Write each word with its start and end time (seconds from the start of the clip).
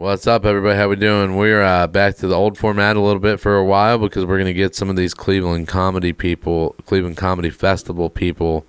What's 0.00 0.26
up, 0.26 0.46
everybody? 0.46 0.78
How 0.78 0.88
we 0.88 0.96
doing? 0.96 1.36
We're 1.36 1.60
uh, 1.60 1.86
back 1.86 2.16
to 2.16 2.26
the 2.26 2.34
old 2.34 2.56
format 2.56 2.96
a 2.96 3.00
little 3.02 3.20
bit 3.20 3.38
for 3.38 3.58
a 3.58 3.64
while 3.66 3.98
because 3.98 4.24
we're 4.24 4.38
gonna 4.38 4.54
get 4.54 4.74
some 4.74 4.88
of 4.88 4.96
these 4.96 5.12
Cleveland 5.12 5.68
comedy 5.68 6.14
people, 6.14 6.74
Cleveland 6.86 7.18
Comedy 7.18 7.50
Festival 7.50 8.08
people, 8.08 8.64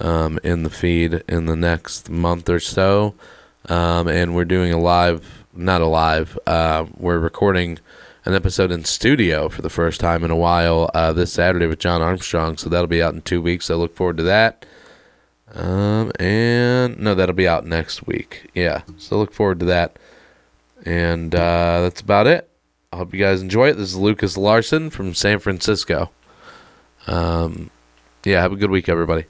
um, 0.00 0.40
in 0.42 0.62
the 0.62 0.70
feed 0.70 1.24
in 1.28 1.44
the 1.44 1.56
next 1.56 2.08
month 2.08 2.48
or 2.48 2.58
so, 2.58 3.14
um, 3.68 4.08
and 4.08 4.34
we're 4.34 4.46
doing 4.46 4.72
a 4.72 4.78
live, 4.78 5.44
not 5.52 5.82
a 5.82 5.86
live. 5.86 6.38
Uh, 6.46 6.86
we're 6.96 7.18
recording 7.18 7.78
an 8.24 8.32
episode 8.32 8.72
in 8.72 8.86
studio 8.86 9.50
for 9.50 9.60
the 9.60 9.68
first 9.68 10.00
time 10.00 10.24
in 10.24 10.30
a 10.30 10.36
while 10.36 10.90
uh, 10.94 11.12
this 11.12 11.34
Saturday 11.34 11.66
with 11.66 11.80
John 11.80 12.00
Armstrong. 12.00 12.56
So 12.56 12.70
that'll 12.70 12.86
be 12.86 13.02
out 13.02 13.12
in 13.12 13.20
two 13.20 13.42
weeks. 13.42 13.66
So 13.66 13.76
look 13.76 13.94
forward 13.94 14.16
to 14.16 14.22
that. 14.22 14.64
Um, 15.52 16.12
and 16.18 16.98
no, 16.98 17.14
that'll 17.14 17.34
be 17.34 17.46
out 17.46 17.66
next 17.66 18.06
week. 18.06 18.48
Yeah, 18.54 18.84
so 18.96 19.18
look 19.18 19.34
forward 19.34 19.60
to 19.60 19.66
that. 19.66 19.98
And 20.84 21.34
uh, 21.34 21.82
that's 21.82 22.00
about 22.00 22.26
it. 22.26 22.48
I 22.92 22.96
hope 22.96 23.14
you 23.14 23.20
guys 23.20 23.40
enjoy 23.40 23.68
it. 23.68 23.76
This 23.76 23.90
is 23.90 23.96
Lucas 23.96 24.36
Larson 24.36 24.90
from 24.90 25.14
San 25.14 25.38
Francisco. 25.38 26.10
Um, 27.06 27.70
yeah, 28.24 28.40
have 28.40 28.52
a 28.52 28.56
good 28.56 28.70
week, 28.70 28.88
everybody. 28.88 29.26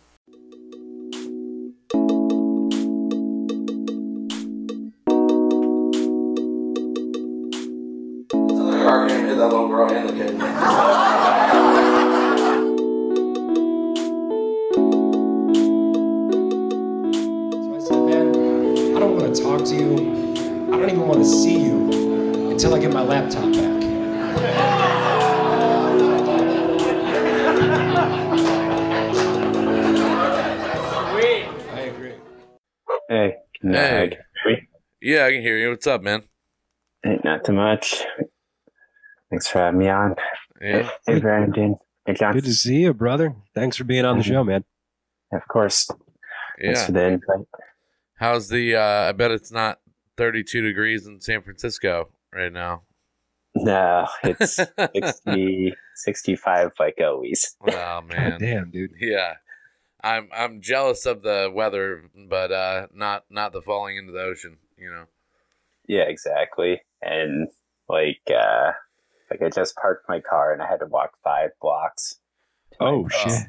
Yeah, 35.13 35.27
I 35.27 35.33
can 35.33 35.43
hear 35.43 35.59
you. 35.59 35.69
What's 35.69 35.87
up, 35.87 36.01
man? 36.01 36.23
Hey, 37.03 37.21
not 37.23 37.45
too 37.45 37.53
much. 37.53 38.03
Thanks 39.29 39.47
for 39.47 39.59
having 39.59 39.81
me 39.81 39.91
on. 39.91 40.17
Yeah. 40.59 40.89
Hey, 41.07 41.21
Brandon. 41.21 41.77
Hey, 42.07 42.15
John. 42.15 42.33
Good 42.33 42.47
to 42.47 42.55
see 42.55 42.77
you, 42.77 42.95
brother. 42.95 43.37
Thanks 43.55 43.77
for 43.77 43.85
being 43.85 44.07
on 44.07 44.17
the 44.17 44.25
show, 44.25 44.43
man. 44.43 44.65
Of 45.31 45.47
course. 45.49 45.91
Thanks 46.59 46.87
for 46.87 46.93
the 46.93 47.05
invite. 47.05 47.47
How's 48.15 48.49
the? 48.49 48.77
Uh, 48.77 49.11
I 49.11 49.13
bet 49.13 49.31
it's 49.33 49.53
not 49.53 49.81
32 50.17 50.63
degrees 50.63 51.07
in 51.07 51.21
San 51.21 51.43
Francisco 51.43 52.09
right 52.33 52.51
now. 52.51 52.85
No, 53.55 54.09
it's 54.25 54.55
60, 54.79 55.75
65 55.95 56.71
like 56.81 56.99
always. 57.05 57.55
Oh 57.61 57.71
God 57.71 58.09
man. 58.09 58.41
damn, 58.41 58.71
dude. 58.71 58.93
Yeah. 58.99 59.35
I'm 60.03 60.31
I'm 60.35 60.63
jealous 60.63 61.05
of 61.05 61.23
the 61.23 61.53
weather, 61.55 62.05
but 62.29 62.51
uh, 62.51 62.87
not 62.95 63.25
not 63.31 63.53
the 63.53 63.61
falling 63.61 63.99
into 63.99 64.13
the 64.13 64.23
ocean. 64.23 64.57
You 64.83 64.91
know. 64.91 65.05
Yeah, 65.89 66.03
exactly. 66.03 66.81
And 67.01 67.49
like, 67.89 68.21
uh, 68.29 68.73
like 69.31 69.43
I 69.43 69.49
just 69.51 69.77
parked 69.77 70.09
my 70.09 70.21
car 70.21 70.53
and 70.53 70.63
I 70.63 70.67
had 70.69 70.81
to 70.81 70.87
walk 70.87 71.13
five 71.23 71.51
blocks, 71.61 72.17
Oh, 72.81 73.09
shit. 73.09 73.43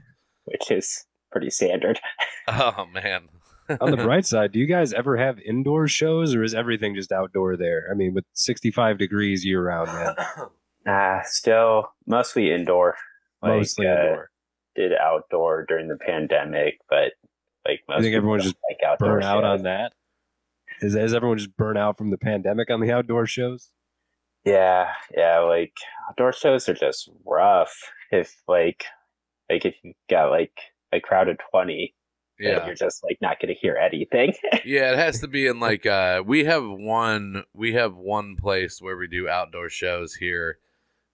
which 0.46 0.70
is 0.72 1.06
pretty 1.32 1.50
standard. 1.50 2.00
Oh 2.48 2.86
man. 2.92 3.30
On 3.80 3.90
the 3.92 3.96
bright 3.98 4.26
side, 4.26 4.52
do 4.52 4.60
you 4.60 4.66
guys 4.66 4.92
ever 4.92 5.16
have 5.16 5.40
indoor 5.40 5.88
shows 5.88 6.36
or 6.36 6.44
is 6.44 6.54
everything 6.54 6.94
just 6.94 7.14
outdoor 7.14 7.56
there? 7.56 7.88
I 7.90 7.94
mean, 7.96 8.14
with 8.14 8.26
65 8.34 8.98
degrees 8.98 9.46
year 9.46 9.64
round, 9.64 9.88
man. 9.88 10.16
Uh, 10.86 11.22
still 11.24 11.94
mostly 12.06 12.52
indoor. 12.52 12.98
Like, 13.42 13.54
Mostly 13.54 13.88
uh, 13.88 13.92
indoor. 13.92 14.32
Did 14.76 14.92
outdoor 14.92 15.64
during 15.66 15.88
the 15.88 15.96
pandemic, 15.96 16.80
but 16.90 17.14
like 17.66 17.80
most 17.88 18.02
think 18.02 18.08
people 18.12 18.18
everyone's 18.18 18.44
just 18.44 18.58
like 18.70 18.80
outdoor 18.86 19.14
Burn 19.14 19.24
out 19.24 19.44
shows. 19.44 19.60
on 19.60 19.64
that? 19.64 19.94
Is, 20.84 20.96
is 20.96 21.14
everyone 21.14 21.38
just 21.38 21.56
burn 21.56 21.78
out 21.78 21.98
from 21.98 22.10
the 22.12 22.18
pandemic 22.18 22.70
on 22.70 22.82
the 22.82 22.92
outdoor 22.92 23.26
shows? 23.26 23.70
Yeah, 24.44 24.90
yeah, 25.16 25.40
like 25.40 25.74
outdoor 26.10 26.34
shows 26.34 26.68
are 26.68 26.74
just 26.74 27.10
rough. 27.26 27.74
If 28.12 28.36
like 28.48 28.84
like 29.50 29.64
if 29.66 29.76
you 29.84 29.94
got 30.10 30.30
like 30.30 30.52
a 30.92 31.00
crowd 31.00 31.30
of 31.30 31.38
twenty, 31.50 31.96
Yeah. 32.38 32.66
you're 32.66 32.76
just 32.76 33.04
like 33.04 33.20
not 33.22 33.40
gonna 33.40 33.54
hear 33.54 33.76
anything. 33.78 34.34
Yeah, 34.66 34.92
it 34.92 34.98
has 34.98 35.20
to 35.22 35.28
be 35.28 35.48
in 35.48 35.60
like 35.62 35.86
uh 35.86 36.24
we 36.26 36.44
have 36.44 36.64
one 36.66 37.44
we 37.54 37.74
have 37.74 37.96
one 37.96 38.36
place 38.36 38.82
where 38.82 38.98
we 38.98 39.08
do 39.08 39.30
outdoor 39.30 39.70
shows 39.70 40.16
here 40.16 40.58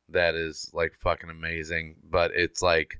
that 0.09 0.33
is 0.33 0.71
like 0.73 0.93
fucking 0.99 1.29
amazing, 1.29 1.97
but 2.03 2.31
it's 2.33 2.61
like 2.63 2.99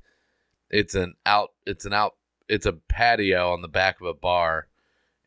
it's 0.70 0.94
an 0.94 1.16
out 1.26 1.50
it's 1.66 1.86
an 1.86 1.94
out 1.94 2.14
it's 2.48 2.68
a 2.68 2.74
patio 2.74 3.52
on 3.52 3.64
the 3.64 3.68
back 3.68 4.00
of 4.00 4.06
a 4.08 4.14
bar 4.14 4.68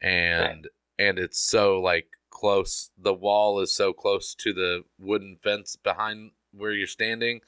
and 0.01 0.69
and 1.09 1.19
it's 1.19 1.39
so 1.41 1.81
like 1.81 2.07
close 2.31 2.91
the 2.99 3.15
wall 3.15 3.61
is 3.61 3.73
so 3.75 3.93
close 3.93 4.35
to 4.35 4.53
the 4.53 4.83
wooden 4.99 5.37
fence 5.45 5.77
behind 5.77 6.31
where 6.53 6.73
you're 6.73 6.87
standing 6.87 7.41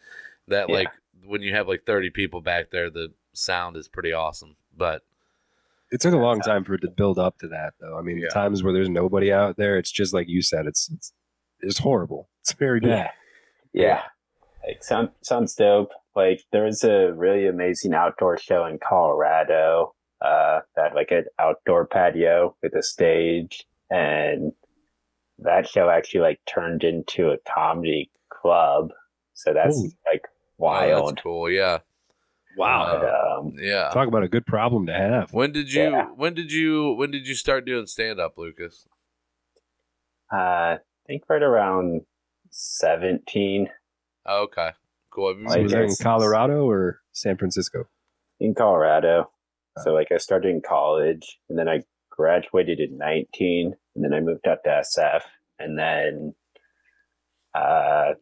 that 0.48 0.69
Yeah. 0.69 0.75
like 0.76 0.88
when 1.25 1.42
you 1.42 1.53
have 1.54 1.66
like 1.69 1.84
30 1.87 2.10
people 2.10 2.41
back 2.41 2.70
there 2.70 2.91
the 2.91 3.12
sound 3.32 3.76
is 3.76 3.88
pretty 3.88 4.12
awesome. 4.12 4.56
But 4.76 5.03
It 5.91 6.00
took 6.00 6.14
a 6.14 6.19
long 6.28 6.41
time 6.41 6.64
for 6.64 6.75
it 6.75 6.81
to 6.82 6.88
build 6.91 7.19
up 7.19 7.38
to 7.38 7.48
that, 7.48 7.75
though. 7.81 7.97
I 7.98 8.03
mean, 8.03 8.19
Yeah. 8.19 8.28
times 8.28 8.62
where 8.62 8.72
there's 8.72 8.88
nobody 8.88 9.32
out 9.32 9.56
there, 9.56 9.76
it's 9.78 9.91
just 9.93 10.12
like 10.14 10.28
you 10.28 10.41
said. 10.43 10.66
It's 10.66 10.88
it's, 10.94 11.12
it's 11.60 11.78
horrible. 11.78 12.28
It's 12.43 12.53
very 12.53 12.81
bad. 12.81 13.10
yeah. 13.72 14.03
Like 14.66 14.82
sound 14.84 15.10
sounds 15.22 15.54
dope. 15.54 15.93
Like 16.14 16.43
there 16.53 16.64
was 16.64 16.84
a 16.84 17.12
really 17.14 17.47
amazing 17.47 17.93
outdoor 17.94 18.37
show 18.38 18.66
in 18.66 18.78
Colorado, 18.78 19.94
uh, 20.24 20.60
that 20.76 20.94
like 20.94 21.10
an 21.10 21.24
outdoor 21.38 21.86
patio 21.86 22.56
with 22.62 22.74
a 22.74 22.82
stage 22.82 23.64
and 23.90 24.52
that 25.38 25.68
show 25.68 25.90
actually 25.90 26.20
like 26.20 26.40
turned 26.46 26.82
into 26.84 27.28
a 27.30 27.36
comedy 27.52 28.10
club. 28.30 28.90
So 29.34 29.52
that's 29.52 29.76
Ooh. 29.76 29.90
like 30.10 30.22
oh, 30.60 30.80
that's 30.80 31.02
wild. 31.02 31.20
cool. 31.22 31.50
Yeah. 31.50 31.78
Wow. 32.56 33.00
But, 33.00 33.08
um, 33.46 33.52
Yeah. 33.58 33.90
Talk 33.92 34.06
about 34.08 34.22
a 34.22 34.28
good 34.28 34.46
problem 34.46 34.86
to 34.86 34.92
have. 34.94 35.32
When 35.32 35.50
did 35.52 35.72
you 35.72 35.82
Yeah. 35.90 36.06
when 36.14 36.34
did 36.34 36.52
you 36.52 36.92
when 36.92 37.10
did 37.10 37.26
you 37.26 37.34
start 37.34 37.64
doing 37.66 37.86
stand 37.86 38.20
up, 38.20 38.38
Lucas? 38.38 38.86
Uh, 40.32 40.36
I 40.36 40.78
think 41.06 41.24
right 41.28 41.42
around 41.42 42.02
17 42.50 43.68
Oh, 44.26 44.44
okay. 44.44 44.70
Cool. 45.10 45.28
Have 45.28 45.38
you- 45.38 45.48
So 45.50 45.58
I 45.58 45.62
was 45.62 45.72
that 45.72 45.82
in 45.82 45.94
Colorado 46.00 46.66
or 46.68 47.00
San 47.12 47.36
Francisco? 47.36 47.88
in 48.40 48.54
Colorado. 48.54 49.30
So, 49.82 49.92
like, 49.92 50.12
I 50.12 50.18
started 50.18 50.48
in 50.50 50.60
college 50.60 51.38
and 51.48 51.58
then 51.58 51.68
I 51.68 51.82
graduated 52.10 52.78
in 52.80 52.96
19 52.96 53.74
and 53.94 54.04
then 54.04 54.12
I 54.14 54.20
moved 54.20 54.46
out 54.46 54.58
to 54.64 54.70
SF 54.70 55.22
and 55.58 55.78
then 55.78 56.34
uh, 57.54 58.12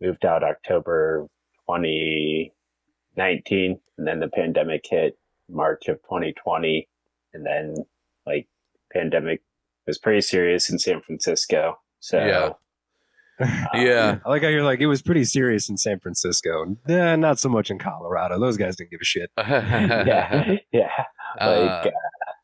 moved 0.00 0.24
out 0.24 0.44
October 0.44 1.26
2019 1.68 3.80
and 3.98 4.06
then 4.06 4.20
the 4.20 4.28
pandemic 4.28 4.84
hit 4.88 5.18
March 5.48 5.88
of 5.88 5.96
2020 6.02 6.86
and 7.32 7.46
then, 7.46 7.74
like, 8.26 8.48
pandemic 8.92 9.40
was 9.86 9.98
pretty 9.98 10.20
serious 10.20 10.68
in 10.70 10.78
San 10.78 11.00
Francisco. 11.00 11.78
So, 12.00 12.18
Yeah. 12.18 12.44
um, 12.44 12.54
yeah. 13.74 14.18
I 14.24 14.28
like 14.28 14.42
how 14.42 14.48
you're 14.48 14.64
like, 14.64 14.80
it 14.80 14.86
was 14.86 15.00
pretty 15.00 15.24
serious 15.24 15.70
in 15.70 15.78
San 15.78 15.98
Francisco. 16.00 16.76
Eh, 16.88 17.16
not 17.16 17.38
so 17.38 17.48
much 17.48 17.70
in 17.70 17.78
Colorado. 17.78 18.38
Those 18.38 18.58
guys 18.58 18.76
didn't 18.76 18.90
give 18.90 19.00
a 19.00 19.04
shit. 19.04 19.30
yeah, 19.38 20.56
yeah. 20.72 20.89
Uh, 21.38 21.80
Like, 21.84 21.86
uh, 21.86 21.90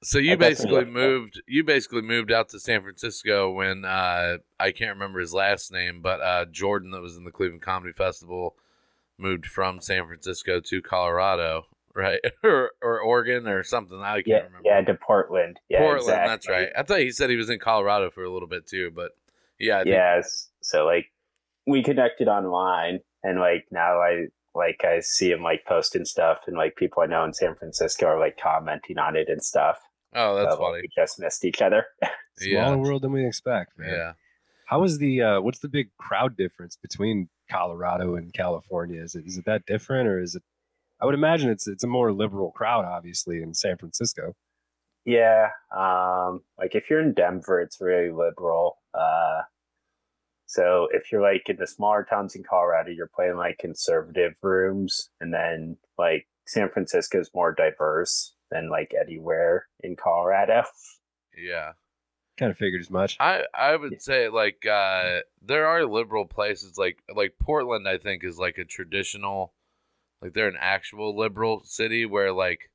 so 0.03 0.19
you 0.19 0.33
I 0.33 0.37
basically 0.37 0.85
moved 0.85 1.43
you 1.47 1.65
basically 1.65 2.03
moved 2.03 2.31
out 2.31 2.49
to 2.51 2.60
San 2.60 2.83
Francisco 2.83 3.51
when 3.51 3.84
uh 3.84 4.39
I 4.59 4.71
can't 4.71 4.95
remember 4.95 5.21
his 5.21 5.33
last 5.34 5.72
name, 5.72 6.01
but 6.03 6.21
uh 6.21 6.45
Jordan 6.45 6.91
that 6.93 7.01
was 7.01 7.16
in 7.16 7.25
the 7.25 7.33
Cleveland 7.33 7.63
Comedy 7.63 7.93
Festival 7.93 8.57
moved 9.19 9.47
from 9.47 9.81
San 9.81 10.07
Francisco 10.07 10.60
to 10.60 10.83
Colorado, 10.83 11.66
right? 11.95 12.21
or 12.45 12.72
or 12.83 13.01
Oregon 13.01 13.49
or 13.49 13.63
something. 13.63 14.01
I 14.01 14.16
can't 14.16 14.27
yeah, 14.27 14.37
remember. 14.37 14.60
yeah, 14.65 14.81
to 14.83 14.95
Portland. 14.95 15.59
Yeah, 15.69 15.78
Portland, 15.81 16.19
that's 16.28 16.49
right. 16.49 16.69
I 16.77 16.83
thought 16.83 17.01
he 17.01 17.10
said 17.10 17.31
he 17.31 17.37
was 17.37 17.51
in 17.51 17.59
Colorado 17.59 18.10
for 18.10 18.22
a 18.22 18.31
little 18.31 18.49
bit 18.49 18.66
too, 18.66 18.93
but 18.95 19.13
yeah, 19.59 19.78
I 19.81 19.83
think, 19.84 19.95
Yes. 19.95 20.51
So 20.60 20.84
like 20.84 21.07
we 21.66 21.83
connected 21.83 22.28
online 22.28 23.01
and 23.25 23.41
like 23.41 23.66
now 23.71 24.01
I 24.01 24.27
like 24.57 24.85
I 24.85 25.01
see 25.01 25.31
him 25.31 25.43
like 25.43 25.65
posting 25.67 26.05
stuff 26.05 26.39
and 26.47 26.57
like 26.57 26.77
people 26.77 27.03
I 27.03 27.07
know 27.07 27.25
in 27.25 27.35
San 27.35 27.55
Francisco 27.57 28.07
are 28.07 28.19
like 28.21 28.39
commenting 28.43 28.99
on 28.99 29.17
it 29.17 29.29
and 29.29 29.43
stuff. 29.43 29.79
Oh, 30.15 30.35
that's 30.37 30.55
So, 30.55 30.63
like, 30.63 30.71
funny. 30.73 30.83
We 30.83 30.89
just 31.03 31.21
missed 31.21 31.45
each 31.45 31.61
other. 31.63 31.85
Smaller 32.39 32.77
Yeah. 32.77 32.77
world 32.77 33.03
than 33.03 33.13
we 33.13 33.27
expect, 33.27 33.79
man. 33.79 33.91
Yeah. 33.91 34.13
How 34.67 34.83
is 34.85 34.99
the 34.99 35.23
uh, 35.23 35.41
what's 35.41 35.61
the 35.61 35.69
big 35.69 35.91
crowd 35.99 36.37
difference 36.37 36.77
between 36.77 37.29
Colorado 37.51 38.17
and 38.17 38.33
California? 38.33 39.03
Is 39.03 39.15
it 39.15 39.25
is 39.27 39.37
it 39.39 39.45
that 39.47 39.65
different 39.67 40.09
or 40.09 40.21
is 40.21 40.35
it? 40.35 40.43
I 41.01 41.05
would 41.07 41.15
imagine 41.15 41.51
it's 41.51 41.69
it's 41.69 41.85
a 41.85 41.89
more 41.89 42.13
liberal 42.13 42.51
crowd, 42.53 42.85
obviously, 42.85 43.43
in 43.43 43.55
San 43.55 43.77
Francisco. 43.79 44.35
Yeah. 45.05 45.51
Um 45.77 46.43
like 46.59 46.75
if 46.75 46.91
you're 46.91 47.01
in 47.01 47.15
Denver 47.15 47.61
it's 47.61 47.81
really 47.81 48.11
liberal. 48.11 48.79
Uh 48.95 49.43
So 50.47 50.89
if 50.93 51.10
you're 51.13 51.22
like 51.22 51.48
in 51.48 51.57
the 51.57 51.66
smaller 51.66 52.04
towns 52.09 52.34
in 52.37 52.45
Colorado, 52.45 52.91
you're 52.91 53.09
playing 53.15 53.37
like 53.37 53.59
conservative 53.59 54.34
rooms, 54.43 55.10
and 55.21 55.33
then 55.34 55.77
like 55.98 56.28
San 56.47 56.69
Francisco's 56.71 57.31
more 57.34 57.53
diverse 57.53 58.34
than 58.51 58.71
like 58.71 58.93
anywhere 59.01 59.66
in 59.81 59.97
Colorado. 59.97 60.65
Yeah. 61.37 61.72
Kind 62.39 62.51
of 62.53 62.59
figured 62.59 62.81
as 62.83 62.91
much. 62.91 63.16
I 63.21 63.45
I 63.54 63.77
would 63.77 63.93
Yeah. 63.93 63.98
say 63.98 64.28
like 64.28 64.65
uh 64.66 65.21
there 65.43 65.66
are 65.66 65.87
liberal 65.87 66.27
places 66.27 66.77
like 66.78 67.03
like 67.15 67.39
Portland 67.41 67.89
I 67.89 67.98
think 67.98 68.25
is 68.25 68.39
like 68.39 68.59
a 68.59 68.65
traditional 68.65 69.54
like 70.22 70.34
they're 70.34 70.48
an 70.48 70.59
actual 70.60 71.16
liberal 71.16 71.63
city 71.65 72.07
where 72.07 72.33
like 72.33 72.71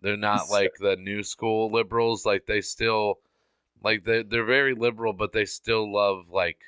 they're 0.00 0.16
not 0.16 0.50
like 0.50 0.76
the 0.80 0.96
new 0.96 1.22
school 1.22 1.70
liberals 1.72 2.26
like 2.26 2.46
they 2.46 2.60
still 2.60 3.20
like 3.82 4.04
they 4.04 4.22
they're 4.22 4.44
very 4.44 4.74
liberal 4.74 5.12
but 5.12 5.32
they 5.32 5.44
still 5.44 5.92
love 5.92 6.30
like 6.30 6.60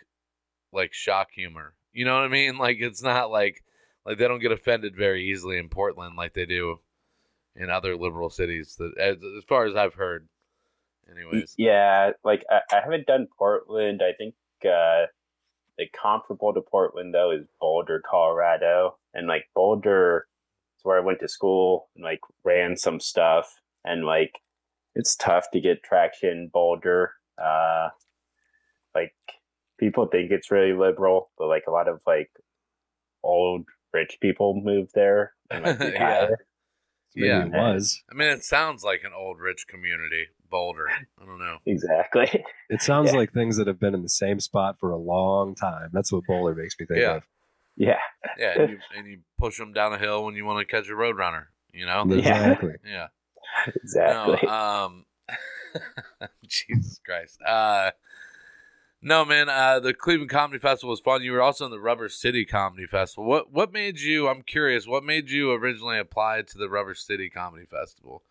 like 0.73 0.93
shock 0.93 1.29
humor. 1.33 1.75
You 1.93 2.05
know 2.05 2.15
what 2.15 2.25
I 2.25 2.29
mean? 2.29 2.57
Like 2.59 2.79
it's 2.81 3.03
not 3.03 3.31
like 3.31 3.65
like 4.05 4.19
they 4.19 4.29
don't 4.29 4.41
get 4.41 4.53
offended 4.53 4.97
very 4.97 5.31
easily 5.31 5.59
in 5.59 5.69
Portland 5.69 6.17
like 6.17 6.35
they 6.35 6.47
do 6.47 6.81
in 7.57 7.71
other 7.71 7.97
liberal 7.97 8.31
cities 8.31 8.77
that 8.79 8.97
as, 8.99 9.17
as 9.17 9.45
far 9.45 9.67
as 9.67 9.77
I've 9.77 9.95
heard. 9.95 10.29
Anyways. 11.11 11.55
Yeah, 11.59 12.13
like 12.25 12.45
I, 12.51 12.61
I 12.71 12.81
haven't 12.85 13.07
done 13.07 13.27
Portland. 13.37 14.01
I 14.03 14.13
think 14.13 14.35
uh, 14.65 15.07
the 15.77 15.87
comparable 16.01 16.55
to 16.55 16.61
Portland 16.61 17.13
though 17.15 17.33
is 17.33 17.47
Boulder, 17.61 18.03
Colorado, 18.09 18.97
and 19.13 19.27
like 19.27 19.47
Boulder 19.55 20.27
is 20.79 20.85
where 20.85 20.99
I 20.99 21.05
went 21.05 21.21
to 21.21 21.29
school 21.29 21.89
and 21.97 22.05
like 22.05 22.21
ran 22.45 22.77
some 22.77 23.01
stuff, 23.01 23.61
and 23.85 24.05
like 24.05 24.41
it's 24.95 25.17
tough 25.17 25.51
to 25.53 25.61
get 25.61 25.83
traction 25.83 26.31
in 26.31 26.49
Boulder. 26.49 27.15
Uh, 27.43 27.89
like 28.95 29.15
people 29.81 30.07
think 30.07 30.31
it's 30.31 30.51
really 30.51 30.73
liberal, 30.75 31.31
but 31.39 31.49
like 31.49 31.65
a 31.67 31.71
lot 31.73 31.89
of 31.89 32.01
like 32.07 32.31
old 33.25 33.65
rich 33.93 34.19
people 34.21 34.55
move 34.63 34.91
there 34.95 35.33
like 35.51 35.81
Yeah. 35.81 36.29
Maybe 37.17 37.27
Yeah. 37.29 37.47
it 37.47 37.51
was. 37.53 38.03
I 38.11 38.15
mean, 38.15 38.29
it 38.29 38.45
sounds 38.45 38.85
like 38.85 39.01
an 39.05 39.11
old 39.13 39.41
rich 39.41 39.67
community, 39.69 40.29
Boulder. 40.49 40.87
I 41.21 41.25
don't 41.27 41.41
know. 41.41 41.57
exactly. 41.67 42.45
It 42.71 42.83
sounds 42.83 43.11
Yeah. 43.13 43.19
like 43.19 43.33
things 43.33 43.57
that 43.57 43.67
have 43.67 43.81
been 43.81 43.95
in 43.95 44.03
the 44.05 44.09
same 44.09 44.39
spot 44.39 44.77
for 44.79 44.93
a 44.93 44.97
long 44.97 45.57
time. 45.57 45.91
That's 45.93 46.13
what 46.13 46.23
Boulder 46.29 46.55
makes 46.55 46.77
me 46.79 46.87
think 46.87 47.01
Yeah. 47.01 47.17
of. 47.17 47.23
yeah, 47.77 47.99
Yeah, 48.39 48.61
and 48.61 48.71
you, 48.71 48.79
and 48.97 49.07
you 49.09 49.19
push 49.39 49.59
them 49.59 49.73
down 49.73 49.93
a 49.93 49.99
hill 49.99 50.25
when 50.25 50.37
you 50.37 50.45
want 50.45 50.61
to 50.61 50.71
catch 50.73 50.89
a 50.89 50.93
roadrunner. 50.93 51.47
You 51.73 51.87
know? 51.87 52.03
Exactly. 52.13 52.75
Yeah. 52.85 53.09
exactly. 53.75 54.39
No, 54.45 54.49
um, 54.53 55.05
Jesus 56.47 57.01
Christ. 57.05 57.41
Uh, 57.43 57.91
no, 59.03 59.25
man. 59.25 59.49
Uh, 59.49 59.81
the 59.81 59.95
Cleveland 59.95 60.31
Comedy 60.31 60.59
Festival 60.59 60.91
was 60.91 61.01
fun. 61.01 61.23
You 61.23 61.33
were 61.33 61.43
also 61.43 61.65
in 61.65 61.71
the 61.71 61.81
Rubber 61.81 62.09
City 62.09 62.45
Comedy 62.45 62.87
Festival. 62.87 63.25
What 63.25 63.51
What 63.53 63.73
made 63.73 64.01
you? 64.01 64.29
I'm 64.29 64.43
curious. 64.43 64.87
What 64.87 65.05
made 65.05 65.31
you 65.31 65.53
originally 65.53 65.99
apply 65.99 66.43
to 66.43 66.59
the 66.59 66.69
Rubber 66.69 66.95
City 66.95 67.31
Comedy 67.31 67.67
Festival? 67.67 68.23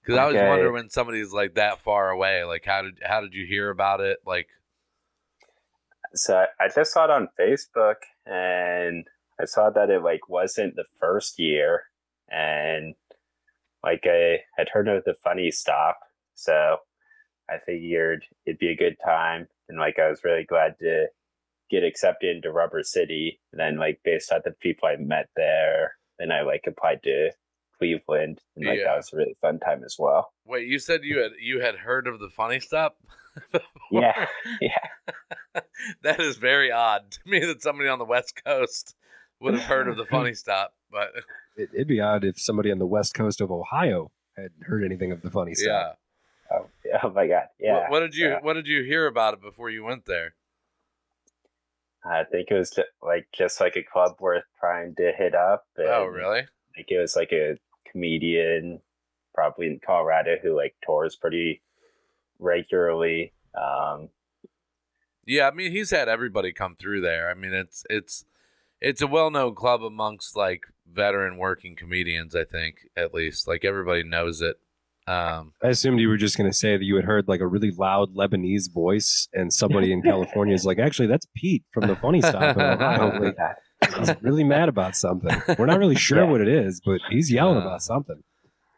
Because 0.00 0.16
I 0.18 0.22
always 0.22 0.36
Okay. 0.36 0.48
wonder 0.48 0.72
when 0.72 0.90
somebody's 0.90 1.32
like 1.32 1.54
that 1.54 1.80
far 1.80 2.10
away. 2.10 2.42
Like, 2.44 2.64
how 2.64 2.82
did 2.82 2.98
how 3.04 3.20
did 3.20 3.34
you 3.34 3.46
hear 3.46 3.70
about 3.70 4.00
it? 4.00 4.18
Like, 4.26 4.48
so 6.14 6.36
I- 6.38 6.64
I 6.64 6.68
just 6.68 6.92
saw 6.92 7.04
it 7.04 7.10
on 7.10 7.28
Facebook 7.38 7.96
and 8.26 9.06
I 9.40 9.44
saw 9.46 9.70
that 9.70 9.90
it 9.90 10.02
like 10.02 10.28
wasn't 10.28 10.76
the 10.76 10.84
first 11.00 11.38
year 11.38 11.84
and 12.28 12.94
like 13.82 14.02
I 14.06 14.44
had 14.56 14.68
heard 14.68 14.88
of 14.88 15.04
the 15.04 15.14
funny 15.14 15.50
stop 15.50 15.98
so 16.34 16.78
I 17.48 17.58
figured 17.58 18.24
it'd 18.46 18.58
be 18.58 18.68
a 18.68 18.76
good 18.76 18.96
time 19.04 19.48
and 19.72 19.80
like 19.80 19.98
I 19.98 20.08
was 20.10 20.20
really 20.22 20.44
glad 20.44 20.74
to 20.80 21.06
get 21.70 21.82
accepted 21.82 22.36
into 22.36 22.52
Rubber 22.52 22.82
City 22.82 23.40
and 23.52 23.58
then 23.58 23.78
like 23.78 24.00
based 24.04 24.30
on 24.30 24.42
the 24.44 24.50
people 24.60 24.88
I 24.88 24.96
met 24.96 25.28
there 25.34 25.94
then 26.18 26.30
I 26.30 26.42
like 26.42 26.64
applied 26.68 27.02
to 27.04 27.30
Cleveland 27.78 28.38
and 28.56 28.66
like 28.66 28.78
Yeah. 28.78 28.84
that 28.88 28.96
was 28.96 29.10
a 29.12 29.16
really 29.16 29.34
fun 29.40 29.58
time 29.58 29.82
as 29.84 29.96
well. 29.98 30.32
wait, 30.44 30.68
you 30.68 30.78
said 30.78 31.00
you 31.04 31.18
had 31.20 31.32
you 31.40 31.60
had 31.60 31.76
heard 31.76 32.06
of 32.06 32.20
the 32.20 32.28
Funny 32.28 32.60
Stop? 32.60 32.96
Yeah. 33.90 34.26
Yeah. 34.60 34.78
that 36.02 36.20
is 36.20 36.36
very 36.36 36.70
odd 36.70 37.10
to 37.12 37.20
me 37.26 37.40
that 37.46 37.62
somebody 37.62 37.88
on 37.88 37.98
the 37.98 38.04
West 38.04 38.40
Coast 38.44 38.94
would 39.40 39.54
have 39.54 39.62
heard 39.64 39.88
of 39.88 39.96
the 39.96 40.04
Funny 40.06 40.34
Stop, 40.34 40.74
but 40.90 41.08
It, 41.56 41.70
it'd 41.74 41.88
be 41.88 42.00
odd 42.00 42.24
if 42.24 42.38
somebody 42.38 42.70
on 42.70 42.78
the 42.78 42.86
west 42.86 43.14
coast 43.14 43.40
of 43.40 43.50
Ohio 43.50 44.10
had 44.36 44.50
heard 44.62 44.84
anything 44.84 45.12
of 45.12 45.20
the 45.22 45.30
funny 45.30 45.54
stop. 45.54 45.66
yeah. 45.68 45.92
Oh, 46.52 46.66
oh 47.02 47.10
my 47.10 47.26
god. 47.26 47.44
Yeah. 47.58 47.82
What, 47.82 47.90
what 47.90 48.00
did 48.00 48.14
you 48.14 48.28
yeah. 48.28 48.38
What 48.40 48.54
did 48.54 48.66
you 48.66 48.82
hear 48.82 49.06
about 49.06 49.34
it 49.34 49.42
before 49.42 49.70
you 49.70 49.84
went 49.84 50.06
there? 50.06 50.34
I 52.04 52.24
think 52.24 52.48
it 52.50 52.54
was 52.54 52.70
just 52.70 52.88
like 53.00 53.28
just 53.32 53.60
like 53.60 53.76
a 53.76 53.82
club 53.82 54.16
worth 54.20 54.44
trying 54.58 54.94
to 54.96 55.12
hit 55.16 55.34
up. 55.34 55.66
Oh, 55.78 56.04
really? 56.04 56.42
Like 56.76 56.86
it 56.88 56.98
was 56.98 57.14
like 57.14 57.32
a 57.32 57.56
comedian, 57.90 58.80
probably 59.34 59.66
in 59.66 59.80
Colorado, 59.84 60.36
who 60.42 60.56
like 60.56 60.74
tours 60.84 61.14
pretty 61.16 61.62
regularly. 62.38 63.32
Um, 63.54 64.08
Yeah, 65.26 65.48
I 65.48 65.52
mean 65.52 65.70
he's 65.70 65.90
had 65.90 66.08
everybody 66.08 66.52
come 66.52 66.74
through 66.74 67.02
there. 67.02 67.30
I 67.30 67.34
mean 67.34 67.52
it's 67.52 67.84
it's 67.88 68.24
it's 68.80 69.00
a 69.00 69.06
well 69.06 69.30
known 69.30 69.54
club 69.54 69.84
amongst 69.84 70.36
like 70.36 70.64
veteran 70.90 71.36
working 71.36 71.76
comedians. 71.76 72.34
I 72.34 72.44
think 72.44 72.88
at 72.96 73.14
least 73.14 73.46
like 73.46 73.64
everybody 73.64 74.02
knows 74.02 74.42
it. 74.42 74.56
Um, 75.12 75.52
I 75.62 75.68
assumed 75.68 76.00
you 76.00 76.08
were 76.08 76.16
just 76.16 76.36
going 76.38 76.50
to 76.50 76.56
say 76.56 76.76
that 76.76 76.84
you 76.84 76.96
had 76.96 77.04
heard 77.04 77.28
like 77.28 77.40
a 77.40 77.46
really 77.46 77.70
loud 77.70 78.14
Lebanese 78.14 78.72
voice, 78.72 79.28
and 79.32 79.52
somebody 79.52 79.92
in 79.92 80.02
California 80.02 80.54
is 80.54 80.64
like, 80.64 80.78
"Actually, 80.78 81.08
that's 81.08 81.26
Pete 81.36 81.64
from 81.72 81.86
the 81.86 81.96
Funny 81.96 82.20
Stop." 82.22 82.56
in 82.56 82.62
Ohio. 82.62 83.20
Like, 83.20 83.36
he's 83.98 84.22
really 84.22 84.44
mad 84.44 84.68
about 84.68 84.94
something. 84.96 85.42
We're 85.58 85.66
not 85.66 85.78
really 85.78 85.96
sure 85.96 86.18
Yeah. 86.24 86.30
what 86.30 86.40
it 86.40 86.48
is, 86.48 86.80
but 86.84 87.00
he's 87.10 87.30
yelling 87.32 87.58
Uh. 87.58 87.62
about 87.66 87.82
something. 87.82 88.22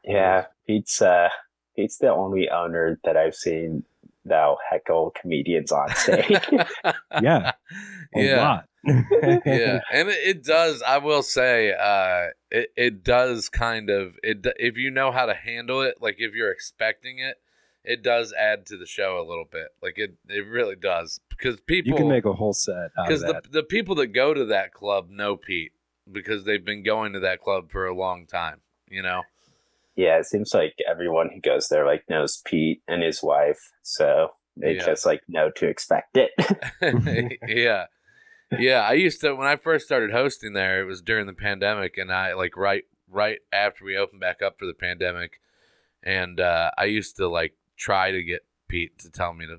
yeah, 0.04 0.46
Pete's 0.66 1.00
uh, 1.02 1.28
Pete's 1.76 1.98
the 1.98 2.08
only 2.12 2.48
owner 2.48 2.98
that 3.04 3.16
I've 3.16 3.34
seen 3.34 3.84
that'll 4.24 4.58
heckle 4.70 5.12
comedians 5.20 5.72
on 5.72 5.88
stage. 5.94 6.38
Yeah, 7.22 7.52
a 8.14 8.20
yeah. 8.20 8.36
lot. 8.42 8.64
yeah, 8.84 9.80
and 9.92 10.08
it, 10.08 10.18
it 10.36 10.44
does. 10.44 10.82
I 10.82 10.98
will 10.98 11.22
say, 11.22 11.72
uh, 11.72 12.30
it 12.50 12.70
it 12.76 13.04
does 13.04 13.48
kind 13.48 13.88
of 13.88 14.16
it. 14.22 14.42
d- 14.42 14.52
If 14.58 14.76
you 14.76 14.90
know 14.90 15.12
how 15.12 15.26
to 15.26 15.34
handle 15.34 15.80
it, 15.82 15.96
like 16.00 16.16
if 16.18 16.34
you're 16.34 16.50
expecting 16.50 17.18
it, 17.20 17.36
it 17.84 18.02
does 18.02 18.32
add 18.32 18.66
to 18.66 18.76
the 18.76 18.86
show 18.86 19.18
a 19.18 19.24
little 19.26 19.46
bit. 19.50 19.68
Like 19.80 19.94
it, 19.98 20.14
it 20.28 20.46
really 20.46 20.76
does 20.76 21.20
because 21.30 21.60
people 21.60 21.92
You 21.92 21.96
can 21.96 22.08
make 22.08 22.24
a 22.24 22.32
whole 22.32 22.52
set 22.52 22.90
because 22.96 23.20
the 23.22 23.40
the 23.50 23.62
people 23.62 23.94
that 23.96 24.08
go 24.08 24.34
to 24.34 24.44
that 24.46 24.72
club 24.72 25.08
know 25.08 25.36
Pete 25.36 25.72
because 26.10 26.44
they've 26.44 26.64
been 26.64 26.82
going 26.82 27.12
to 27.14 27.20
that 27.20 27.40
club 27.40 27.70
for 27.70 27.86
a 27.86 27.94
long 27.94 28.26
time. 28.26 28.60
You 28.90 29.02
know. 29.02 29.22
Yeah, 29.96 30.18
it 30.18 30.26
seems 30.26 30.52
like 30.54 30.74
everyone 30.88 31.30
who 31.34 31.40
goes 31.40 31.68
there 31.68 31.86
like 31.86 32.04
knows 32.08 32.42
Pete 32.44 32.82
and 32.88 33.02
his 33.02 33.22
wife, 33.22 33.72
so 33.82 34.30
they 34.56 34.74
Yeah. 34.76 34.84
just 34.86 35.04
like 35.06 35.22
know 35.28 35.50
to 35.56 35.66
expect 35.68 36.16
it. 36.16 36.30
yeah. 37.48 37.86
Yeah, 38.58 38.80
I 38.80 38.92
used 38.92 39.20
to 39.22 39.34
when 39.34 39.48
I 39.48 39.56
first 39.56 39.86
started 39.86 40.12
hosting 40.12 40.52
there, 40.52 40.80
it 40.80 40.84
was 40.84 41.02
during 41.02 41.26
the 41.26 41.32
pandemic 41.32 41.96
and 41.98 42.12
I 42.12 42.34
like 42.34 42.56
right 42.56 42.84
right 43.10 43.38
after 43.52 43.84
we 43.84 43.96
opened 43.96 44.20
back 44.20 44.42
up 44.42 44.58
for 44.58 44.66
the 44.66 44.74
pandemic 44.74 45.40
and 46.02 46.38
uh 46.40 46.70
I 46.76 46.84
used 46.84 47.16
to 47.16 47.28
like 47.28 47.54
try 47.76 48.10
to 48.12 48.22
get 48.22 48.44
Pete 48.68 48.98
to 49.00 49.10
tell 49.10 49.32
me 49.34 49.46
to 49.46 49.58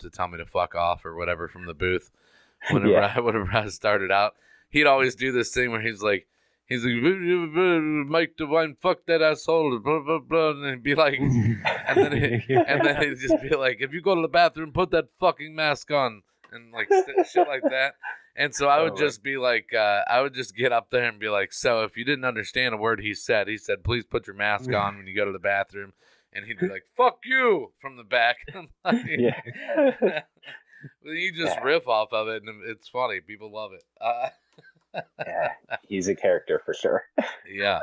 to 0.00 0.10
tell 0.10 0.26
me 0.28 0.38
to 0.38 0.46
fuck 0.46 0.74
off 0.74 1.04
or 1.04 1.14
whatever 1.16 1.46
from 1.48 1.66
the 1.66 1.74
booth 1.74 2.10
whenever 2.70 2.92
Yeah. 2.92 3.12
I 3.16 3.20
whenever 3.20 3.48
I 3.52 3.68
started 3.68 4.10
out. 4.10 4.34
He'd 4.70 4.86
always 4.86 5.14
do 5.14 5.30
this 5.32 5.52
thing 5.52 5.70
where 5.70 5.82
he's 5.82 6.02
like 6.02 6.26
he's 6.66 6.84
like 6.84 6.94
Mike 7.02 8.34
Devine 8.36 8.76
fuck 8.80 9.06
that 9.06 9.22
asshole 9.22 9.78
blah 9.80 10.00
blah 10.00 10.18
blah 10.18 10.50
and 10.50 10.66
he'd 10.70 10.82
be 10.82 10.94
like 10.94 11.14
and 11.18 11.96
then 11.96 12.12
he, 12.12 12.54
and 12.54 12.84
then 12.84 13.02
he'd 13.02 13.18
just 13.18 13.42
be 13.42 13.54
like, 13.56 13.78
"If 13.80 13.92
you 13.92 14.00
go 14.00 14.14
to 14.14 14.22
the 14.22 14.28
bathroom, 14.28 14.72
put 14.72 14.90
that 14.92 15.08
fucking 15.20 15.54
mask 15.54 15.90
on," 15.90 16.22
and 16.50 16.72
like 16.72 16.88
shit 17.30 17.48
like 17.48 17.62
that. 17.64 17.94
And 18.34 18.54
so 18.54 18.68
I 18.68 18.82
would 18.82 18.92
Oh, 18.94 18.96
just 18.96 19.22
be 19.22 19.36
like, 19.36 19.74
uh, 19.74 20.02
I 20.08 20.22
would 20.22 20.32
just 20.32 20.56
get 20.56 20.72
up 20.72 20.88
there 20.90 21.04
and 21.04 21.18
be 21.20 21.28
like, 21.28 21.52
"So 21.52 21.82
if 21.82 21.96
you 21.98 22.04
didn't 22.04 22.24
understand 22.24 22.74
a 22.74 22.78
word 22.78 23.00
he 23.00 23.12
said, 23.12 23.46
he 23.48 23.58
said, 23.58 23.84
please 23.84 24.04
put 24.06 24.26
your 24.26 24.36
mask 24.36 24.72
on 24.72 24.96
when 24.96 25.06
you 25.06 25.14
go 25.14 25.26
to 25.26 25.32
the 25.32 25.38
bathroom." 25.38 25.92
And 26.32 26.46
he'd 26.46 26.58
be 26.58 26.68
like, 26.68 26.84
"Fuck 26.96 27.18
you" 27.26 27.72
from 27.80 27.96
the 27.98 28.04
back. 28.04 28.36
Like, 28.84 29.04
yeah. 29.06 30.22
you 31.02 31.32
just 31.32 31.60
riff 31.62 31.86
off 31.86 32.08
of 32.12 32.28
it, 32.28 32.42
and 32.42 32.62
it's 32.66 32.88
funny. 32.88 33.20
People 33.20 33.52
love 33.52 33.72
it. 33.74 33.84
Uh, 34.00 34.28
yeah, 35.26 35.52
he's 35.88 36.08
a 36.08 36.14
character 36.14 36.60
for 36.64 36.74
sure. 36.74 37.04
yeah 37.50 37.80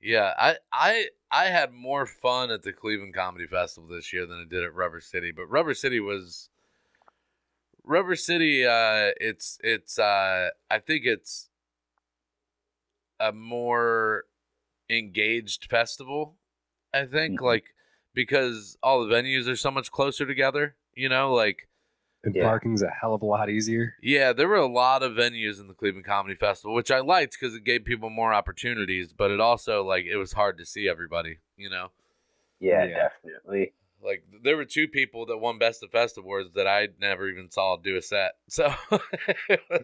yeah 0.00 0.32
i 0.38 0.56
i 0.72 1.06
i 1.30 1.46
had 1.46 1.72
more 1.72 2.06
fun 2.06 2.50
at 2.50 2.62
the 2.62 2.72
cleveland 2.72 3.14
comedy 3.14 3.46
festival 3.46 3.88
this 3.88 4.12
year 4.12 4.26
than 4.26 4.38
i 4.40 4.44
did 4.48 4.62
at 4.62 4.74
rubber 4.74 5.00
city 5.00 5.32
but 5.32 5.46
rubber 5.46 5.74
city 5.74 6.00
was 6.00 6.50
rubber 7.84 8.16
city 8.16 8.64
uh 8.66 9.10
it's 9.20 9.58
it's 9.62 9.98
uh 9.98 10.48
i 10.70 10.78
think 10.78 11.04
it's 11.04 11.48
a 13.20 13.32
more 13.32 14.24
engaged 14.90 15.66
festival 15.70 16.36
i 16.94 17.04
think 17.06 17.40
Mhm. 17.40 17.44
like 17.44 17.74
because 18.14 18.76
all 18.82 19.04
the 19.06 19.14
venues 19.14 19.48
are 19.48 19.56
so 19.56 19.70
much 19.70 19.90
closer 19.90 20.26
together 20.26 20.76
you 20.94 21.08
know 21.08 21.34
like 21.34 21.67
and 22.28 22.36
Yeah. 22.36 22.44
parking's 22.48 22.82
a 22.82 22.90
hell 22.90 23.14
of 23.14 23.22
a 23.22 23.26
lot 23.26 23.50
easier. 23.50 23.94
Yeah, 24.02 24.32
there 24.32 24.46
were 24.48 24.56
a 24.56 24.66
lot 24.66 25.02
of 25.02 25.12
venues 25.12 25.58
in 25.60 25.66
the 25.68 25.74
Cleveland 25.74 26.04
Comedy 26.06 26.34
Festival, 26.36 26.74
which 26.74 26.90
I 26.90 27.00
liked 27.00 27.36
because 27.40 27.54
it 27.54 27.64
gave 27.64 27.84
people 27.84 28.10
more 28.10 28.32
opportunities, 28.32 29.12
but 29.12 29.30
it 29.30 29.40
also 29.40 29.82
like 29.82 30.04
it 30.04 30.16
was 30.16 30.32
hard 30.34 30.58
to 30.58 30.64
see 30.66 30.88
everybody. 30.88 31.38
You 31.56 31.70
know, 31.70 31.88
Yeah, 32.60 32.84
Yeah. 32.84 33.08
definitely. 33.24 33.72
like 34.00 34.22
there 34.44 34.56
were 34.56 34.64
two 34.64 34.86
people 34.86 35.26
that 35.26 35.38
won 35.38 35.58
Best 35.58 35.82
of 35.82 35.90
Fest 35.90 36.16
awards 36.16 36.50
that 36.54 36.68
I 36.68 36.88
never 37.00 37.28
even 37.28 37.50
saw 37.50 37.76
do 37.76 37.96
a 37.96 38.02
set. 38.02 38.36
So 38.48 38.72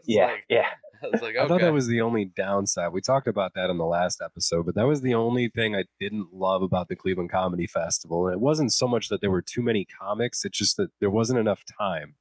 Yeah, 0.04 0.26
like, 0.26 0.44
yeah. 0.48 0.68
I 1.02 1.08
was 1.08 1.20
like, 1.20 1.36
I 1.36 1.46
thought 1.46 1.60
that 1.60 1.72
was 1.72 1.86
the 1.88 2.00
only 2.00 2.24
downside. 2.24 2.92
We 2.92 3.00
talked 3.02 3.26
about 3.28 3.52
that 3.54 3.68
in 3.68 3.76
the 3.76 3.84
last 3.84 4.22
episode, 4.24 4.64
but 4.64 4.74
that 4.76 4.86
was 4.86 5.02
the 5.02 5.14
only 5.14 5.48
thing 5.48 5.74
I 5.76 5.84
didn't 6.00 6.32
love 6.32 6.62
about 6.62 6.88
the 6.88 6.96
Cleveland 6.96 7.30
Comedy 7.30 7.66
Festival. 7.66 8.26
And 8.26 8.34
it 8.34 8.40
wasn't 8.40 8.72
so 8.72 8.86
much 8.88 9.08
that 9.08 9.20
there 9.20 9.30
were 9.30 9.42
too 9.42 9.60
many 9.62 9.84
comics, 9.84 10.44
it's 10.46 10.56
just 10.56 10.76
that 10.78 10.90
there 11.00 11.10
wasn't 11.10 11.40
enough 11.40 11.62
time. 11.78 12.14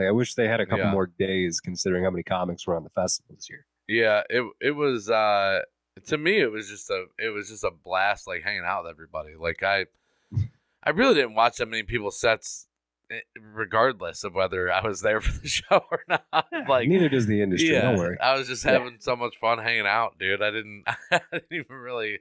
Like 0.00 0.08
I 0.08 0.12
wish 0.12 0.34
they 0.34 0.48
had 0.48 0.60
a 0.60 0.66
couple 0.66 0.84
Yeah. 0.86 0.92
more 0.92 1.06
days 1.06 1.60
considering 1.60 2.04
how 2.04 2.10
many 2.10 2.22
comics 2.22 2.66
were 2.66 2.74
on 2.76 2.84
the 2.84 2.90
festival 2.90 3.34
this 3.36 3.48
year. 3.50 3.64
yeah. 3.88 4.22
It 4.30 4.44
it 4.60 4.70
was 4.72 5.08
uh 5.10 5.60
to 6.06 6.16
me 6.18 6.40
it 6.40 6.50
was 6.50 6.68
just 6.68 6.88
a 6.90 7.04
it 7.18 7.28
was 7.30 7.48
just 7.48 7.62
a 7.64 7.70
blast 7.70 8.26
like 8.26 8.42
hanging 8.42 8.64
out 8.64 8.84
with 8.84 8.90
everybody. 8.90 9.34
Like 9.38 9.62
I 9.62 9.86
I 10.82 10.90
really 10.90 11.14
didn't 11.14 11.34
watch 11.34 11.58
that 11.58 11.66
many 11.66 11.82
people's 11.82 12.18
sets. 12.20 12.66
eh, 13.10 13.20
Regardless 13.38 14.24
of 14.24 14.34
whether 14.34 14.72
I 14.72 14.86
was 14.86 15.02
there 15.02 15.20
for 15.26 15.38
the 15.40 15.48
show 15.48 15.82
or 15.90 16.00
not, 16.08 16.46
like 16.68 16.88
Neither 16.88 17.08
does 17.10 17.26
the 17.26 17.42
industry. 17.42 17.70
Don't 17.72 17.98
worry. 17.98 18.18
I 18.20 18.36
was 18.38 18.48
just 18.48 18.64
Yeah. 18.64 18.72
having 18.72 18.96
so 19.00 19.14
much 19.16 19.36
fun 19.38 19.58
hanging 19.58 19.86
out, 19.86 20.18
dude. 20.18 20.40
I 20.42 20.50
didn't, 20.50 20.84
I 21.10 21.20
didn't 21.32 21.44
even 21.52 21.76
really. 21.76 22.20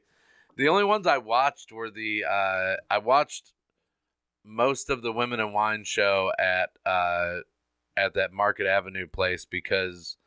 The 0.57 0.67
only 0.67 0.83
ones 0.83 1.07
I 1.07 1.19
watched 1.19 1.71
were 1.71 1.89
the. 1.89 2.25
Uh, 2.25 2.75
I 2.89 2.97
watched 2.97 3.53
most 4.43 4.89
of 4.89 5.01
the 5.01 5.11
Women 5.13 5.39
and 5.39 5.53
Wine 5.53 5.83
show 5.85 6.31
at 6.37 6.69
uh, 6.85 7.41
at 7.99 8.13
that 8.15 8.31
Market 8.33 8.65
Avenue 8.67 9.07
place 9.07 9.45
because 9.45 10.17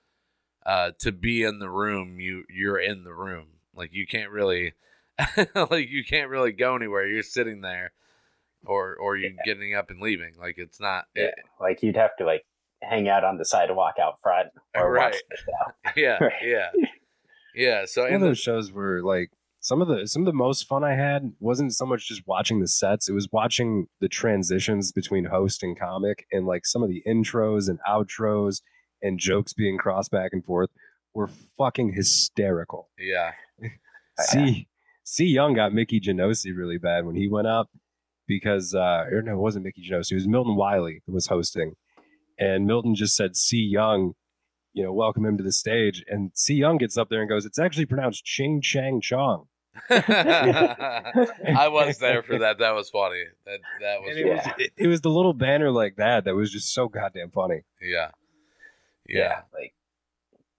uh, 0.67 0.93
to 1.00 1.11
be 1.12 1.43
in 1.43 1.59
the 1.59 1.71
room, 1.71 2.21
you 2.21 2.45
you're 2.49 2.79
in 2.79 3.05
the 3.05 3.14
room. 3.14 3.47
Like 3.75 3.91
you 3.93 4.07
can't 4.07 4.31
really, 4.31 4.75
like 5.71 5.88
you 5.88 6.05
can't 6.05 6.29
really 6.31 6.52
go 6.52 6.76
anywhere. 6.76 7.07
You're 7.07 7.23
sitting 7.23 7.61
there, 7.62 7.93
or 8.64 8.95
or 8.95 9.17
you 9.17 9.35
getting 9.45 9.75
up 9.75 9.91
and 9.91 10.00
leaving. 10.00 10.35
Like 10.38 10.57
it's 10.59 10.81
not. 10.81 11.05
Yeah. 11.17 11.31
Like 11.61 11.83
you'd 11.83 11.97
have 11.97 12.17
to 12.19 12.25
like 12.25 12.45
hang 12.83 13.09
out 13.09 13.25
on 13.25 13.38
the 13.38 13.45
sidewalk 13.45 13.95
out 14.00 14.21
front 14.23 14.49
or 14.75 14.91
Right. 14.93 15.12
watch 15.12 15.23
the 15.31 15.37
show. 15.37 15.93
yeah, 15.97 16.19
Right. 16.21 16.33
yeah, 16.45 16.69
yeah. 17.55 17.85
So 17.87 18.02
Some 18.02 18.07
of 18.07 18.12
and 18.14 18.23
the- 18.23 18.26
those 18.29 18.38
shows 18.38 18.73
were 18.73 19.00
like 19.02 19.31
some 19.62 19.81
of 19.81 19.87
the 19.87 20.09
some 20.09 20.23
of 20.23 20.26
the 20.26 20.33
most 20.33 20.66
fun 20.66 20.83
I 20.83 20.95
had 20.95 21.33
wasn't 21.38 21.73
so 21.73 21.87
much 21.87 22.09
just 22.09 22.26
watching 22.26 22.61
the 22.61 22.66
sets; 22.66 23.09
it 23.09 23.12
was 23.12 23.28
watching 23.31 23.87
the 24.00 24.09
transitions 24.09 24.90
between 24.90 25.25
host 25.25 25.62
and 25.62 25.78
comic, 25.78 26.26
and 26.33 26.47
like 26.47 26.66
some 26.66 26.83
of 26.83 26.88
the 26.88 27.02
intros 27.07 27.69
and 27.69 27.78
outros 27.88 28.61
and 29.02 29.21
jokes 29.21 29.52
being 29.52 29.78
crossed 29.78 30.11
back 30.11 30.31
and 30.33 30.45
forth 30.45 30.71
were 31.14 31.28
fucking 31.57 31.92
hysterical. 31.92 32.90
yeah. 32.99 33.31
see 34.19 34.69
C 35.04 35.26
Young 35.26 35.54
got 35.54 35.73
Mickey 35.73 36.00
Genosi 36.00 36.57
really 36.57 36.78
bad 36.78 37.07
when 37.07 37.14
he 37.14 37.28
went 37.28 37.47
up 37.47 37.71
because 38.26 38.75
uh 38.75 39.04
or 39.12 39.23
no, 39.23 39.35
it 39.35 39.37
wasn't 39.37 39.64
Mickey 39.64 39.88
Genosi, 39.88 40.12
it 40.12 40.16
was 40.16 40.28
Milton 40.28 40.57
Wiley 40.57 41.02
who 41.07 41.12
was 41.12 41.28
hosting. 41.28 41.75
And 42.37 42.66
Milton 42.66 42.97
just 42.97 43.14
said 43.14 43.37
see 43.37 43.62
Young, 43.62 44.14
you 44.73 44.83
know, 44.83 44.92
welcome 44.92 45.25
him 45.25 45.37
to 45.37 45.45
the 45.45 45.52
stage. 45.52 46.04
And 46.09 46.33
C 46.35 46.54
Young 46.54 46.78
gets 46.78 46.99
up 46.99 47.11
there 47.11 47.21
and 47.21 47.28
goes, 47.28 47.47
It's 47.47 47.61
actually 47.61 47.87
pronounced 47.87 48.25
Ching 48.25 48.61
Chang 48.61 49.00
Chong. 49.00 49.47
I 49.91 51.69
was 51.71 51.99
there 51.99 52.23
for 52.23 52.38
that. 52.38 52.59
That 52.59 52.75
was 52.75 52.91
funny. 52.91 53.25
That 53.47 53.61
that 53.81 54.00
was 54.00 54.11
And 54.11 54.19
it 54.19 54.26
was 54.26 54.47
it, 54.59 54.73
it 54.76 54.87
was 54.87 55.00
the 55.00 55.11
little 55.11 55.33
banner 55.33 55.71
like 55.71 55.97
that 55.97 56.25
that 56.25 56.35
was 56.35 56.50
just 56.50 56.73
so 56.75 56.88
goddamn 56.88 57.31
funny. 57.31 57.62
yeah. 57.81 58.11
Yeah. 59.09 59.41
Like 59.52 59.75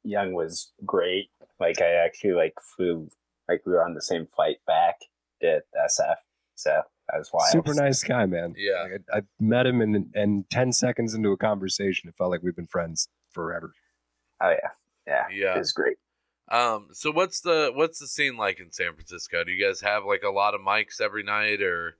Young 0.03 0.33
was 0.33 0.71
great. 0.85 1.29
Like 1.59 1.81
I 1.81 1.91
actually 2.05 2.33
like 2.33 2.53
flew 2.75 3.09
like 3.47 3.61
we 3.65 3.73
were 3.73 3.85
on 3.85 3.93
the 3.93 4.01
same 4.01 4.27
flight 4.35 4.57
back 4.67 4.95
to 5.41 5.61
SF. 5.75 6.15
So 6.55 6.81
that 7.09 7.17
was 7.17 7.29
wild. 7.33 7.51
Super 7.51 7.73
nice 7.73 8.03
guy, 8.03 8.25
man. 8.25 8.53
Yeah. 8.57 8.83
Like, 8.83 9.01
I, 9.13 9.17
I 9.17 9.21
met 9.39 9.65
him 9.65 9.81
and 9.81 10.11
and 10.15 10.49
ten 10.49 10.71
seconds 10.71 11.13
into 11.13 11.29
a 11.29 11.37
conversation, 11.37 12.09
it 12.09 12.15
felt 12.17 12.31
like 12.31 12.41
we've 12.43 12.55
been 12.55 12.67
friends 12.67 13.07
forever. 13.31 13.73
Oh 14.41 14.49
yeah. 14.49 14.69
Yeah. 15.07 15.23
Yeah. 15.33 15.55
It 15.55 15.59
was 15.59 15.71
great. 15.71 15.97
Um 16.53 16.89
so 16.91 17.11
what's 17.11 17.41
the 17.41 17.71
what's 17.73 17.99
the 17.99 18.07
scene 18.07 18.37
like 18.37 18.59
in 18.59 18.71
San 18.71 18.93
Francisco? 18.93 19.43
Do 19.43 19.51
you 19.51 19.65
guys 19.65 19.81
have 19.81 20.05
like 20.05 20.23
a 20.23 20.29
lot 20.29 20.53
of 20.53 20.61
mics 20.61 21.01
every 21.01 21.23
night 21.23 21.61
or 21.61 21.97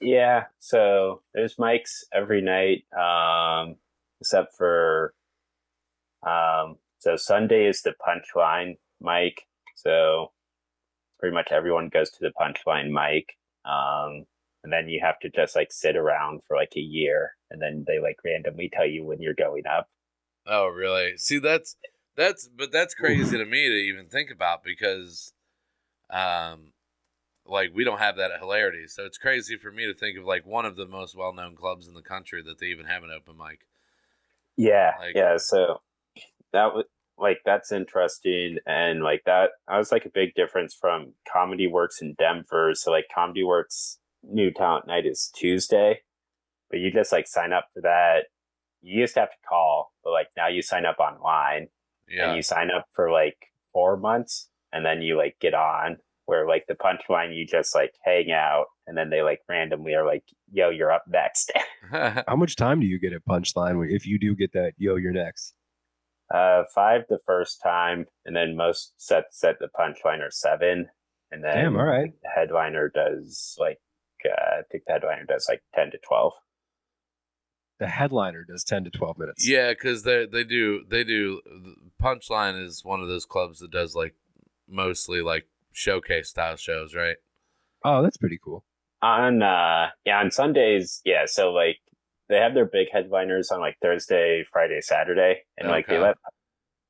Yeah, 0.00 0.44
so 0.58 1.22
there's 1.34 1.56
mics 1.56 2.04
every 2.12 2.40
night, 2.40 2.84
um, 2.98 3.76
except 4.20 4.56
for 4.56 5.14
um, 6.26 6.76
so 6.98 7.16
Sunday 7.16 7.66
is 7.66 7.82
the 7.82 7.94
punchline 8.06 8.78
mic. 9.00 9.46
So 9.76 10.32
pretty 11.18 11.34
much 11.34 11.48
everyone 11.52 11.88
goes 11.88 12.10
to 12.12 12.18
the 12.20 12.32
punchline 12.40 12.90
mic, 12.90 13.36
um, 13.64 14.26
and 14.64 14.72
then 14.72 14.88
you 14.88 15.00
have 15.02 15.18
to 15.20 15.30
just 15.30 15.56
like 15.56 15.72
sit 15.72 15.96
around 15.96 16.42
for 16.46 16.56
like 16.56 16.72
a 16.76 16.80
year, 16.80 17.36
and 17.50 17.60
then 17.60 17.84
they 17.86 18.00
like 18.00 18.16
randomly 18.24 18.70
tell 18.72 18.86
you 18.86 19.04
when 19.04 19.20
you're 19.20 19.34
going 19.34 19.66
up. 19.66 19.88
Oh, 20.46 20.66
really? 20.68 21.16
See, 21.16 21.38
that's 21.38 21.76
that's 22.16 22.48
but 22.48 22.72
that's 22.72 22.94
crazy 22.94 23.38
to 23.38 23.44
me 23.44 23.68
to 23.68 23.74
even 23.74 24.06
think 24.06 24.30
about 24.30 24.62
because, 24.64 25.32
um, 26.10 26.72
like 27.46 27.70
we 27.74 27.84
don't 27.84 27.98
have 27.98 28.16
that 28.16 28.30
at 28.30 28.40
Hilarity, 28.40 28.86
so 28.86 29.04
it's 29.04 29.18
crazy 29.18 29.56
for 29.56 29.70
me 29.72 29.86
to 29.86 29.94
think 29.94 30.18
of 30.18 30.24
like 30.24 30.46
one 30.46 30.66
of 30.66 30.76
the 30.76 30.86
most 30.86 31.16
well-known 31.16 31.56
clubs 31.56 31.88
in 31.88 31.94
the 31.94 32.02
country 32.02 32.42
that 32.42 32.58
they 32.58 32.66
even 32.66 32.86
have 32.86 33.02
an 33.02 33.10
open 33.10 33.36
mic. 33.36 33.60
Yeah, 34.56 34.92
Like- 34.98 35.14
yeah. 35.16 35.36
So 35.38 35.80
that 36.52 36.74
was 36.74 36.84
like 37.18 37.38
that's 37.44 37.70
interesting, 37.72 38.58
and 38.66 39.02
like 39.02 39.22
that, 39.26 39.50
I 39.68 39.78
was 39.78 39.92
like 39.92 40.06
a 40.06 40.10
big 40.10 40.34
difference 40.34 40.74
from 40.74 41.12
Comedy 41.30 41.66
Works 41.66 42.00
in 42.00 42.14
Denver. 42.14 42.72
So 42.74 42.90
like 42.90 43.06
Comedy 43.14 43.44
Works 43.44 43.98
New 44.22 44.50
Talent 44.50 44.86
Night 44.86 45.06
is 45.06 45.30
Tuesday, 45.34 46.00
but 46.70 46.78
you 46.80 46.90
just 46.90 47.12
like 47.12 47.26
sign 47.26 47.52
up 47.52 47.68
for 47.74 47.82
that. 47.82 48.24
You 48.82 49.00
used 49.00 49.14
to 49.14 49.20
have 49.20 49.30
to 49.30 49.36
call, 49.48 49.92
but 50.02 50.10
like 50.12 50.28
now 50.36 50.48
you 50.48 50.62
sign 50.62 50.86
up 50.86 50.98
online, 50.98 51.68
Yeah, 52.10 52.28
and 52.28 52.36
you 52.36 52.42
sign 52.42 52.70
up 52.70 52.86
for 52.92 53.10
like 53.10 53.36
four 53.72 53.96
months, 53.96 54.48
and 54.72 54.84
then 54.84 55.02
you 55.02 55.16
like 55.16 55.36
get 55.40 55.54
on. 55.54 55.98
Where 56.26 56.46
like 56.46 56.66
the 56.68 56.74
punchline, 56.74 57.36
you 57.36 57.44
just 57.44 57.74
like 57.74 57.92
hang 58.04 58.30
out, 58.30 58.66
and 58.86 58.96
then 58.96 59.10
they 59.10 59.22
like 59.22 59.40
randomly 59.48 59.94
are 59.94 60.06
like, 60.06 60.22
"Yo, 60.52 60.70
you're 60.70 60.92
up 60.92 61.04
next." 61.08 61.50
How 61.90 62.36
much 62.36 62.56
time 62.56 62.80
do 62.80 62.86
you 62.86 63.00
get 63.00 63.12
at 63.12 63.24
Punchline 63.24 63.84
if 63.90 64.06
you 64.06 64.18
do 64.18 64.34
get 64.36 64.52
that? 64.52 64.74
Yo, 64.78 64.96
you're 64.96 65.12
next. 65.12 65.54
Uh, 66.32 66.62
five 66.72 67.02
the 67.08 67.18
first 67.26 67.60
time, 67.60 68.06
and 68.24 68.36
then 68.36 68.56
most 68.56 68.92
sets 68.96 69.42
at 69.42 69.58
the 69.58 69.68
punchline 69.76 70.20
are 70.20 70.30
seven, 70.30 70.86
and 71.32 71.42
then 71.42 71.56
Damn, 71.56 71.76
all 71.76 71.84
right. 71.84 72.12
the 72.22 72.28
headliner 72.28 72.88
does 72.94 73.56
like 73.58 73.78
uh, 74.24 74.58
I 74.58 74.62
think 74.70 74.84
the 74.86 74.92
headliner 74.92 75.24
does 75.24 75.46
like 75.48 75.62
ten 75.74 75.90
to 75.90 75.98
twelve. 76.06 76.34
The 77.80 77.88
headliner 77.88 78.44
does 78.44 78.62
ten 78.62 78.84
to 78.84 78.90
twelve 78.90 79.18
minutes. 79.18 79.48
yeah, 79.48 79.70
because 79.70 80.04
they 80.04 80.26
they 80.26 80.44
do 80.44 80.84
they 80.88 81.02
do. 81.02 81.40
Punchline 82.00 82.62
is 82.64 82.84
one 82.84 83.00
of 83.00 83.08
those 83.08 83.24
clubs 83.24 83.58
that 83.60 83.70
does 83.70 83.96
like 83.96 84.14
mostly 84.68 85.22
like 85.22 85.46
showcase 85.72 86.28
style 86.28 86.56
shows, 86.56 86.94
right? 86.94 87.16
Oh, 87.82 88.02
that's 88.02 88.18
pretty 88.18 88.38
cool. 88.42 88.64
On 89.02 89.42
uh, 89.42 89.88
yeah, 90.04 90.20
on 90.20 90.30
Sundays, 90.30 91.00
yeah. 91.06 91.24
So 91.26 91.52
like 91.52 91.78
they 92.28 92.36
have 92.36 92.52
their 92.52 92.66
big 92.66 92.88
headliners 92.92 93.50
on 93.50 93.60
like 93.60 93.78
Thursday, 93.80 94.44
Friday, 94.52 94.80
Saturday, 94.82 95.44
and 95.56 95.68
like 95.70 95.88
they 95.88 95.98
let 95.98 96.16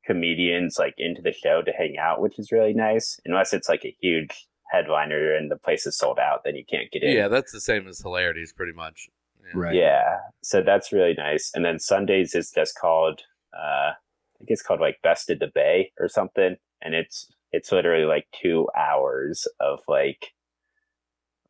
comedians 0.05 0.77
like 0.77 0.95
into 0.99 1.23
the 1.23 1.33
show 1.33 1.63
to 1.63 1.71
hang 1.71 1.99
out, 1.99 2.21
which 2.21 2.37
is 2.39 2.51
really 2.51 2.75
nice. 2.75 3.21
Unless 3.25 3.53
it's 3.53 3.69
like 3.69 3.85
a 3.85 3.97
huge 4.01 4.49
headliner 4.73 5.35
and 5.35 5.51
the 5.51 5.57
place 5.57 5.87
is 5.87 5.97
sold 5.97 6.19
out, 6.19 6.43
then 6.45 6.57
you 6.57 6.65
can't 6.69 6.91
get 6.91 7.05
in. 7.05 7.17
Yeah, 7.17 7.29
that's 7.29 7.53
the 7.53 7.61
same 7.61 7.87
as 7.87 8.01
Hilarities, 8.01 8.53
pretty 8.53 8.73
much. 8.73 9.09
Yeah. 9.55 9.61
Right. 9.61 9.75
Yeah, 9.75 10.19
so 10.43 10.63
that's 10.63 10.93
really 10.93 11.15
nice. 11.15 11.51
And 11.55 11.65
then 11.65 11.79
Sundays 11.79 12.35
is 12.35 12.51
just 12.51 12.79
called, 12.79 13.23
uh, 13.55 13.93
I 13.93 14.39
think 14.39 14.51
it's 14.51 14.63
called 14.63 14.81
like 14.81 15.03
Best 15.03 15.31
of 15.31 15.39
the 15.39 15.51
Bay 15.55 15.93
or 15.99 16.09
something, 16.09 16.57
and 16.83 16.95
it's 16.95 17.31
it's 17.53 17.73
literally 17.73 18.05
like 18.05 18.27
two 18.41 18.69
hours 18.77 19.47
of 19.61 19.81
like 19.89 20.33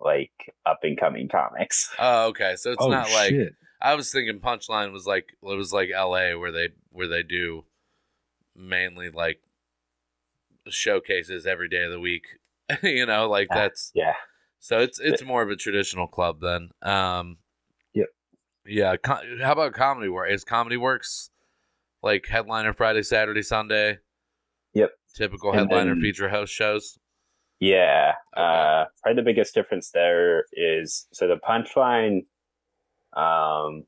like 0.00 0.32
up 0.66 0.80
and 0.82 0.98
coming 0.98 1.28
comics. 1.28 1.90
Oh, 1.98 2.28
okay. 2.28 2.56
So 2.56 2.72
it's 2.72 2.82
oh 2.82 2.90
not 2.90 3.10
like. 3.12 3.54
I 3.82 3.94
was 3.94 4.12
thinking 4.12 4.40
Punchline 4.40 4.92
was 4.92 5.06
like 5.06 5.32
it 5.42 5.56
was 5.56 5.72
like 5.72 5.88
L.A. 5.94 6.34
where 6.34 6.52
they 6.52 6.68
where 6.90 7.08
they 7.08 7.22
do 7.22 7.64
mainly 8.54 9.08
like 9.08 9.40
showcases 10.68 11.46
every 11.46 11.68
day 11.68 11.84
of 11.84 11.90
the 11.90 12.00
week. 12.00 12.24
you 12.82 13.06
know, 13.06 13.28
like 13.28 13.48
Ah, 13.50 13.54
that's 13.54 13.90
Yeah, 13.94 14.16
so 14.58 14.80
it's 14.80 15.00
it's 15.00 15.22
more 15.22 15.42
of 15.42 15.50
a 15.50 15.56
traditional 15.56 16.06
club 16.06 16.40
then. 16.40 16.70
Um, 16.82 17.28
Yep. 17.28 17.49
Yeah. 18.66 18.96
Co- 18.96 19.20
how 19.42 19.52
about 19.52 19.72
Comedy 19.72 20.08
Works? 20.08 20.32
Is 20.32 20.44
Comedy 20.44 20.76
Works 20.76 21.30
like 22.02 22.26
headliner 22.26 22.72
Friday, 22.72 23.02
Saturday, 23.02 23.42
Sunday? 23.42 23.98
Yep. 24.74 24.90
Typical 25.14 25.50
And 25.50 25.60
headliner 25.60 25.94
then- 25.94 26.00
feature 26.02 26.28
host 26.28 26.52
shows. 26.52 26.98
yeah. 27.58 28.14
Okay. 28.36 28.42
Uh, 28.42 28.84
probably 29.02 29.20
the 29.22 29.24
biggest 29.24 29.54
difference 29.54 29.90
there 29.90 30.44
is 30.52 31.06
so 31.12 31.26
the 31.26 31.36
punchline, 31.36 32.24
um, 33.20 33.84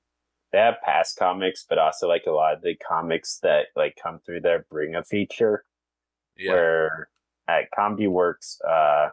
they 0.52 0.58
have 0.58 0.74
past 0.84 1.16
comics, 1.16 1.64
but 1.68 1.78
also 1.78 2.08
like 2.08 2.24
a 2.26 2.30
lot 2.32 2.54
of 2.54 2.62
the 2.62 2.74
comics 2.76 3.38
that 3.42 3.66
like 3.76 3.96
come 4.02 4.18
through 4.26 4.40
there 4.40 4.66
bring 4.70 4.94
a 4.94 5.04
feature. 5.04 5.64
Yeah. 6.36 6.52
Where 6.52 7.08
at 7.48 7.70
Comedy 7.74 8.06
Works, 8.06 8.58
uh, 8.68 9.10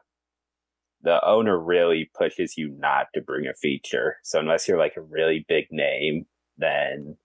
the 1.02 1.24
owner 1.26 1.58
really 1.58 2.10
pushes 2.18 2.58
you 2.58 2.70
not 2.78 3.08
to 3.14 3.22
bring 3.22 3.48
a 3.48 3.54
feature. 3.54 4.18
So 4.24 4.40
unless 4.40 4.68
you're 4.68 4.78
like 4.78 4.98
a 4.98 5.02
really 5.02 5.46
big 5.48 5.68
name, 5.72 6.26
then 6.58 7.18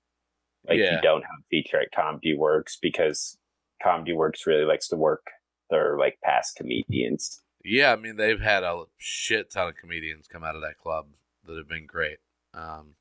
like 0.69 0.79
Yeah. 0.79 0.97
you 0.97 1.03
don't 1.03 1.23
have 1.23 1.41
a 1.41 1.49
feature 1.51 1.81
at 1.81 1.93
Comedy 1.93 2.37
Works 2.37 2.79
because 2.81 3.37
Comedy 3.83 4.13
Works 4.13 4.47
really 4.47 4.65
likes 4.65 4.89
to 4.89 4.97
work 4.97 5.27
their 5.71 5.99
like 5.99 6.19
past 6.23 6.57
comedians. 6.57 7.43
Yeah, 7.65 7.93
I 7.93 7.97
mean 7.97 8.17
they've 8.17 8.41
had 8.41 8.63
a 8.63 8.85
shit 8.99 9.51
ton 9.51 9.69
of 9.69 9.77
comedians 9.77 10.29
come 10.29 10.45
out 10.45 10.55
of 10.55 10.63
that 10.63 10.79
club 10.79 11.07
that 11.47 11.57
have 11.57 11.69
been 11.69 11.87
great. 11.87 12.19
Um, 12.55 12.95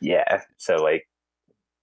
Yeah. 0.00 0.42
So 0.56 0.76
like 0.76 1.06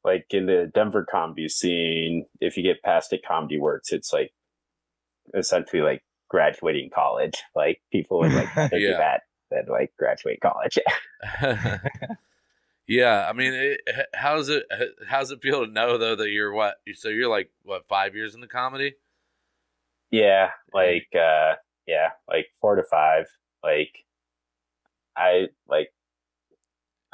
like 0.03 0.25
in 0.31 0.45
the 0.47 0.69
Denver 0.73 1.05
comedy 1.09 1.47
scene, 1.49 2.25
if 2.41 2.55
you 2.57 2.63
get 2.63 2.81
past 2.83 3.11
at 3.13 3.23
Comedy 3.25 3.57
Works, 3.59 3.91
it's 3.93 4.11
like 4.13 4.33
essentially 5.33 5.81
like 5.81 6.03
graduating 6.29 6.89
college. 6.93 7.35
Like 7.55 7.81
people 7.91 8.19
would 8.19 8.33
like 8.33 8.49
think 8.69 8.83
Yeah. 8.83 8.91
of 8.91 8.97
that 8.97 9.21
than 9.51 9.65
like 9.67 9.93
graduate 9.97 10.39
college. 10.41 10.77
yeah, 12.87 13.27
I 13.29 13.33
mean, 13.33 13.53
it, 13.53 13.81
h- 13.87 14.05
how's 14.13 14.49
it 14.49 14.63
h- 14.71 14.89
how's 15.07 15.31
it 15.31 15.41
feel 15.41 15.65
to 15.65 15.71
know 15.71 15.97
though 15.97 16.15
that 16.15 16.29
you're 16.29 16.53
what? 16.53 16.77
So 16.95 17.09
you're 17.09 17.29
like 17.29 17.49
what 17.63 17.87
five 17.87 18.15
years 18.15 18.35
in 18.35 18.41
the 18.41 18.47
comedy? 18.47 18.95
yeah. 20.11 20.51
Like 20.73 21.07
uh 21.15 21.55
yeah, 21.85 22.09
like 22.27 22.47
four 22.61 22.75
to 22.75 22.83
five. 22.83 23.25
Like 23.63 24.05
I 25.15 25.47
like 25.67 25.91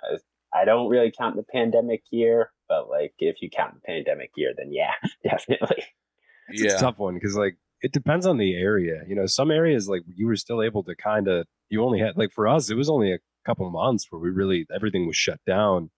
I, 0.01 0.17
I 0.61 0.65
don't 0.65 0.89
really 0.89 1.11
count 1.11 1.35
the 1.35 1.43
pandemic 1.43 2.03
year, 2.11 2.51
but 2.67 2.89
like 2.89 3.13
if 3.19 3.41
you 3.41 3.49
count 3.49 3.75
the 3.75 3.81
pandemic 3.81 4.31
year, 4.35 4.53
then 4.55 4.71
yeah, 4.71 4.93
definitely. 5.23 5.83
It's 6.47 6.61
yeah, 6.61 6.75
a 6.75 6.79
tough 6.79 6.99
one 6.99 7.15
because 7.15 7.35
like 7.35 7.57
it 7.83 7.91
depends 7.91 8.25
on 8.25 8.37
the 8.37 8.55
area. 8.55 9.03
You 9.07 9.13
know, 9.13 9.25
some 9.27 9.51
areas 9.51 9.89
like 9.89 10.03
you 10.15 10.25
were 10.25 10.37
still 10.37 10.63
able 10.63 10.83
to 10.85 10.95
kind 10.95 11.27
of 11.27 11.45
you 11.69 11.83
only 11.83 11.99
had 11.99 12.17
like 12.17 12.31
for 12.31 12.47
us 12.47 12.71
it 12.71 12.75
was 12.75 12.89
only 12.89 13.13
a 13.13 13.19
couple 13.45 13.69
months 13.69 14.07
where 14.09 14.21
we 14.21 14.29
really 14.29 14.65
everything 14.73 15.05
was 15.05 15.17
shut 15.17 15.39
down, 15.45 15.91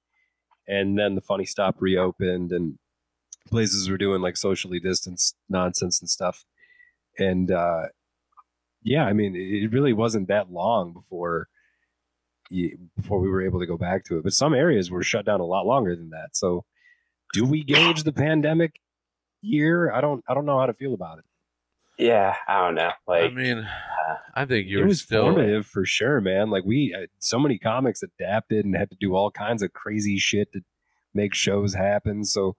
and 0.68 0.98
then 0.98 1.16
the 1.16 1.22
funny 1.22 1.46
stop 1.46 1.76
reopened 1.80 2.52
and 2.52 2.80
places 3.48 3.90
were 3.90 4.00
doing 4.00 4.22
like 4.22 4.36
socially 4.36 4.80
distanced 4.80 5.36
nonsense 5.48 6.02
and 6.02 6.10
stuff, 6.10 6.44
and 7.20 7.52
uh 7.52 7.84
yeah, 8.84 9.06
I 9.06 9.14
mean 9.14 9.36
it 9.36 9.72
really 9.72 9.94
wasn't 9.94 10.28
that 10.28 10.52
long 10.52 10.92
before. 10.92 11.48
Before 12.96 13.20
we 13.20 13.28
were 13.28 13.42
able 13.42 13.60
to 13.60 13.66
go 13.66 13.76
back 13.76 14.06
to 14.06 14.18
it, 14.20 14.24
but 14.24 14.32
some 14.32 14.54
areas 14.54 14.92
were 14.92 15.02
shut 15.02 15.26
down 15.26 15.40
a 15.40 15.46
lot 15.46 15.66
longer 15.66 15.96
than 15.96 16.12
that. 16.12 16.30
So, 16.34 16.64
do 17.34 17.44
we 17.44 17.64
gauge 17.64 18.04
the 18.04 18.14
pandemic 18.14 18.80
year? 19.42 19.92
I 19.92 20.00
don't. 20.00 20.24
I 20.30 20.36
don't 20.36 20.46
know 20.46 20.60
how 20.60 20.68
to 20.68 20.74
feel 20.74 20.94
about 20.94 21.18
it. 21.18 21.26
Yeah, 21.98 22.36
I 22.48 22.66
don't 22.66 22.76
know. 22.76 22.92
Like 23.08 23.32
I 23.32 23.34
mean, 23.34 23.68
I 24.34 24.46
think 24.46 24.68
you 24.68 24.80
it 24.80 24.82
were 24.82 24.88
was 24.88 25.02
still. 25.02 25.24
formative 25.24 25.66
for 25.66 25.86
sure, 25.86 26.20
man. 26.20 26.50
Like 26.50 26.66
we, 26.66 26.94
uh, 26.94 27.08
so 27.20 27.40
many 27.40 27.58
comics 27.58 28.04
adapted 28.04 28.66
and 28.66 28.76
had 28.76 28.90
to 28.90 28.98
do 29.00 29.16
all 29.16 29.32
kinds 29.32 29.62
of 29.64 29.74
crazy 29.74 30.18
shit 30.18 30.52
to 30.54 30.62
make 31.14 31.34
shows 31.34 31.74
happen. 31.74 32.26
So, 32.26 32.56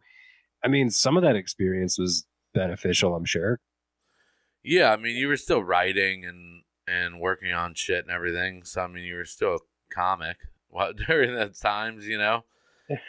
I 0.65 0.69
mean, 0.69 0.91
some 0.91 1.17
of 1.17 1.23
that 1.23 1.37
experience 1.37 1.99
was 1.99 2.27
beneficial. 2.55 3.15
I'm 3.15 3.27
sure. 3.27 3.61
Yeah, 4.63 4.91
I 4.93 4.97
mean, 4.97 5.17
you 5.17 5.29
were 5.29 5.37
still 5.37 5.63
writing 5.63 6.25
and 6.25 6.63
and 6.89 7.21
working 7.21 7.53
on 7.53 7.75
shit 7.75 8.05
and 8.05 8.13
everything. 8.13 8.63
So 8.65 8.83
I 8.83 8.87
mean, 8.87 9.05
you 9.05 9.17
were 9.17 9.25
still 9.25 9.57
a 9.57 9.95
comic 9.95 10.39
while 10.69 10.93
during 11.07 11.35
those 11.35 11.59
times, 11.59 12.07
you 12.07 12.19
know. 12.19 12.45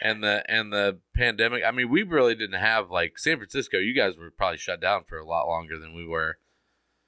And 0.02 0.22
the 0.24 0.42
and 0.48 0.72
the 0.72 0.98
pandemic. 1.14 1.62
I 1.66 1.70
mean, 1.70 1.88
we 1.88 2.02
really 2.02 2.34
didn't 2.34 2.60
have 2.60 2.90
like 2.90 3.18
San 3.18 3.36
Francisco. 3.36 3.78
You 3.78 3.94
guys 3.94 4.16
were 4.16 4.30
probably 4.30 4.58
shut 4.58 4.80
down 4.80 5.04
for 5.08 5.18
a 5.18 5.26
lot 5.26 5.46
longer 5.46 5.78
than 5.78 5.94
we 5.94 6.06
were. 6.06 6.38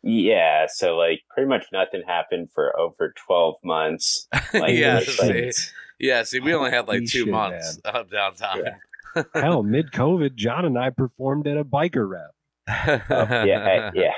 Yeah, 0.03 0.67
so 0.69 0.97
like 0.97 1.23
pretty 1.35 1.49
much 1.49 1.67
nothing 1.73 2.03
happened 2.07 2.51
for 2.55 2.79
over 2.79 3.13
12 3.27 3.57
months. 3.65 4.29
Like, 4.55 4.73
yeah, 4.75 4.99
it 4.99 5.07
was 5.07 5.19
like- 5.21 5.55
yeah. 5.99 6.23
See, 6.25 6.41
we 6.41 6.55
only 6.55 6.71
had 6.71 6.89
like 6.89 7.01
two 7.01 7.25
shit, 7.25 7.29
months 7.29 7.79
of 7.85 8.09
downtime. 8.09 8.77
Hell, 9.35 9.63
mid 9.63 9.93
COVID, 9.93 10.35
John 10.35 10.65
and 10.65 10.79
I 10.79 10.91
performed 10.91 11.47
at 11.47 11.57
a 11.57 11.65
biker 11.65 12.09
rap. 12.09 12.31
Oh, 13.11 13.45
yeah, 13.45 13.91
yeah. 13.95 14.13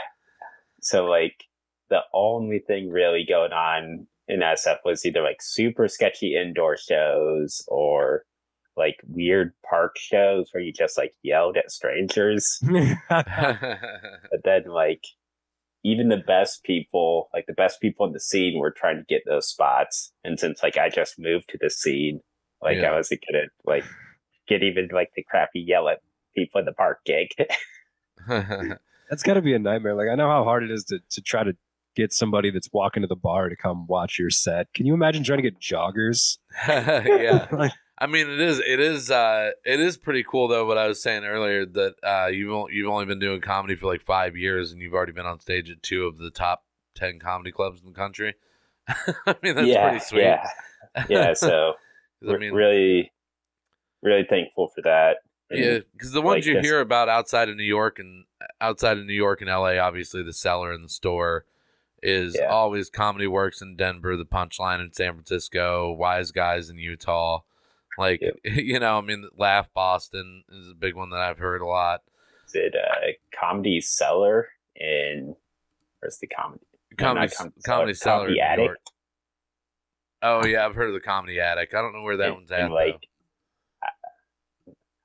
So 0.80 1.04
like 1.06 1.44
the 1.90 2.00
only 2.14 2.60
thing 2.60 2.90
really 2.90 3.24
going 3.28 3.52
on 3.52 4.06
in 4.28 4.40
SF 4.40 4.78
was 4.84 5.04
either 5.04 5.22
like 5.22 5.42
super 5.42 5.88
sketchy 5.88 6.36
indoor 6.36 6.76
shows 6.76 7.62
or 7.68 8.24
like 8.76 8.96
weird 9.06 9.52
park 9.68 9.96
shows 9.98 10.48
where 10.52 10.62
you 10.62 10.72
just 10.72 10.96
like 10.96 11.12
yelled 11.22 11.56
at 11.56 11.70
strangers. 11.70 12.60
But 13.08 14.44
then 14.44 14.64
like 14.66 15.04
even 15.84 16.08
the 16.08 16.16
best 16.16 16.62
people, 16.64 17.28
like 17.34 17.46
the 17.46 17.52
best 17.52 17.80
people 17.80 18.06
in 18.06 18.12
the 18.12 18.20
scene 18.20 18.58
were 18.58 18.70
trying 18.70 18.96
to 18.98 19.04
get 19.08 19.22
those 19.26 19.48
spots. 19.48 20.12
And 20.24 20.38
since 20.38 20.62
like 20.62 20.76
I 20.78 20.88
just 20.88 21.18
moved 21.18 21.48
to 21.50 21.58
the 21.60 21.70
scene, 21.70 22.20
like 22.62 22.78
Yeah. 22.78 22.90
I 22.92 22.96
wasn't 22.96 23.22
gonna 23.30 23.46
like 23.64 23.84
get 24.48 24.62
even 24.62 24.88
like 24.92 25.10
the 25.16 25.22
crappy 25.24 25.60
yell 25.60 25.88
at 25.88 26.00
people 26.34 26.60
in 26.60 26.64
the 26.64 26.72
park 26.72 27.00
gig. 27.04 27.28
That's 28.28 29.22
got 29.22 29.34
to 29.34 29.42
be 29.42 29.52
a 29.52 29.58
nightmare. 29.58 29.94
Like 29.94 30.08
I 30.08 30.14
know 30.14 30.28
how 30.28 30.44
hard 30.44 30.62
it 30.62 30.70
is 30.70 30.84
to 30.84 31.00
to 31.10 31.20
try 31.20 31.44
to 31.44 31.54
get 31.94 32.12
somebody 32.12 32.50
that's 32.50 32.70
walking 32.72 33.02
to 33.02 33.06
the 33.06 33.16
bar 33.16 33.48
to 33.50 33.56
come 33.56 33.86
watch 33.86 34.18
your 34.18 34.30
set. 34.30 34.72
Can 34.72 34.86
you 34.86 34.94
imagine 34.94 35.24
trying 35.24 35.42
to 35.42 35.42
get 35.42 35.60
joggers? 35.60 36.38
yeah. 36.66 37.46
Like, 37.52 37.72
I 38.02 38.06
mean, 38.06 38.28
it 38.28 38.40
is 38.40 38.58
it 38.58 38.80
is 38.80 39.10
uh 39.12 39.50
it 39.64 39.78
is 39.78 39.96
pretty 39.96 40.24
cool 40.24 40.48
though. 40.48 40.66
What 40.66 40.76
I 40.76 40.88
was 40.88 41.00
saying 41.00 41.24
earlier 41.24 41.64
that 41.64 41.94
uh 42.02 42.26
you've 42.26 42.52
only, 42.52 42.74
you've 42.74 42.90
only 42.90 43.04
been 43.04 43.20
doing 43.20 43.40
comedy 43.40 43.76
for 43.76 43.86
like 43.86 44.02
five 44.04 44.36
years 44.36 44.72
and 44.72 44.80
you've 44.82 44.92
already 44.94 45.12
been 45.12 45.26
on 45.26 45.38
stage 45.38 45.70
at 45.70 45.82
two 45.84 46.06
of 46.06 46.18
the 46.18 46.30
top 46.30 46.64
ten 46.96 47.20
comedy 47.20 47.52
clubs 47.52 47.80
in 47.80 47.86
the 47.86 47.94
country. 47.94 48.34
I 48.88 49.36
mean, 49.42 49.54
that's 49.54 49.68
yeah, 49.68 49.88
pretty 49.88 50.04
sweet. 50.04 50.22
yeah, 50.22 50.46
yeah. 51.08 51.32
So 51.34 51.74
I 52.28 52.36
mean, 52.38 52.52
really, 52.52 53.12
really 54.02 54.24
thankful 54.28 54.68
for 54.74 54.82
that. 54.82 55.18
And, 55.50 55.60
yeah, 55.60 55.78
because 55.92 56.10
the 56.12 56.22
ones 56.22 56.38
like 56.38 56.46
you 56.46 56.54
this- 56.54 56.64
hear 56.64 56.80
about 56.80 57.08
outside 57.08 57.48
of 57.48 57.56
New 57.56 57.62
York 57.62 57.98
and 58.00 58.24
outside 58.60 58.98
of 58.98 59.04
New 59.06 59.12
York 59.12 59.40
and 59.42 59.48
L.A., 59.50 59.78
obviously 59.78 60.22
the 60.24 60.32
cellar 60.32 60.72
and 60.72 60.84
the 60.84 60.88
store 60.88 61.44
is 62.02 62.36
Yeah. 62.36 62.46
always 62.48 62.90
comedy 62.90 63.28
works 63.28 63.62
in 63.62 63.76
Denver, 63.76 64.16
the 64.16 64.24
punchline 64.24 64.80
in 64.80 64.92
San 64.92 65.12
Francisco, 65.12 65.92
wise 65.92 66.32
guys 66.32 66.68
in 66.68 66.78
Utah. 66.78 67.42
Like 67.98 68.20
Yep. 68.22 68.34
you 68.44 68.78
know, 68.80 68.98
I 68.98 69.00
mean, 69.00 69.28
Laugh 69.36 69.68
Boston 69.74 70.44
is 70.50 70.68
a 70.70 70.74
big 70.74 70.94
one 70.94 71.10
that 71.10 71.20
I've 71.20 71.38
heard 71.38 71.60
a 71.60 71.66
lot. 71.66 72.00
Is 72.46 72.54
it 72.54 72.74
uh, 72.74 73.12
Comedy 73.38 73.80
Cellar 73.80 74.48
in 74.76 75.34
where's 76.00 76.18
the 76.18 76.26
comedy? 76.26 76.62
Comedy, 76.98 77.26
not 77.26 77.36
Comedy 77.36 77.54
comedy 77.64 77.94
Cellar, 77.94 77.94
cellar, 77.94 78.28
in 78.28 78.34
Comedy 78.36 78.40
New 78.40 78.42
Attic. 78.44 78.64
York. 78.66 78.78
Oh 80.22 80.46
yeah, 80.46 80.64
I've 80.66 80.74
heard 80.74 80.88
of 80.88 80.94
the 80.94 81.00
comedy 81.00 81.40
attic. 81.40 81.74
I 81.74 81.80
don't 81.80 81.92
know 81.92 82.02
where 82.02 82.16
that 82.18 82.28
in- 82.28 82.34
one's 82.34 82.50
in, 82.50 82.56
at. 82.56 82.70
like 82.70 83.08
I- 83.82 83.88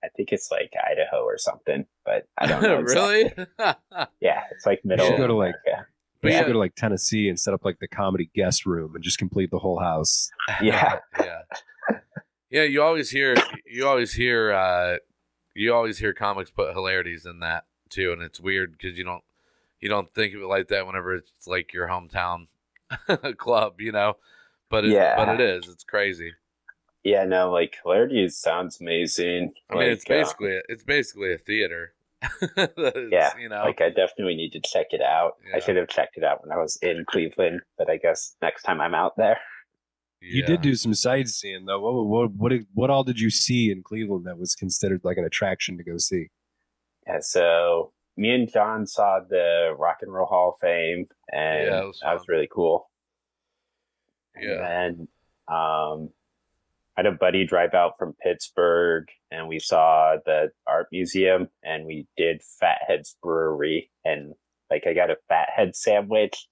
I 0.03 0.09
think 0.15 0.31
it's 0.31 0.51
like 0.51 0.71
Idaho 0.89 1.23
or 1.23 1.37
something, 1.37 1.85
but 2.05 2.27
I 2.37 2.45
don't 2.47 2.61
know. 2.61 2.79
exactly. 2.79 3.45
really? 3.59 4.05
Yeah, 4.21 4.43
it's 4.51 4.65
like 4.65 4.85
middle. 4.85 5.07
should 5.07 5.17
go 5.17 5.27
to, 5.27 5.33
like- 5.33 5.55
America. 5.65 5.87
we 6.21 6.31
Yeah. 6.31 6.37
should 6.39 6.47
go 6.47 6.53
to 6.53 6.59
like 6.59 6.75
Tennessee 6.75 7.29
and 7.29 7.39
set 7.39 7.53
up 7.53 7.65
like 7.65 7.79
the 7.79 7.87
comedy 7.87 8.29
guest 8.35 8.65
room 8.65 8.93
and 8.95 9.03
just 9.03 9.17
complete 9.17 9.49
the 9.51 9.57
whole 9.59 9.79
house. 9.79 10.29
Yeah. 10.61 10.99
yeah, 11.19 11.41
yeah. 12.49 12.63
You 12.63 12.81
always 12.83 13.09
hear, 13.09 13.35
you 13.65 13.87
always 13.87 14.13
hear, 14.13 14.51
uh, 14.51 14.97
you 15.55 15.73
always 15.73 15.97
hear 15.99 16.13
comics 16.13 16.51
put 16.51 16.73
hilarities 16.73 17.25
in 17.25 17.39
that 17.39 17.65
too, 17.89 18.11
and 18.11 18.21
it's 18.21 18.39
weird 18.39 18.71
because 18.73 18.97
you 18.97 19.03
don't, 19.03 19.23
you 19.79 19.89
don't 19.89 20.13
think 20.13 20.33
of 20.35 20.41
it 20.41 20.47
like 20.47 20.67
that 20.69 20.85
whenever 20.87 21.15
it's 21.15 21.31
like 21.47 21.73
your 21.73 21.87
hometown 21.87 22.47
club, 23.37 23.79
you 23.79 23.91
know. 23.91 24.17
But 24.69 24.85
it, 24.85 24.91
Yeah. 24.91 25.15
but 25.15 25.39
it 25.39 25.41
is. 25.41 25.67
It's 25.69 25.83
crazy. 25.83 26.33
Yeah, 27.03 27.23
no, 27.23 27.51
like 27.51 27.77
hilarity 27.81 28.27
sounds 28.29 28.81
amazing. 28.81 29.53
I 29.69 29.75
mean, 29.75 29.83
it's 29.89 30.03
uh, 30.05 30.09
basically 30.09 30.59
it's 30.67 30.83
basically 30.83 31.33
a 31.33 31.37
theater. 31.37 31.93
Yeah, 32.57 33.31
you 33.39 33.47
know. 33.47 33.61
like 33.63 33.79
I 33.79 33.89
definitely 33.89 34.35
need 34.35 34.51
to 34.53 34.59
check 34.59 34.87
it 34.91 35.01
out. 35.01 35.35
Yeah. 35.47 35.55
I 35.57 35.59
should 35.59 35.75
have 35.77 35.87
checked 35.87 36.17
it 36.17 36.23
out 36.23 36.41
when 36.41 36.51
I 36.51 36.57
was 36.59 36.77
in 36.81 37.05
Cleveland, 37.07 37.61
but 37.77 37.89
I 37.89 37.97
guess 37.97 38.35
next 38.41 38.63
time 38.63 38.81
I'm 38.81 38.95
out 38.95 39.15
there. 39.17 39.37
You 40.29 40.43
did 40.43 40.61
do 40.61 40.75
some 40.75 40.93
sightseeing 40.93 41.65
though. 41.65 41.79
What 41.79 42.05
what 42.05 42.31
what 42.31 42.49
did- 42.49 42.67
what 42.73 42.89
all 42.89 43.03
did 43.03 43.19
you 43.19 43.29
see 43.29 43.71
in 43.71 43.83
Cleveland 43.83 44.25
that 44.25 44.37
was 44.37 44.55
considered 44.55 45.01
like 45.03 45.17
an 45.17 45.25
attraction 45.25 45.77
to 45.77 45.83
go 45.83 45.97
see? 45.97 46.27
Yeah, 47.07 47.19
so 47.21 47.93
me 48.17 48.31
and 48.33 48.51
John 48.51 48.85
saw 48.85 49.19
the 49.27 49.75
Rock 49.77 49.97
and 50.01 50.11
Roll 50.11 50.25
Hall 50.25 50.49
of 50.49 50.59
Fame, 50.59 51.07
and 51.31 51.65
Yeah, 51.67 51.83
was 51.85 51.99
that 52.03 52.13
was 52.13 52.27
really 52.27 52.49
cool. 52.51 52.89
Yeah. 54.39 54.51
And 54.53 54.61
then 54.99 55.07
um, 55.47 56.09
I 56.97 57.01
had 57.01 57.05
a 57.05 57.11
buddy 57.11 57.45
drive 57.45 57.73
out 57.73 57.97
from 57.97 58.13
Pittsburgh, 58.21 59.07
and 59.31 59.47
we 59.47 59.59
saw 59.59 60.17
the 60.25 60.51
art 60.65 60.87
museum, 60.91 61.47
and 61.63 61.85
we 61.85 62.07
did 62.17 62.41
Fathead's 62.43 63.15
Brewery, 63.23 63.89
and 64.03 64.33
like 64.69 64.85
I 64.85 64.93
got 64.93 65.09
a 65.11 65.17
Fathead 65.29 65.75
sandwich, 65.75 66.47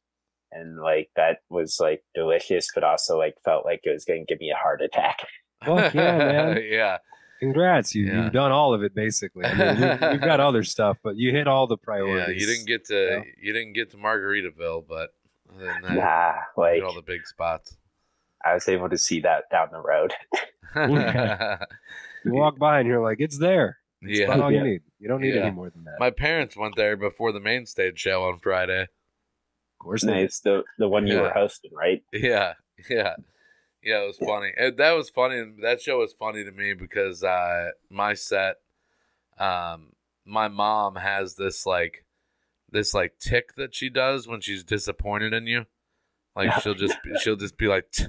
and 0.55 0.79
like 0.79 1.09
that 1.15 1.39
was 1.49 1.77
like 1.79 2.03
delicious, 2.15 2.69
but 2.73 2.83
also 2.83 3.17
like 3.17 3.35
felt 3.43 3.65
like 3.65 3.81
it 3.83 3.91
was 3.91 4.05
going 4.05 4.25
to 4.25 4.33
give 4.33 4.39
me 4.39 4.51
a 4.51 4.55
heart 4.57 4.81
attack. 4.81 5.19
Fuck 5.63 5.93
yeah, 5.93 6.17
man. 6.17 6.63
yeah. 6.69 6.97
Congrats, 7.39 7.93
you 7.93 8.05
Yeah. 8.05 8.23
you've 8.23 8.33
done 8.33 8.51
all 8.51 8.73
of 8.73 8.81
it 8.81 8.95
basically. 8.95 9.45
I 9.45 9.53
mean, 9.53 9.77
you, 9.81 10.09
you've 10.13 10.21
got 10.21 10.39
other 10.39 10.63
stuff, 10.75 10.97
but 11.03 11.17
you 11.17 11.31
hit 11.31 11.47
all 11.47 11.67
the 11.67 11.77
priorities 11.77 12.27
Yeah. 12.27 12.47
You 12.47 12.53
didn't 12.53 12.67
get 12.67 12.85
to 12.85 12.95
Yeah. 12.95 13.21
you 13.41 13.53
didn't 13.53 13.73
get 13.73 13.91
to 13.91 13.97
Margaritaville, 13.97 14.85
but 14.87 15.09
other 15.53 15.65
than 15.65 15.81
that, 15.83 15.93
Nah, 15.95 16.33
you 16.57 16.63
like 16.81 16.83
all 16.83 16.95
the 16.95 17.01
big 17.01 17.27
spots. 17.27 17.75
I 18.43 18.53
was 18.53 18.67
able 18.69 18.89
to 18.89 18.97
see 18.97 19.19
that 19.21 19.43
down 19.51 19.67
the 19.71 19.81
road. 19.81 20.13
You 22.25 22.33
walk 22.33 22.57
by 22.57 22.79
and 22.79 22.87
you're 22.87 23.01
like, 23.03 23.17
it's 23.19 23.37
there. 23.37 23.77
It's 24.01 24.19
yeah. 24.19 24.27
all 24.27 24.51
Yeah. 24.51 24.59
you 24.63 24.63
need. 24.71 24.81
You 24.99 25.07
don't 25.07 25.21
need 25.21 25.35
any 25.37 25.51
more 25.51 25.69
than 25.69 25.83
that. 25.83 25.97
My 25.99 26.09
parents 26.09 26.57
went 26.57 26.75
there 26.75 26.97
before 26.97 27.31
the 27.31 27.39
main 27.39 27.65
stage 27.67 27.99
show 27.99 28.23
on 28.23 28.39
Friday. 28.39 28.87
Course. 29.85 30.03
Nice, 30.03 30.39
the 30.39 30.63
the 30.77 30.87
one 30.87 31.07
you 31.07 31.15
Yeah. 31.15 31.21
were 31.21 31.29
hosting, 31.29 31.71
right? 31.73 32.03
Yeah, 32.11 32.53
yeah, 32.89 33.15
yeah. 33.83 34.01
It 34.03 34.07
was 34.07 34.17
funny. 34.17 34.51
And 34.57 34.77
that 34.77 34.91
was 34.91 35.09
funny. 35.09 35.43
That 35.61 35.81
show 35.81 35.99
was 35.99 36.13
funny 36.13 36.43
to 36.43 36.51
me 36.51 36.73
because 36.73 37.23
uh, 37.23 37.71
my 37.89 38.13
set, 38.13 38.55
um, 39.37 39.93
my 40.25 40.47
mom 40.47 40.95
has 40.95 41.35
this 41.35 41.65
like, 41.65 42.05
this 42.69 42.93
like 42.93 43.17
tick 43.19 43.55
that 43.55 43.73
she 43.75 43.89
does 43.89 44.27
when 44.27 44.41
she's 44.41 44.63
disappointed 44.63 45.33
in 45.33 45.47
you. 45.47 45.65
Like 46.35 46.51
she'll 46.61 46.73
just 46.73 46.97
be- 47.03 47.17
she'll 47.21 47.35
just 47.37 47.57
be 47.57 47.67
like, 47.67 47.91
"Tch." 47.91 48.07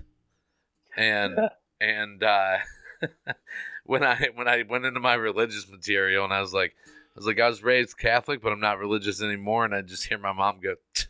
and 0.96 1.38
and 1.80 2.22
uh, 2.22 2.58
when 3.84 4.02
I 4.02 4.28
when 4.34 4.48
I 4.48 4.64
went 4.68 4.84
into 4.86 5.00
my 5.00 5.14
religious 5.14 5.68
material 5.70 6.24
and 6.24 6.32
I 6.32 6.40
was 6.40 6.52
like, 6.54 6.74
I 7.14 7.18
was 7.18 7.26
like, 7.26 7.38
I 7.40 7.48
was 7.48 7.62
raised 7.62 7.98
Catholic, 7.98 8.42
but 8.42 8.52
I'm 8.52 8.60
not 8.60 8.78
religious 8.78 9.22
anymore, 9.22 9.64
and 9.64 9.74
I 9.74 9.82
just 9.82 10.06
hear 10.08 10.18
my 10.18 10.32
mom 10.32 10.58
go. 10.60 10.74
"Tch," 10.94 11.06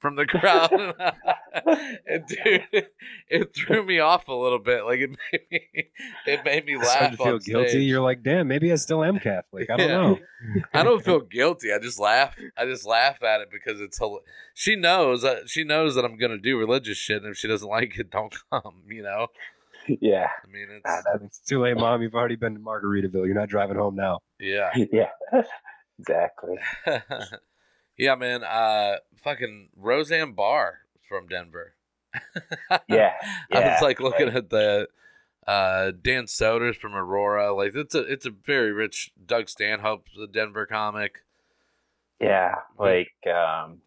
From 0.00 0.16
the 0.16 0.24
crowd, 0.24 0.72
and 2.06 2.24
dude, 2.44 2.88
it 3.28 3.54
threw 3.54 3.84
me 3.84 3.98
off 3.98 4.28
a 4.28 4.32
little 4.32 4.58
bit. 4.58 4.84
Like 4.86 4.98
it 5.00 5.10
made 5.10 5.42
me, 5.50 5.90
it 6.26 6.44
made 6.44 6.64
me 6.64 6.78
laugh. 6.78 7.16
feel 7.16 7.38
guilty. 7.38 7.84
You're 7.84 8.00
like, 8.00 8.22
damn, 8.22 8.48
maybe 8.48 8.72
I 8.72 8.76
still 8.76 9.04
am 9.04 9.18
Catholic. 9.20 9.68
I 9.68 9.76
don't 9.76 9.88
Yeah. 9.90 9.96
know. 9.96 10.18
I 10.74 10.82
don't 10.82 11.04
feel 11.04 11.20
guilty. 11.20 11.70
I 11.70 11.78
just 11.78 11.98
laugh. 12.00 12.34
I 12.56 12.64
just 12.64 12.86
laugh 12.86 13.22
at 13.22 13.42
it 13.42 13.48
because 13.52 13.78
it's 13.82 14.00
she 14.54 14.74
knows 14.74 15.20
that 15.20 15.50
she 15.50 15.64
knows 15.64 15.94
that 15.96 16.04
I'm 16.06 16.16
gonna 16.16 16.38
do 16.38 16.58
religious 16.58 16.96
shit, 16.96 17.22
and 17.22 17.32
if 17.32 17.36
she 17.36 17.46
doesn't 17.48 17.68
like 17.68 17.98
it, 17.98 18.10
don't 18.10 18.34
come. 18.50 18.82
You 18.88 19.02
know. 19.02 19.26
yeah, 19.86 20.28
I 20.42 20.46
mean, 20.50 20.66
it's 20.70 20.82
that- 21.04 21.20
It's 21.24 21.40
too 21.40 21.60
late, 21.62 21.76
mom. 21.76 22.00
You've 22.00 22.14
already 22.14 22.36
been 22.36 22.54
to 22.54 22.60
Margaritaville. 22.60 23.26
You're 23.26 23.34
not 23.34 23.50
driving 23.50 23.76
home 23.76 23.96
now. 23.96 24.20
yeah, 24.38 24.70
yeah, 24.74 25.10
exactly. 25.98 26.56
Yeah, 28.00 28.14
man. 28.14 28.42
Uh, 28.42 28.96
fucking 29.22 29.68
Roseanne 29.76 30.32
Barr 30.32 30.78
from 31.08 31.26
Denver. 31.28 31.74
Yeah, 32.88 33.12
I 33.52 33.60
was 33.60 33.82
like 33.82 34.00
looking 34.00 34.26
right. 34.26 34.36
at 34.36 34.50
the 34.50 34.88
uh 35.46 35.92
Dan 36.02 36.26
Soder's 36.26 36.76
from 36.76 36.94
Aurora. 36.94 37.52
Like 37.52 37.72
it's 37.74 37.94
a 37.94 38.00
it's 38.00 38.26
a 38.26 38.30
very 38.30 38.72
rich 38.72 39.12
Doug 39.26 39.48
Stanhope's 39.48 40.10
a 40.20 40.26
Denver 40.26 40.66
comic. 40.66 41.24
Yeah, 42.20 42.56
like 42.78 43.12
um 43.32 43.78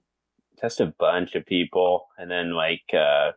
just 0.62 0.80
a 0.80 0.94
bunch 0.98 1.36
of 1.36 1.46
people 1.46 2.08
and 2.18 2.32
then 2.32 2.54
like 2.54 2.86
uh 2.94 3.32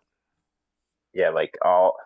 yeah, 1.12 1.30
like 1.30 1.56
all 1.64 1.96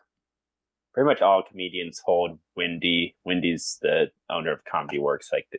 pretty 0.95 1.07
much 1.07 1.21
all 1.21 1.43
comedians 1.43 2.01
hold 2.05 2.39
Wendy. 2.57 3.15
Wendy's 3.25 3.79
the 3.83 4.11
owner 4.31 4.53
of 4.53 4.65
Comedy 4.65 4.99
Works, 4.99 5.31
like 5.33 5.49
the, 5.53 5.59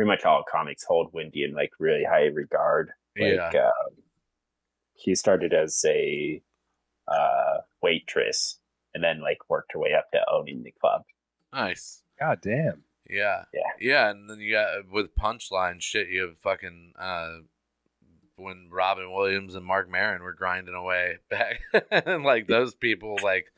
pretty 0.00 0.08
much 0.08 0.24
all 0.24 0.42
comics 0.50 0.82
hold 0.82 1.12
Wendy 1.12 1.44
in 1.44 1.52
like 1.52 1.72
really 1.78 2.04
high 2.04 2.24
regard. 2.24 2.88
Like 3.18 3.34
yeah. 3.34 3.66
um, 3.66 3.92
she 4.96 5.14
started 5.14 5.52
as 5.52 5.84
a 5.86 6.40
uh 7.06 7.58
waitress 7.82 8.60
and 8.94 9.04
then 9.04 9.20
like 9.20 9.50
worked 9.50 9.72
her 9.74 9.78
way 9.78 9.92
up 9.92 10.10
to 10.12 10.20
owning 10.32 10.62
the 10.62 10.72
club. 10.80 11.02
Nice. 11.52 12.02
God 12.18 12.38
damn. 12.40 12.84
Yeah. 13.10 13.44
Yeah. 13.52 13.60
Yeah, 13.78 14.10
and 14.10 14.30
then 14.30 14.38
you 14.38 14.52
got 14.52 14.90
with 14.90 15.14
punchline 15.14 15.82
shit, 15.82 16.08
you 16.08 16.22
have 16.28 16.38
fucking 16.38 16.94
uh 16.98 17.40
when 18.36 18.70
Robin 18.72 19.12
Williams 19.12 19.54
and 19.54 19.66
Mark 19.66 19.90
Maron 19.90 20.22
were 20.22 20.32
grinding 20.32 20.74
away 20.74 21.18
back 21.30 21.60
and 21.90 22.24
like 22.24 22.46
those 22.46 22.74
people 22.74 23.18
like 23.22 23.52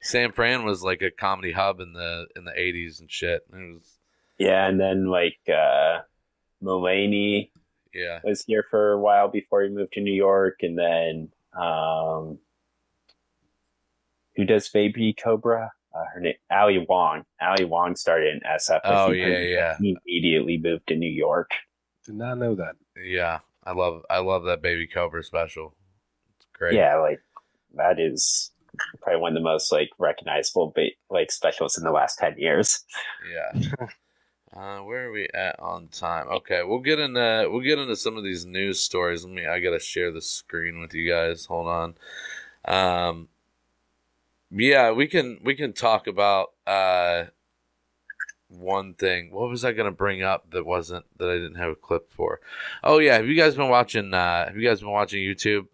San 0.00 0.32
Fran 0.32 0.64
was 0.64 0.82
like 0.82 1.00
a 1.00 1.12
comedy 1.12 1.52
hub 1.52 1.78
in 1.78 1.92
the 1.92 2.26
in 2.34 2.44
the 2.44 2.58
eighties 2.58 2.98
and 2.98 3.08
shit. 3.08 3.46
It 3.52 3.74
was 3.74 3.99
Yeah, 4.40 4.66
and 4.66 4.80
then 4.80 5.06
like 5.06 5.38
uh 5.48 6.00
Mulaney 6.62 7.50
yeah. 7.94 8.20
was 8.24 8.44
here 8.44 8.64
for 8.70 8.92
a 8.92 8.98
while 8.98 9.28
before 9.28 9.62
he 9.62 9.68
moved 9.68 9.92
to 9.92 10.00
New 10.00 10.14
York, 10.14 10.60
and 10.62 10.78
then 10.78 11.28
um, 11.52 12.38
who 14.36 14.44
does 14.44 14.68
Baby 14.68 15.12
Cobra? 15.12 15.72
Uh, 15.94 16.04
her 16.14 16.20
name 16.20 16.34
Ali 16.50 16.84
Wong. 16.88 17.24
Ali 17.40 17.64
Wong 17.64 17.96
started 17.96 18.34
in 18.34 18.40
SF. 18.40 18.80
but 18.82 18.94
Oh 18.94 19.12
he 19.12 19.20
yeah, 19.20 19.38
yeah. 19.38 19.76
He 19.78 19.96
immediately 20.06 20.56
moved 20.56 20.86
to 20.88 20.96
New 20.96 21.10
York. 21.10 21.50
Did 22.06 22.14
not 22.14 22.38
know 22.38 22.54
that. 22.54 22.76
Yeah. 22.96 23.40
I 23.64 23.72
love 23.72 24.04
I 24.08 24.18
love 24.18 24.44
that 24.44 24.62
baby 24.62 24.86
Cobra 24.86 25.22
special. 25.22 25.74
It's 26.36 26.46
great. 26.54 26.74
Yeah, 26.74 26.96
like 26.96 27.20
that 27.74 27.98
is 27.98 28.52
probably 29.02 29.20
one 29.20 29.32
of 29.32 29.42
the 29.42 29.44
most 29.44 29.72
like 29.72 29.90
recognizable 29.98 30.72
ba- 30.74 30.90
like 31.10 31.32
specials 31.32 31.76
in 31.76 31.84
the 31.84 31.90
last 31.90 32.18
ten 32.18 32.36
years. 32.38 32.84
Yeah. 33.30 33.86
Uh, 34.54 34.78
where 34.78 35.06
are 35.06 35.12
we 35.12 35.28
at 35.32 35.58
on 35.60 35.86
time? 35.88 36.26
Okay, 36.28 36.62
we'll 36.64 36.80
get 36.80 36.98
into 36.98 37.48
we'll 37.50 37.60
get 37.60 37.78
into 37.78 37.94
some 37.94 38.16
of 38.16 38.24
these 38.24 38.44
news 38.44 38.80
stories. 38.80 39.24
Let 39.24 39.32
me. 39.32 39.46
I 39.46 39.60
gotta 39.60 39.78
share 39.78 40.10
the 40.10 40.20
screen 40.20 40.80
with 40.80 40.92
you 40.92 41.08
guys. 41.08 41.46
Hold 41.46 41.68
on. 41.68 41.94
Um. 42.64 43.28
Yeah, 44.50 44.90
we 44.90 45.06
can 45.06 45.38
we 45.44 45.54
can 45.54 45.72
talk 45.72 46.08
about 46.08 46.48
uh 46.66 47.24
one 48.48 48.94
thing. 48.94 49.30
What 49.30 49.48
was 49.48 49.64
I 49.64 49.72
gonna 49.72 49.92
bring 49.92 50.22
up 50.22 50.50
that 50.50 50.66
wasn't 50.66 51.04
that 51.18 51.30
I 51.30 51.34
didn't 51.34 51.54
have 51.54 51.70
a 51.70 51.76
clip 51.76 52.12
for? 52.12 52.40
Oh 52.82 52.98
yeah, 52.98 53.14
have 53.14 53.28
you 53.28 53.36
guys 53.36 53.54
been 53.54 53.68
watching? 53.68 54.12
uh 54.12 54.46
Have 54.46 54.56
you 54.56 54.66
guys 54.68 54.80
been 54.80 54.90
watching 54.90 55.20
YouTube? 55.20 55.68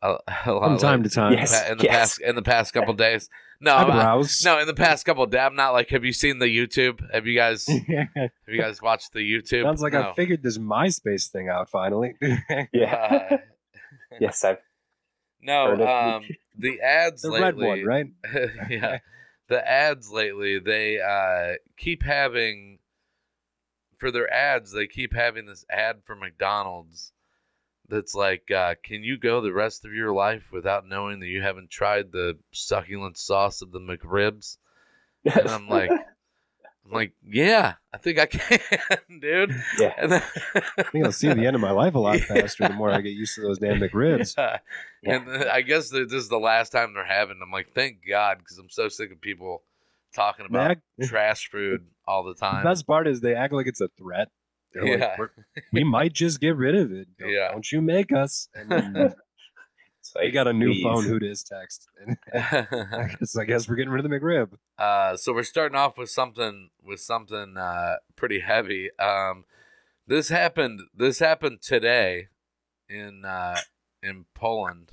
A, 0.00 0.18
a 0.46 0.52
lot, 0.52 0.68
From 0.68 0.78
time 0.78 1.02
like, 1.02 1.10
to 1.10 1.14
time. 1.14 1.32
Yes. 1.32 1.68
in 1.68 1.78
the 1.78 1.84
yes. 1.84 1.92
past 1.92 2.20
in 2.20 2.36
the 2.36 2.42
past 2.42 2.72
couple 2.72 2.94
days. 2.94 3.28
No, 3.60 3.74
I 3.74 3.82
I'm- 3.82 4.26
no, 4.44 4.58
in 4.58 4.66
the 4.66 4.74
past 4.74 5.06
couple 5.06 5.22
of 5.22 5.30
days, 5.30 5.40
I'm 5.42 5.54
not 5.56 5.70
like. 5.72 5.90
Have 5.90 6.04
you 6.04 6.12
seen 6.12 6.38
the 6.38 6.46
YouTube? 6.46 7.00
Have 7.12 7.26
you 7.26 7.34
guys? 7.36 7.66
Have 8.16 8.30
you 8.48 8.60
guys 8.60 8.82
watched 8.82 9.12
the 9.12 9.20
YouTube? 9.20 9.62
Sounds 9.62 9.80
like 9.82 9.92
no. 9.92 10.10
I 10.10 10.14
figured 10.14 10.42
this 10.42 10.58
MySpace 10.58 11.28
thing 11.30 11.48
out 11.48 11.70
finally. 11.70 12.14
Yeah. 12.72 13.28
Uh, 13.30 13.36
yes, 14.20 14.44
I've 14.44 14.58
no, 15.40 15.72
um, 15.86 16.24
the 16.58 16.80
ads 16.80 17.22
the 17.22 17.30
red 17.30 17.56
one, 17.56 17.84
right? 17.84 18.06
yeah, 18.70 18.98
the 19.48 19.68
ads 19.68 20.10
lately. 20.10 20.58
They 20.58 21.00
uh, 21.00 21.58
keep 21.76 22.02
having 22.02 22.78
for 23.98 24.10
their 24.10 24.30
ads. 24.32 24.72
They 24.72 24.86
keep 24.86 25.14
having 25.14 25.46
this 25.46 25.64
ad 25.70 26.02
for 26.04 26.14
McDonald's. 26.16 27.12
That's 27.88 28.14
like, 28.14 28.50
uh, 28.50 28.76
can 28.82 29.02
you 29.04 29.18
go 29.18 29.40
the 29.40 29.52
rest 29.52 29.84
of 29.84 29.92
your 29.92 30.12
life 30.12 30.50
without 30.52 30.86
knowing 30.88 31.20
that 31.20 31.26
you 31.26 31.42
haven't 31.42 31.70
tried 31.70 32.12
the 32.12 32.38
succulent 32.50 33.18
sauce 33.18 33.60
of 33.60 33.72
the 33.72 33.78
McRibs? 33.80 34.56
And 35.24 35.48
I'm 35.48 35.68
like, 35.68 35.90
I'm 36.86 36.92
like, 36.92 37.12
yeah, 37.22 37.74
I 37.92 37.96
think 37.98 38.18
I 38.18 38.26
can, 38.26 38.58
dude. 39.20 39.54
yeah. 39.78 40.06
Then, 40.06 40.22
I 40.78 40.82
think 40.84 41.04
I'll 41.04 41.12
see 41.12 41.32
the 41.32 41.46
end 41.46 41.54
of 41.56 41.60
my 41.62 41.70
life 41.70 41.94
a 41.94 41.98
lot 41.98 42.20
faster 42.20 42.68
the 42.68 42.74
more 42.74 42.90
I 42.90 43.00
get 43.00 43.10
used 43.12 43.34
to 43.36 43.42
those 43.42 43.58
damn 43.58 43.80
McRibs. 43.80 44.34
Yeah. 44.36 44.58
Yeah. 45.02 45.14
And 45.16 45.44
I 45.50 45.62
guess 45.62 45.88
this 45.90 46.12
is 46.12 46.28
the 46.28 46.38
last 46.38 46.70
time 46.70 46.92
they're 46.94 47.04
having. 47.04 47.38
them. 47.38 47.48
I'm 47.48 47.52
like, 47.52 47.72
thank 47.74 47.98
God, 48.08 48.38
because 48.38 48.58
I'm 48.58 48.68
so 48.70 48.88
sick 48.88 49.12
of 49.12 49.20
people 49.20 49.62
talking 50.14 50.46
about 50.46 50.72
act- 50.72 50.82
trash 51.04 51.50
food 51.50 51.86
all 52.06 52.22
the 52.24 52.34
time. 52.34 52.56
the 52.56 52.62
time. 52.62 52.64
best 52.64 52.86
part 52.86 53.08
is 53.08 53.20
they 53.20 53.34
act 53.34 53.52
like 53.52 53.66
it's 53.66 53.80
a 53.80 53.88
threat. 53.98 54.28
They're 54.74 54.98
Yeah. 54.98 55.14
"We're- 55.18 55.30
we 55.72 55.84
might 55.84 56.12
just 56.12 56.40
get 56.40 56.56
rid 56.56 56.74
of 56.74 56.92
it. 56.92 57.08
Don't, 57.18 57.30
Yeah. 57.30 57.50
don't 57.52 57.70
you 57.72 57.80
make 57.80 58.12
us. 58.12 58.48
And 58.54 58.68
then 58.70 58.96
It's 60.00 60.12
they 60.12 60.24
like, 60.24 60.34
got 60.34 60.46
a 60.48 60.52
new 60.52 60.72
please. 60.72 60.82
phone. 60.82 61.04
Who 61.04 61.18
dis 61.18 61.42
text? 61.42 61.88
And 62.06 62.18
I 62.34 63.14
guess 63.18 63.36
I 63.36 63.44
guess 63.44 63.68
we're 63.68 63.76
getting 63.76 63.90
rid 63.92 64.04
of 64.04 64.10
the 64.10 64.16
McRib. 64.16 64.50
uh, 64.78 65.16
so 65.16 65.32
we're 65.32 65.42
starting 65.44 65.76
off 65.76 65.96
with 65.96 66.10
something 66.10 66.68
with 66.82 67.00
something 67.00 67.56
uh, 67.56 67.96
pretty 68.16 68.40
heavy. 68.40 68.90
Um, 68.98 69.44
this 70.06 70.28
happened. 70.28 70.80
This 70.94 71.20
happened 71.20 71.62
today 71.62 72.28
in 72.88 73.24
uh, 73.24 73.56
in 74.02 74.26
Poland. 74.34 74.92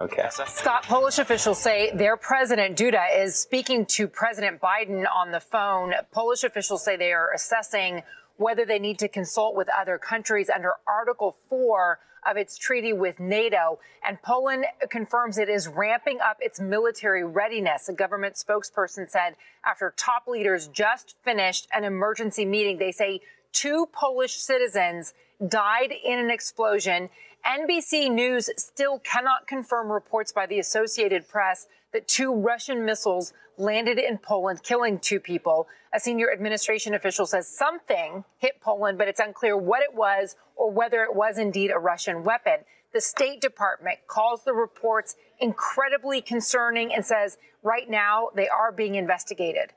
Okay. 0.00 0.28
Scott, 0.30 0.84
Polish 0.84 1.18
officials 1.18 1.60
say 1.60 1.90
their 1.92 2.16
president, 2.16 2.78
Duda, 2.78 3.06
is 3.18 3.34
speaking 3.34 3.84
to 3.86 4.06
President 4.06 4.60
Biden 4.60 5.04
on 5.12 5.32
the 5.32 5.40
phone. 5.40 5.92
Polish 6.12 6.44
officials 6.44 6.84
say 6.84 6.96
they 6.96 7.12
are 7.12 7.32
assessing 7.32 8.02
whether 8.38 8.64
they 8.64 8.78
need 8.78 8.98
to 9.00 9.08
consult 9.08 9.54
with 9.54 9.68
other 9.68 9.98
countries 9.98 10.48
under 10.48 10.72
Article 10.86 11.36
4 11.50 11.98
of 12.28 12.36
its 12.36 12.56
treaty 12.56 12.92
with 12.92 13.20
NATO. 13.20 13.78
And 14.06 14.20
Poland 14.22 14.66
confirms 14.90 15.38
it 15.38 15.48
is 15.48 15.68
ramping 15.68 16.20
up 16.20 16.38
its 16.40 16.58
military 16.58 17.24
readiness. 17.24 17.88
A 17.88 17.92
government 17.92 18.34
spokesperson 18.34 19.08
said 19.08 19.36
after 19.64 19.92
top 19.96 20.26
leaders 20.26 20.68
just 20.68 21.16
finished 21.22 21.68
an 21.74 21.84
emergency 21.84 22.44
meeting, 22.44 22.78
they 22.78 22.92
say 22.92 23.20
two 23.52 23.86
Polish 23.92 24.36
citizens 24.36 25.14
died 25.46 25.92
in 26.04 26.18
an 26.18 26.30
explosion. 26.30 27.10
NBC 27.46 28.10
News 28.10 28.50
still 28.56 28.98
cannot 28.98 29.46
confirm 29.46 29.90
reports 29.90 30.32
by 30.32 30.46
the 30.46 30.58
Associated 30.58 31.28
Press 31.28 31.66
that 31.92 32.08
two 32.08 32.34
Russian 32.34 32.84
missiles 32.84 33.32
landed 33.56 33.98
in 33.98 34.18
Poland, 34.18 34.62
killing 34.62 34.98
two 34.98 35.20
people. 35.20 35.66
A 35.94 36.00
senior 36.00 36.30
administration 36.30 36.94
official 36.94 37.26
says 37.26 37.48
something 37.48 38.24
hit 38.38 38.60
Poland, 38.60 38.98
but 38.98 39.08
it's 39.08 39.20
unclear 39.20 39.56
what 39.56 39.82
it 39.82 39.94
was 39.94 40.36
or 40.56 40.70
whether 40.70 41.02
it 41.02 41.14
was 41.14 41.38
indeed 41.38 41.70
a 41.70 41.78
Russian 41.78 42.24
weapon. 42.24 42.58
The 42.92 43.00
State 43.00 43.40
Department 43.40 43.98
calls 44.06 44.44
the 44.44 44.52
reports 44.52 45.16
incredibly 45.40 46.20
concerning 46.20 46.92
and 46.94 47.04
says 47.04 47.36
right 47.62 47.88
now 47.88 48.28
they 48.34 48.48
are 48.48 48.72
being 48.72 48.94
investigated. 48.94 49.72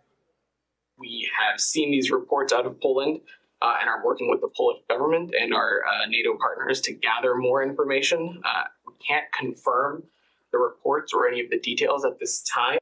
We 0.98 1.30
have 1.40 1.60
seen 1.60 1.92
these 1.92 2.12
reports 2.12 2.54
out 2.54 2.66
of 2.66 2.80
Poland 2.80 3.22
uh, 3.62 3.76
and 3.80 3.90
are 3.90 4.06
working 4.06 4.30
with 4.30 4.42
the 4.42 4.50
Polish 4.56 4.82
government 4.90 5.34
and 5.40 5.54
our 5.54 5.82
uh, 5.86 6.06
NATO 6.08 6.38
partners 6.38 6.82
to 6.82 6.94
gather 6.94 7.36
more 7.36 7.64
information. 7.64 8.42
Uh, 8.44 8.64
we 8.88 8.94
can't 9.06 9.26
confirm 9.32 10.04
the 10.52 10.58
reports 10.58 11.14
or 11.14 11.28
any 11.28 11.42
of 11.42 11.50
the 11.50 11.60
details 11.60 12.06
at 12.06 12.20
this 12.20 12.42
time. 12.42 12.78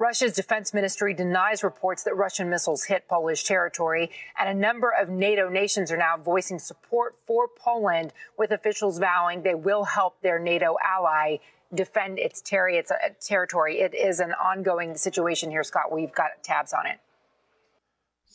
Russia's 0.00 0.32
defense 0.32 0.72
ministry 0.72 1.12
denies 1.12 1.64
reports 1.64 2.04
that 2.04 2.16
Russian 2.16 2.48
missiles 2.48 2.84
hit 2.84 3.08
Polish 3.08 3.42
territory, 3.42 4.12
and 4.38 4.48
a 4.48 4.54
number 4.54 4.92
of 4.96 5.08
NATO 5.08 5.48
nations 5.48 5.90
are 5.90 5.96
now 5.96 6.16
voicing 6.16 6.60
support 6.60 7.16
for 7.26 7.48
Poland, 7.48 8.12
with 8.36 8.52
officials 8.52 9.00
vowing 9.00 9.42
they 9.42 9.56
will 9.56 9.82
help 9.82 10.20
their 10.22 10.38
NATO 10.38 10.76
ally 10.84 11.38
defend 11.74 12.20
its, 12.20 12.40
ter- 12.40 12.68
its 12.68 12.92
uh, 12.92 13.08
territory. 13.20 13.80
It 13.80 13.92
is 13.92 14.20
an 14.20 14.32
ongoing 14.32 14.96
situation 14.96 15.50
here, 15.50 15.64
Scott. 15.64 15.90
We've 15.90 16.12
got 16.12 16.44
tabs 16.44 16.72
on 16.72 16.86
it. 16.86 17.00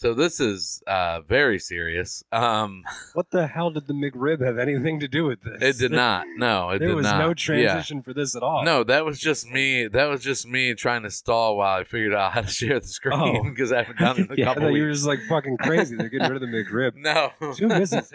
So 0.03 0.13
this 0.13 0.41
is 0.41 0.83
uh, 0.85 1.21
very 1.21 1.57
serious. 1.57 2.25
Um, 2.29 2.83
What 3.13 3.31
the 3.31 3.47
hell 3.47 3.69
did 3.71 3.87
the 3.87 3.93
McRib 3.93 4.45
have 4.45 4.57
anything 4.57 4.99
to 4.99 5.07
do 5.07 5.23
with 5.23 5.41
this? 5.43 5.61
it 5.61 5.77
did 5.81 5.93
not. 5.93 6.25
No, 6.35 6.71
it 6.71 6.79
there 6.79 6.93
was 6.93 7.05
not. 7.05 7.19
no 7.19 7.27
Yeah. 7.29 7.33
transition 7.35 8.01
for 8.03 8.13
this 8.13 8.35
at 8.35 8.43
all. 8.43 8.65
No, 8.65 8.83
that 8.83 9.05
was 9.05 9.17
just 9.17 9.49
me. 9.49 9.87
That 9.87 10.09
was 10.09 10.21
just 10.21 10.45
me 10.45 10.73
trying 10.73 11.03
to 11.03 11.09
stall 11.09 11.55
while 11.55 11.79
I 11.79 11.85
figured 11.85 12.13
out 12.13 12.33
how 12.33 12.41
to 12.41 12.49
share 12.49 12.81
the 12.81 12.85
screen 12.87 13.13
Oh. 13.17 13.43
because 13.49 13.71
I 13.71 13.77
haven't 13.83 13.97
done 13.99 14.19
it 14.19 14.25
in 14.25 14.31
a 14.33 14.35
yeah, 14.39 14.43
I 14.43 14.47
couple 14.55 14.63
thought 14.63 14.75
you 14.75 14.83
were 14.83 14.91
just 14.91 15.05
like 15.07 15.19
fucking 15.29 15.55
crazy. 15.59 15.95
They're 15.95 16.09
getting 16.09 16.29
rid 16.29 16.43
of 16.43 16.49
the 16.51 16.53
McRib. 16.53 16.95
No, 16.97 17.31
Two 17.55 17.69
misses. 17.69 18.11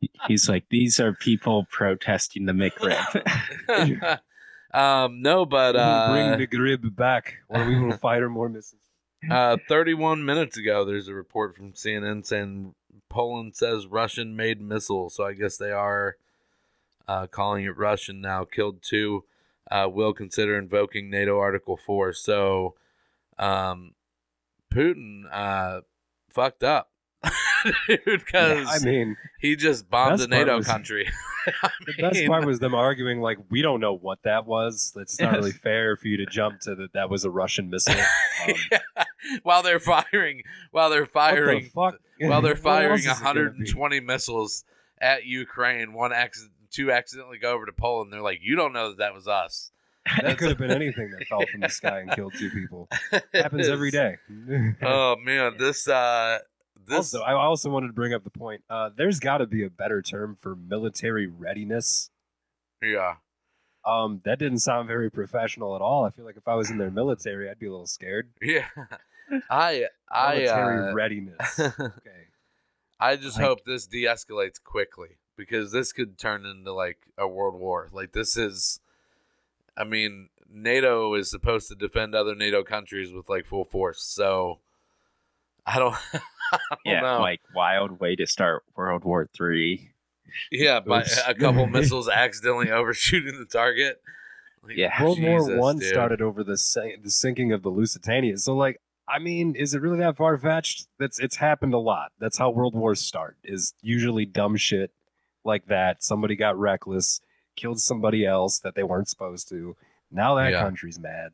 He's 0.26 0.48
like, 0.48 0.70
these 0.70 0.98
are 1.00 1.12
people 1.12 1.66
protesting 1.70 2.46
the 2.46 2.54
McRib. 2.54 4.20
um, 4.72 5.20
no, 5.20 5.44
but 5.44 5.72
Bring 5.72 6.28
uh, 6.32 6.36
McRib 6.38 6.96
back, 6.96 7.34
or 7.50 7.66
we 7.66 7.78
will 7.78 7.98
fire 7.98 8.30
more 8.30 8.48
misses. 8.48 8.79
uh, 9.30 9.56
31 9.68 10.24
minutes 10.24 10.56
ago, 10.56 10.84
there's 10.84 11.08
a 11.08 11.14
report 11.14 11.56
from 11.56 11.72
CNN 11.72 12.24
saying 12.24 12.74
Poland 13.08 13.56
says 13.56 13.86
Russian 13.86 14.36
made 14.36 14.60
missile. 14.60 15.10
So 15.10 15.24
I 15.24 15.34
guess 15.34 15.56
they 15.56 15.72
are 15.72 16.16
uh, 17.06 17.26
calling 17.26 17.64
it 17.64 17.76
Russian 17.76 18.20
now. 18.20 18.44
Killed 18.44 18.82
two. 18.82 19.24
Uh, 19.70 19.88
will 19.88 20.12
consider 20.12 20.58
invoking 20.58 21.10
NATO 21.10 21.38
Article 21.38 21.76
4. 21.76 22.12
So 22.12 22.74
um, 23.38 23.92
Putin 24.72 25.24
uh, 25.30 25.82
fucked 26.28 26.64
up. 26.64 26.89
Because 28.06 28.66
I 28.68 28.84
mean, 28.84 29.16
he 29.38 29.54
just 29.56 29.90
bombed 29.90 30.20
a 30.20 30.26
NATO 30.26 30.56
was- 30.56 30.66
country. 30.66 31.08
I 31.62 31.70
the 31.86 32.02
best 32.02 32.26
part 32.26 32.44
was 32.46 32.58
them 32.58 32.74
arguing 32.74 33.20
like 33.20 33.38
we 33.50 33.62
don't 33.62 33.80
know 33.80 33.94
what 33.94 34.22
that 34.24 34.46
was. 34.46 34.92
It's 34.96 35.18
not 35.20 35.32
really 35.32 35.52
fair 35.66 35.96
for 35.96 36.08
you 36.08 36.18
to 36.18 36.26
jump 36.26 36.60
to 36.60 36.74
that. 36.74 36.92
That 36.94 37.10
was 37.10 37.24
a 37.24 37.30
Russian 37.30 37.70
missile. 37.70 37.94
Um, 38.46 38.54
while 39.42 39.62
they're 39.62 39.80
firing, 39.80 40.42
while 40.70 40.90
they're 40.90 41.04
the 41.04 41.10
firing, 41.10 41.64
fuck? 41.74 41.96
while 42.20 42.42
they're 42.42 42.56
firing 42.56 42.92
else 42.92 43.00
is 43.16 43.20
it 43.20 43.24
gonna 43.24 43.34
be? 43.34 43.48
120 43.50 44.00
missiles 44.00 44.64
at 45.00 45.24
Ukraine, 45.24 45.92
one 45.94 46.12
accident, 46.12 46.52
two 46.70 46.92
accidentally 46.92 47.38
go 47.38 47.52
over 47.52 47.66
to 47.66 47.72
Poland. 47.72 48.12
They're 48.12 48.22
like, 48.22 48.40
you 48.42 48.56
don't 48.56 48.72
know 48.72 48.90
that 48.90 48.98
that 48.98 49.14
was 49.14 49.26
us. 49.26 49.70
That 50.22 50.38
could 50.38 50.48
have 50.48 50.58
been 50.58 50.70
anything 50.70 51.10
that 51.10 51.26
fell 51.26 51.44
from 51.50 51.60
the 51.60 51.68
sky 51.68 52.00
and 52.00 52.10
killed 52.12 52.32
two 52.38 52.50
people. 52.50 52.88
Happens 53.34 53.68
every 53.68 53.90
day. 53.90 54.16
Oh 54.82 55.16
man, 55.16 55.56
this 55.58 55.86
uh, 55.88 56.38
this 56.90 57.14
also, 57.14 57.20
I 57.22 57.32
also 57.32 57.70
wanted 57.70 57.88
to 57.88 57.92
bring 57.92 58.12
up 58.12 58.24
the 58.24 58.30
point. 58.30 58.62
Uh, 58.68 58.90
there's 58.94 59.18
got 59.20 59.38
to 59.38 59.46
be 59.46 59.64
a 59.64 59.70
better 59.70 60.02
term 60.02 60.36
for 60.38 60.54
military 60.54 61.26
readiness. 61.26 62.10
yeah, 62.82 63.16
Um, 63.84 64.20
that 64.24 64.38
didn't 64.38 64.58
sound 64.58 64.86
very 64.88 65.10
professional 65.10 65.74
at 65.76 65.80
all. 65.82 66.04
I 66.04 66.10
feel 66.10 66.24
like 66.24 66.36
if 66.36 66.46
I 66.46 66.54
was 66.54 66.70
in 66.70 66.78
their 66.78 66.90
military, 66.90 67.48
I'd 67.48 67.58
be 67.58 67.66
a 67.66 67.70
little 67.70 67.86
scared. 67.86 68.30
yeah. 68.42 68.66
I 69.50 69.86
I 70.10 70.36
Military 70.38 70.90
uh, 70.90 70.94
readiness. 70.94 71.60
Okay. 71.80 72.26
I 72.98 73.16
just 73.16 73.38
Like- 73.38 73.46
hope 73.46 73.64
this 73.64 73.86
de-escalates 73.86 74.62
quickly 74.62 75.16
because 75.36 75.72
this 75.72 75.92
could 75.92 76.18
turn 76.18 76.44
into 76.44 76.72
like 76.72 76.98
a 77.16 77.26
world 77.26 77.54
war. 77.58 77.88
Like 77.92 78.12
this 78.12 78.36
is, 78.36 78.80
I 79.76 79.84
mean, 79.84 80.28
NATO 80.52 81.14
is 81.14 81.30
supposed 81.30 81.68
to 81.68 81.74
defend 81.76 82.14
other 82.14 82.34
NATO 82.34 82.62
countries 82.64 83.12
with 83.12 83.28
like 83.28 83.46
full 83.46 83.64
force. 83.64 84.02
So 84.02 84.58
I 85.64 85.78
don't, 85.78 85.94
I 85.94 85.98
don't 86.12 86.22
Oh, 86.72 86.76
yeah, 86.84 87.00
know. 87.00 87.20
like 87.20 87.40
wild 87.54 88.00
way 88.00 88.16
to 88.16 88.26
start 88.26 88.62
World 88.76 89.04
War 89.04 89.28
Three. 89.34 89.90
yeah, 90.50 90.80
by 90.80 91.00
Oops. 91.00 91.20
a 91.26 91.34
couple 91.34 91.66
missiles 91.68 92.08
accidentally 92.08 92.70
overshooting 92.70 93.38
the 93.38 93.44
target. 93.46 94.00
Like, 94.62 94.76
Yeah. 94.76 95.02
World 95.02 95.20
War 95.22 95.56
One 95.58 95.80
started 95.80 96.20
over 96.22 96.42
the 96.44 96.56
si- 96.58 96.96
the 97.02 97.10
sinking 97.10 97.52
of 97.52 97.62
the 97.62 97.68
Lusitania. 97.70 98.36
So, 98.38 98.54
like, 98.54 98.80
I 99.08 99.18
mean, 99.18 99.54
is 99.56 99.74
it 99.74 99.80
really 99.82 99.98
that 99.98 100.16
far 100.16 100.36
fetched? 100.38 100.86
That's 100.98 101.18
it's 101.18 101.36
happened 101.36 101.74
a 101.74 101.78
lot. 101.78 102.12
That's 102.18 102.38
how 102.38 102.50
world 102.50 102.74
wars 102.74 103.00
start. 103.00 103.36
Is 103.44 103.74
usually 103.82 104.24
dumb 104.26 104.56
shit 104.56 104.92
like 105.44 105.66
that. 105.66 106.02
Somebody 106.04 106.36
got 106.36 106.58
reckless, 106.58 107.20
killed 107.56 107.80
somebody 107.80 108.24
else 108.26 108.58
that 108.60 108.74
they 108.74 108.82
weren't 108.82 109.08
supposed 109.08 109.48
to. 109.48 109.76
Now 110.12 110.34
that 110.36 110.52
Yeah. 110.52 110.62
country's 110.62 110.98
mad. 110.98 111.30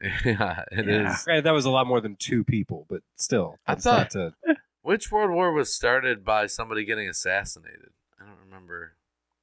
Yeah, 0.24 0.64
it 0.72 0.88
is. 0.88 1.02
Yeah. 1.04 1.16
Granted, 1.24 1.44
that 1.44 1.52
was 1.52 1.64
a 1.66 1.70
lot 1.70 1.86
more 1.86 2.00
than 2.00 2.16
two 2.16 2.42
people, 2.44 2.86
but 2.88 3.02
still, 3.16 3.58
I 3.66 3.74
thought- 3.74 4.10
to. 4.10 4.34
Which 4.82 5.12
world 5.12 5.30
war 5.30 5.52
was 5.52 5.74
started 5.74 6.24
by 6.24 6.46
somebody 6.46 6.84
getting 6.86 7.06
assassinated? 7.06 7.90
I 8.18 8.24
don't 8.24 8.38
remember. 8.42 8.94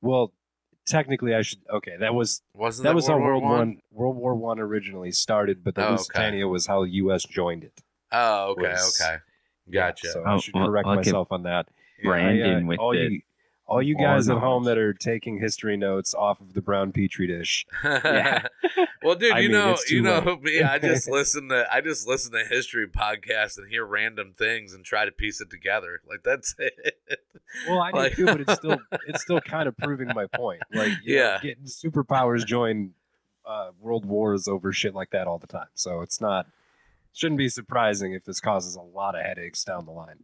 Well, 0.02 0.34
technically, 0.88 1.36
I 1.36 1.44
should. 1.44 1.60
Okay, 1.72 1.92
that 2.00 2.16
was 2.16 2.42
Wasn't 2.56 2.84
that 2.86 2.90
that, 2.90 2.96
was 2.96 3.08
how 3.08 3.18
World 3.20 3.44
World 3.44 3.44
War 3.44 3.58
One 3.60 3.78
World 3.92 4.16
War 4.16 4.36
One 4.36 4.60
originally 4.60 5.12
started, 5.12 5.64
but 5.64 5.76
the 5.76 5.88
Oh, 5.88 5.94
okay. 6.16 6.44
Was 6.44 6.66
how 6.66 6.86
the 6.86 6.90
U.S. 6.90 7.24
joined 7.24 7.64
it. 7.64 7.84
Oh, 8.12 8.54
okay, 8.54 8.70
was- 8.72 9.00
okay, 9.00 9.18
gotcha. 9.72 10.08
So 10.08 10.24
Oh, 10.26 10.36
I 10.36 10.38
should 10.40 10.56
well, 10.56 10.66
correct 10.66 10.88
look 10.88 10.94
at 10.98 11.06
myself 11.06 11.28
on 11.32 11.44
that. 11.44 11.68
Brandon 12.04 12.50
I, 12.50 12.58
uh, 12.58 12.66
with 12.66 12.80
all 12.80 12.94
the 12.94 12.98
you, 12.98 13.22
all 13.68 13.82
you 13.82 13.96
guys 13.96 14.30
at 14.30 14.38
home 14.38 14.64
that 14.64 14.78
are 14.78 14.94
taking 14.94 15.40
history 15.40 15.76
notes 15.76 16.14
off 16.14 16.40
of 16.40 16.54
the 16.54 16.62
brown 16.62 16.92
petri 16.94 17.28
dish. 17.28 17.66
Yeah. 17.84 18.48
well, 19.04 19.16
dude, 19.16 19.34
I 19.34 19.40
you 19.40 19.50
mean, 19.50 19.58
know, 19.58 19.76
you 19.90 20.02
know 20.02 20.20
late. 20.20 20.42
me. 20.42 20.62
I 20.64 20.80
just 20.80 21.08
listen 21.10 21.50
to 21.50 21.68
I 21.72 21.82
just 21.82 22.08
listen 22.08 22.32
to 22.32 22.46
history 22.46 22.88
podcasts 22.88 23.58
and 23.58 23.70
hear 23.70 23.86
random 23.86 24.34
things 24.38 24.74
and 24.74 24.86
try 24.86 25.04
to 25.06 25.12
piece 25.12 25.42
it 25.42 25.50
together. 25.50 26.02
Like 26.08 26.24
that's 26.24 26.56
it. 26.60 26.98
Well, 27.68 27.82
I 27.82 28.10
do 28.10 28.16
too, 28.16 28.26
but 28.26 28.42
it's 28.42 28.54
still 28.54 28.80
it's 29.08 29.22
still 29.22 29.42
kind 29.42 29.68
of 29.68 29.76
proving 29.78 30.08
my 30.16 30.28
point. 30.28 30.62
Like, 30.74 30.94
you 31.04 31.18
know, 31.18 31.22
Yeah. 31.24 31.40
getting 31.42 31.66
superpowers 31.66 32.46
join 32.46 32.92
uh, 33.46 33.72
world 33.80 34.06
wars 34.06 34.48
over 34.48 34.72
shit 34.74 34.94
like 34.96 35.12
that 35.12 35.28
all 35.28 35.40
the 35.40 35.48
time. 35.48 35.68
So 35.74 36.02
it's 36.02 36.22
not 36.22 36.48
shouldn't 37.14 37.38
be 37.38 37.50
surprising 37.50 38.14
if 38.14 38.24
this 38.24 38.40
causes 38.40 38.76
a 38.76 38.82
lot 38.82 39.16
of 39.16 39.26
headaches 39.26 39.64
down 39.64 39.86
the 39.86 39.92
line. 39.92 40.24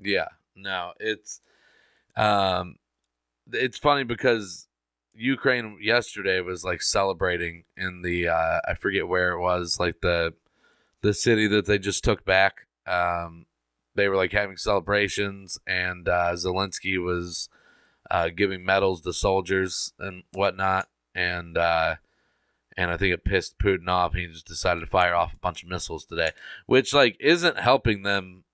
Yeah, 0.00 0.28
no, 0.56 0.92
it's 0.98 1.40
um, 2.16 2.76
it's 3.52 3.78
funny 3.78 4.04
because 4.04 4.68
Ukraine 5.14 5.78
yesterday 5.80 6.40
was 6.40 6.64
like 6.64 6.82
celebrating 6.82 7.64
in 7.76 8.02
the 8.02 8.28
uh, 8.28 8.60
I 8.66 8.74
forget 8.74 9.08
where 9.08 9.32
it 9.32 9.40
was, 9.40 9.78
like 9.78 10.00
the 10.00 10.34
the 11.02 11.14
city 11.14 11.46
that 11.48 11.66
they 11.66 11.78
just 11.78 12.02
took 12.04 12.24
back. 12.24 12.66
Um, 12.86 13.46
they 13.94 14.08
were 14.08 14.16
like 14.16 14.32
having 14.32 14.56
celebrations, 14.56 15.58
and 15.66 16.08
uh, 16.08 16.32
Zelensky 16.32 17.02
was 17.02 17.48
uh, 18.10 18.30
giving 18.34 18.64
medals 18.64 19.00
to 19.02 19.12
soldiers 19.12 19.92
and 19.98 20.24
whatnot, 20.32 20.88
and 21.14 21.56
uh, 21.56 21.96
and 22.76 22.90
I 22.90 22.96
think 22.96 23.14
it 23.14 23.24
pissed 23.24 23.58
Putin 23.58 23.88
off. 23.88 24.14
He 24.14 24.26
just 24.26 24.46
decided 24.46 24.80
to 24.80 24.86
fire 24.86 25.14
off 25.14 25.34
a 25.34 25.38
bunch 25.38 25.62
of 25.62 25.68
missiles 25.68 26.04
today, 26.04 26.30
which 26.66 26.92
like 26.92 27.16
isn't 27.20 27.58
helping 27.58 28.02
them 28.02 28.44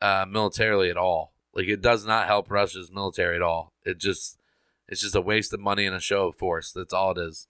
uh, 0.00 0.26
militarily 0.28 0.90
at 0.90 0.96
all. 0.96 1.32
Like 1.56 1.66
it 1.68 1.80
does 1.82 2.06
not 2.06 2.26
help 2.26 2.50
Russia's 2.50 2.92
military 2.92 3.34
at 3.34 3.42
all. 3.42 3.72
It 3.84 3.98
just 3.98 4.38
it's 4.88 5.00
just 5.00 5.16
a 5.16 5.20
waste 5.20 5.52
of 5.52 5.58
money 5.60 5.86
and 5.86 5.96
a 5.96 6.00
show 6.00 6.28
of 6.28 6.36
force. 6.36 6.70
That's 6.70 6.92
all 6.92 7.10
it 7.12 7.18
is. 7.18 7.48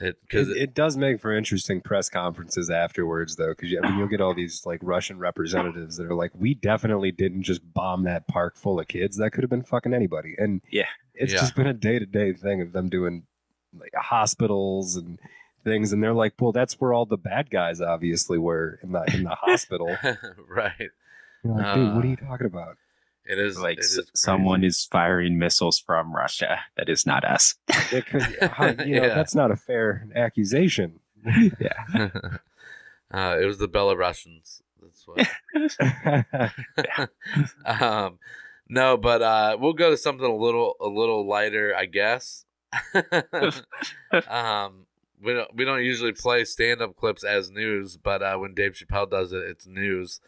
It 0.00 0.16
because 0.22 0.48
It, 0.48 0.56
it 0.56 0.74
does 0.74 0.96
make 0.96 1.20
for 1.20 1.30
interesting 1.30 1.82
press 1.82 2.08
conferences 2.08 2.70
afterwards, 2.70 3.36
though, 3.36 3.50
because 3.50 3.68
I 3.76 3.86
mean, 3.86 3.98
you'll 3.98 4.08
get 4.08 4.22
all 4.22 4.32
these 4.34 4.64
like 4.64 4.80
Russian 4.82 5.18
representatives 5.18 5.98
that 5.98 6.06
are 6.06 6.14
like, 6.14 6.30
"We 6.34 6.54
definitely 6.54 7.12
didn't 7.12 7.42
just 7.42 7.60
bomb 7.74 8.04
that 8.04 8.26
park 8.26 8.56
full 8.56 8.80
of 8.80 8.88
kids. 8.88 9.18
That 9.18 9.30
could 9.32 9.44
have 9.44 9.50
been 9.50 9.62
fucking 9.62 9.92
anybody." 9.92 10.34
And 10.38 10.62
Yeah. 10.70 10.86
it's 11.14 11.34
Yeah. 11.34 11.40
just 11.40 11.54
been 11.54 11.66
a 11.66 11.74
day 11.74 11.98
to 11.98 12.06
day 12.06 12.32
thing 12.32 12.62
of 12.62 12.72
them 12.72 12.88
doing 12.88 13.24
like 13.78 13.92
hospitals 13.94 14.96
and 14.96 15.18
things, 15.64 15.92
and 15.92 16.02
they're 16.02 16.14
like, 16.14 16.32
"Well, 16.40 16.52
that's 16.52 16.80
where 16.80 16.94
all 16.94 17.04
the 17.04 17.18
bad 17.18 17.50
guys 17.50 17.82
obviously 17.82 18.38
were 18.38 18.78
in 18.82 18.92
the 18.92 19.02
in 19.14 19.24
the 19.24 19.34
hospital." 19.34 19.94
right. 20.48 20.88
You're 21.44 21.54
like, 21.54 21.74
dude, 21.74 21.94
what 21.94 22.04
are 22.04 22.06
Uh, 22.06 22.10
you 22.10 22.16
talking 22.16 22.46
about? 22.46 22.76
It 23.24 23.38
is 23.38 23.58
like 23.58 23.78
it 23.78 23.84
s- 23.84 23.92
is 23.98 24.10
someone 24.14 24.64
is 24.64 24.84
firing 24.90 25.38
missiles 25.38 25.78
from 25.78 26.14
Russia. 26.14 26.60
That 26.76 26.88
is 26.88 27.06
not 27.06 27.24
us. 27.24 27.54
It 27.92 28.06
could, 28.06 28.22
you 28.86 28.96
know, 28.96 29.06
Yeah. 29.06 29.14
that's 29.14 29.34
not 29.34 29.50
a 29.50 29.56
fair 29.56 30.08
accusation. 30.16 31.00
yeah. 31.60 31.84
uh, 33.12 33.38
it 33.40 33.44
was 33.46 33.58
the 33.58 33.68
Belarusians. 33.68 34.62
That's 34.82 35.06
what. 35.06 35.28
um, 37.64 38.18
no, 38.68 38.96
but 38.96 39.22
uh, 39.22 39.56
we'll 39.60 39.72
go 39.74 39.90
to 39.90 39.96
something 39.96 40.24
a 40.26 40.34
little 40.34 40.74
a 40.80 40.86
little 40.88 41.26
lighter, 41.28 41.74
I 41.76 41.86
guess. 41.86 42.44
um, 44.28 44.86
we 45.22 45.34
don't 45.34 45.54
we 45.54 45.64
don't 45.64 45.82
usually 45.84 46.12
play 46.12 46.44
stand 46.44 46.80
up 46.82 46.96
clips 46.96 47.24
as 47.24 47.50
news, 47.50 47.96
but 47.96 48.22
uh, 48.22 48.36
when 48.38 48.54
Dave 48.54 48.72
Chappelle 48.72 49.10
does 49.10 49.32
it, 49.32 49.42
it's 49.42 49.66
news. 49.66 50.20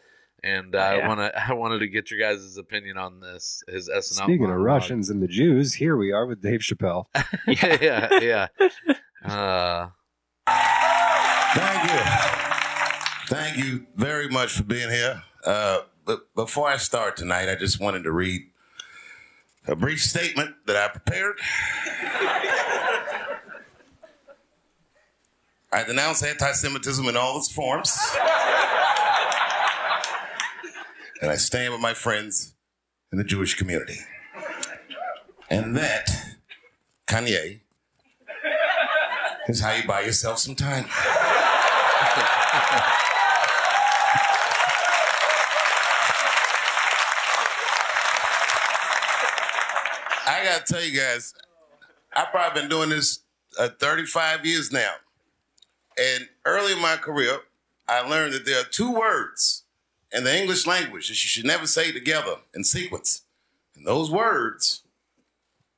And 0.43 0.75
uh, 0.75 0.79
I 0.79 1.07
want 1.07 1.19
to 1.19 1.49
I 1.49 1.53
wanted 1.53 1.79
to 1.79 1.87
get 1.87 2.11
your 2.11 2.19
guys' 2.19 2.57
opinion 2.57 2.97
on 2.97 3.19
this. 3.19 3.63
His 3.67 3.89
SNL. 3.89 4.23
Speaking 4.23 4.49
of. 4.49 4.57
Russians 4.57 5.09
and 5.09 5.21
the 5.21 5.27
Jews, 5.27 5.73
here 5.75 5.95
we 5.95 6.11
are 6.11 6.25
with 6.25 6.41
Dave 6.41 6.59
Chappelle. 6.59 7.05
yeah, 7.47 8.19
yeah. 8.21 8.47
Uh, 9.23 9.87
Thank 10.45 11.91
you. 11.91 11.99
Thank 13.29 13.57
you 13.57 13.85
very 13.95 14.27
much 14.27 14.51
for 14.51 14.63
being 14.63 14.89
here. 14.89 15.23
Uh, 15.45 15.83
but 16.03 16.35
before 16.35 16.67
I 16.67 16.75
start 16.75 17.15
tonight, 17.15 17.47
I 17.47 17.55
just 17.55 17.79
wanted 17.79 18.03
to 18.03 18.11
read 18.11 18.41
a 19.65 19.77
brief 19.77 20.03
statement 20.03 20.55
that 20.65 20.75
I 20.75 20.89
prepared. 20.89 21.39
I 25.71 25.83
denounce 25.85 26.21
anti 26.21 26.51
Semitism 26.51 27.07
in 27.07 27.15
all 27.15 27.37
its 27.37 27.49
forms. 27.49 27.97
And 31.23 31.31
I 31.31 31.37
stand 31.37 31.71
with 31.71 31.79
my 31.79 31.93
friends 31.93 32.53
in 33.09 33.17
the 33.17 33.23
Jewish 33.23 33.55
community. 33.55 33.99
And 35.49 35.73
that, 35.77 36.09
Kanye, 37.07 37.61
is 39.47 39.61
how 39.61 39.71
you 39.71 39.87
buy 39.87 40.01
yourself 40.01 40.39
some 40.39 40.53
time. 40.53 40.83
I 50.25 50.43
gotta 50.43 50.65
tell 50.65 50.83
you 50.83 50.99
guys, 50.99 51.33
I've 52.13 52.31
probably 52.31 52.59
been 52.63 52.69
doing 52.69 52.89
this 52.89 53.19
uh, 53.57 53.69
35 53.79 54.45
years 54.45 54.73
now. 54.73 54.91
And 55.97 56.27
early 56.43 56.73
in 56.73 56.81
my 56.81 56.97
career, 56.97 57.37
I 57.87 58.01
learned 58.01 58.33
that 58.33 58.45
there 58.45 58.59
are 58.59 58.65
two 58.65 58.91
words 58.91 59.62
in 60.13 60.23
the 60.23 60.39
English 60.39 60.67
language 60.67 61.07
that 61.07 61.13
you 61.13 61.27
should 61.27 61.45
never 61.45 61.65
say 61.65 61.91
together 61.91 62.35
in 62.53 62.63
sequence. 62.63 63.23
And 63.75 63.85
those 63.85 64.11
words 64.11 64.83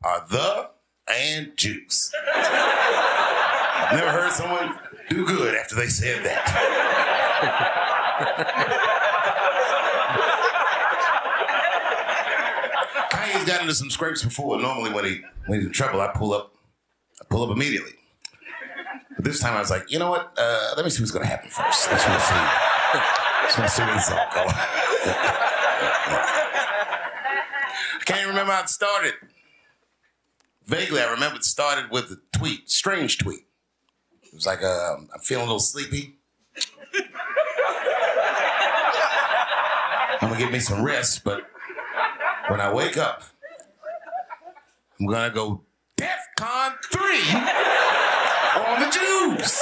are 0.04 0.26
the 0.30 0.70
and 1.08 1.56
juice. 1.56 2.12
I've 2.36 3.94
never 3.94 4.12
heard 4.12 4.32
someone 4.32 4.80
do 5.10 5.26
good 5.26 5.56
after 5.56 5.76
they 5.76 5.88
said 5.88 6.24
that. 6.26 6.46
Kanye's 13.12 13.46
got 13.46 13.62
into 13.62 13.74
some 13.74 13.90
scrapes 13.90 14.24
before. 14.24 14.60
Normally, 14.60 14.92
when 14.92 15.06
he 15.06 15.22
when 15.46 15.60
he's 15.60 15.68
in 15.68 15.74
trouble, 15.74 16.02
I 16.02 16.08
pull 16.08 16.34
up, 16.34 16.56
I 17.22 17.26
pull 17.30 17.44
up 17.44 17.52
immediately. 17.56 17.92
But 19.16 19.24
this 19.24 19.40
time, 19.40 19.56
I 19.56 19.60
was 19.60 19.70
like, 19.70 19.90
you 19.90 20.00
know 20.00 20.10
what? 20.10 20.34
Uh, 20.38 20.74
let 20.76 20.84
me 20.84 20.92
see 20.92 21.02
what's 21.02 21.14
to 21.14 21.24
happen 21.24 21.50
first. 21.50 21.90
Let's 21.90 22.04
see. 22.04 23.22
I 27.98 28.04
can't 28.06 28.28
remember 28.28 28.52
how 28.52 28.62
it 28.64 28.70
started. 28.70 29.14
Vaguely, 30.66 31.02
I 31.02 31.12
remember 31.12 31.38
it 31.38 31.44
started 31.44 31.92
with 31.92 32.12
a 32.12 32.18
tweet, 32.38 32.70
strange 32.70 33.18
tweet. 33.20 33.46
It 34.24 34.34
was 34.34 34.46
like, 34.46 34.64
um, 34.64 35.10
I'm 35.14 35.20
feeling 35.20 35.44
a 35.44 35.46
little 35.46 35.60
sleepy. 35.60 36.16
I'm 40.22 40.30
gonna 40.32 40.38
get 40.40 40.52
me 40.52 40.60
some 40.60 40.84
rest, 40.84 41.24
but 41.24 41.44
when 42.48 42.60
I 42.60 42.74
wake 42.74 42.98
up, 42.98 43.24
I'm 45.00 45.06
gonna 45.06 45.30
go 45.30 45.62
DEFCON 45.98 46.74
3 46.92 47.02
on 48.66 48.80
the 48.80 48.90
Jews. 48.92 49.62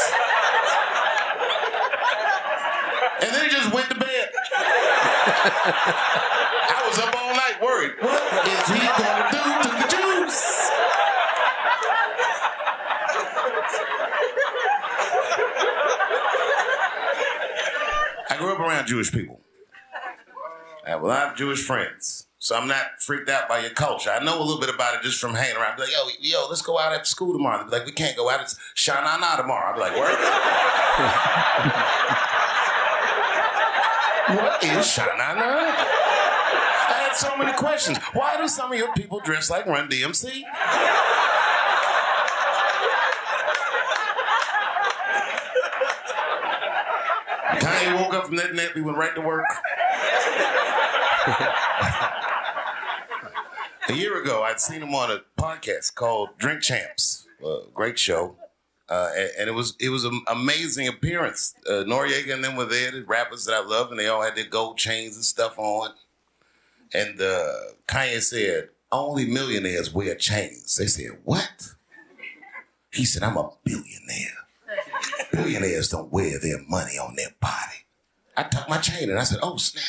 And 3.23 3.33
then 3.33 3.45
he 3.45 3.49
just 3.49 3.73
went 3.73 3.89
to 3.89 3.95
bed. 3.95 4.29
I 6.65 6.83
was 6.87 6.99
up 6.99 7.15
all 7.15 7.33
night 7.33 7.61
worried. 7.61 7.93
What 8.01 8.47
is 8.47 8.67
he 8.67 8.79
gonna 8.83 9.31
do 9.31 9.39
to 9.63 9.69
the 9.79 9.87
Jews? 9.95 10.37
I 18.29 18.35
grew 18.37 18.51
up 18.51 18.59
around 18.59 18.87
Jewish 18.87 19.11
people. 19.13 19.39
I 20.85 20.89
have 20.89 21.01
a 21.01 21.05
lot 21.07 21.31
of 21.31 21.37
Jewish 21.37 21.63
friends. 21.65 22.27
So 22.39 22.57
I'm 22.57 22.67
not 22.67 22.99
freaked 22.99 23.29
out 23.29 23.47
by 23.47 23.59
your 23.59 23.69
culture. 23.69 24.09
I 24.09 24.21
know 24.21 24.37
a 24.37 24.43
little 24.43 24.59
bit 24.59 24.69
about 24.69 24.95
it 24.95 25.01
just 25.01 25.21
from 25.21 25.33
hanging 25.33 25.55
around. 25.55 25.77
Be 25.77 25.83
like, 25.83 25.93
yo, 25.93 26.09
yo, 26.19 26.47
let's 26.49 26.61
go 26.61 26.77
out 26.77 26.91
after 26.91 27.05
school 27.05 27.31
tomorrow. 27.31 27.59
They'd 27.59 27.69
be 27.71 27.77
like, 27.77 27.85
we 27.85 27.93
can't 27.93 28.17
go 28.17 28.29
out. 28.29 28.41
It's 28.41 28.57
Shanana 28.75 29.37
tomorrow. 29.37 29.69
I'd 29.69 29.75
be 29.75 29.79
like, 29.79 29.95
what? 32.11 32.22
Is 34.69 34.85
Shanana? 34.87 35.41
I 36.85 37.07
had 37.07 37.13
so 37.15 37.35
many 37.37 37.53
questions. 37.53 37.97
Why 38.13 38.37
do 38.37 38.47
some 38.47 38.71
of 38.71 38.77
your 38.77 38.93
people 38.93 39.19
dress 39.19 39.49
like 39.49 39.65
Run 39.65 39.89
DMC? 39.89 40.43
Kanye 47.59 48.01
woke 48.01 48.13
up 48.13 48.25
from 48.27 48.35
that 48.37 48.53
nap. 48.53 48.71
He 48.73 48.81
went 48.81 48.97
right 48.97 49.15
to 49.15 49.21
work. 49.21 49.45
a 53.89 53.93
year 53.93 54.21
ago, 54.21 54.43
I'd 54.43 54.59
seen 54.59 54.81
him 54.81 54.93
on 54.93 55.11
a 55.11 55.21
podcast 55.41 55.95
called 55.95 56.29
Drink 56.37 56.61
Champs. 56.61 57.27
Uh, 57.45 57.59
great 57.73 57.99
show. 57.99 58.35
Uh, 58.89 59.09
and, 59.15 59.29
and 59.39 59.49
it 59.49 59.53
was 59.53 59.75
it 59.79 59.89
was 59.89 60.03
an 60.03 60.21
amazing 60.27 60.87
appearance. 60.87 61.55
Uh, 61.67 61.83
Noreaga 61.83 62.33
and 62.33 62.43
them 62.43 62.55
were 62.55 62.65
there, 62.65 62.91
the 62.91 63.03
rappers 63.03 63.45
that 63.45 63.55
I 63.55 63.65
love, 63.65 63.91
and 63.91 63.99
they 63.99 64.07
all 64.07 64.21
had 64.21 64.35
their 64.35 64.45
gold 64.45 64.77
chains 64.77 65.15
and 65.15 65.23
stuff 65.25 65.57
on. 65.57 65.91
And 66.93 67.19
uh, 67.21 67.53
Kanye 67.87 68.21
said, 68.21 68.69
"Only 68.91 69.25
millionaires 69.25 69.93
wear 69.93 70.15
chains." 70.15 70.75
They 70.75 70.87
said, 70.87 71.17
"What?" 71.23 71.73
He 72.91 73.05
said, 73.05 73.23
"I'm 73.23 73.37
a 73.37 73.49
billionaire. 73.63 74.47
Billionaires 75.31 75.89
don't 75.89 76.11
wear 76.11 76.37
their 76.39 76.61
money 76.67 76.97
on 76.97 77.15
their 77.15 77.33
body." 77.39 77.85
I 78.35 78.43
tucked 78.43 78.69
my 78.69 78.79
chain 78.79 79.09
and 79.09 79.17
I 79.17 79.23
said, 79.23 79.39
"Oh 79.41 79.57
snap!" 79.57 79.83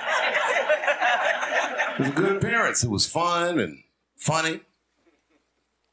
It 2.00 2.04
was 2.04 2.10
good 2.12 2.39
appearance. 2.70 2.84
It 2.84 2.90
was 2.90 3.06
fun 3.06 3.58
and 3.58 3.82
funny. 4.16 4.60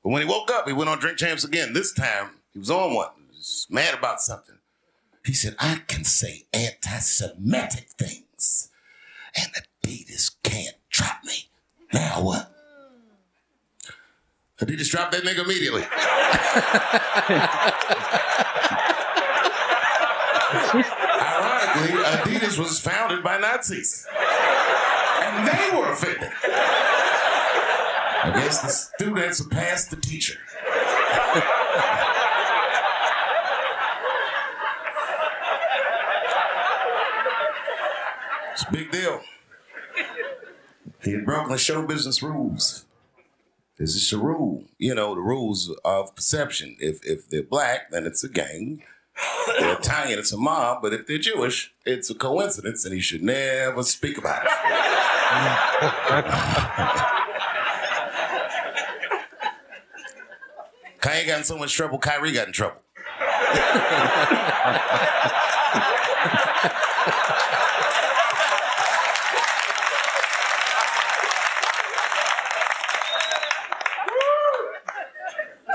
But 0.04 0.10
when 0.10 0.22
he 0.22 0.28
woke 0.28 0.52
up, 0.52 0.68
he 0.68 0.74
went 0.74 0.90
on 0.90 1.00
Drink 1.00 1.18
Champs 1.18 1.44
again. 1.44 1.74
This 1.74 1.94
time, 1.94 2.30
he 2.54 2.60
was 2.60 2.70
on 2.70 2.94
one. 2.94 3.10
He 3.32 3.38
was 3.38 3.68
mad 3.70 3.98
about 3.98 4.22
something. 4.22 4.58
He 5.26 5.34
said, 5.34 5.56
I 5.60 5.82
can 5.88 6.04
say 6.04 6.46
anti 6.54 7.00
Semitic 7.00 7.90
things, 7.98 8.70
and 9.36 9.48
Adidas 9.56 10.36
can't 10.44 10.78
drop 10.90 11.24
me. 11.26 11.50
Now 11.94 12.22
what? 12.24 12.54
Adidas 14.62 14.90
dropped 14.90 15.12
that 15.12 15.24
nigga 15.24 15.44
immediately. 15.44 15.84
Ironically, 21.28 22.04
Adidas 22.04 22.58
was 22.58 22.80
founded 22.80 23.24
by 23.24 23.38
Nazis. 23.38 24.08
They 25.46 25.78
were 25.78 25.92
offended. 25.92 26.32
I 28.24 28.32
guess 28.34 28.62
the 28.62 28.70
students 28.70 29.38
surpassed 29.38 29.90
the 29.92 29.96
teacher. 29.98 30.40
It's 38.54 38.64
a 38.64 38.72
big 38.72 38.92
deal. 38.92 39.22
He 41.04 41.12
had 41.12 41.26
broken 41.26 41.52
the 41.52 41.58
show 41.58 41.84
business 41.86 42.24
rules. 42.24 42.86
This 43.78 43.96
is 43.96 44.12
a 44.12 44.18
rule. 44.18 44.64
You 44.80 44.96
know, 44.96 45.14
the 45.14 45.22
rules 45.22 45.70
of 45.86 46.16
perception. 46.16 46.76
If 46.80 47.06
if 47.06 47.30
they're 47.30 47.44
black, 47.44 47.92
then 47.92 48.08
it's 48.08 48.24
a 48.24 48.30
gang. 48.30 48.82
If 49.48 49.60
they're 49.60 49.78
Italian, 49.78 50.20
it's 50.20 50.34
a 50.34 50.38
mob. 50.38 50.82
But 50.82 50.94
if 50.94 51.06
they're 51.06 51.20
Jewish, 51.20 51.72
it's 51.86 52.10
a 52.10 52.16
coincidence, 52.16 52.84
and 52.84 52.94
he 52.94 53.00
should 53.00 53.22
never 53.22 53.84
speak 53.84 54.18
about 54.18 54.46
it. 54.46 54.97
Kanye 61.02 61.28
got 61.28 61.40
in 61.40 61.44
so 61.44 61.58
much 61.58 61.74
trouble, 61.74 62.00
Kyrie 62.00 62.32
got 62.32 62.48
in 62.48 62.54
trouble. 62.54 62.78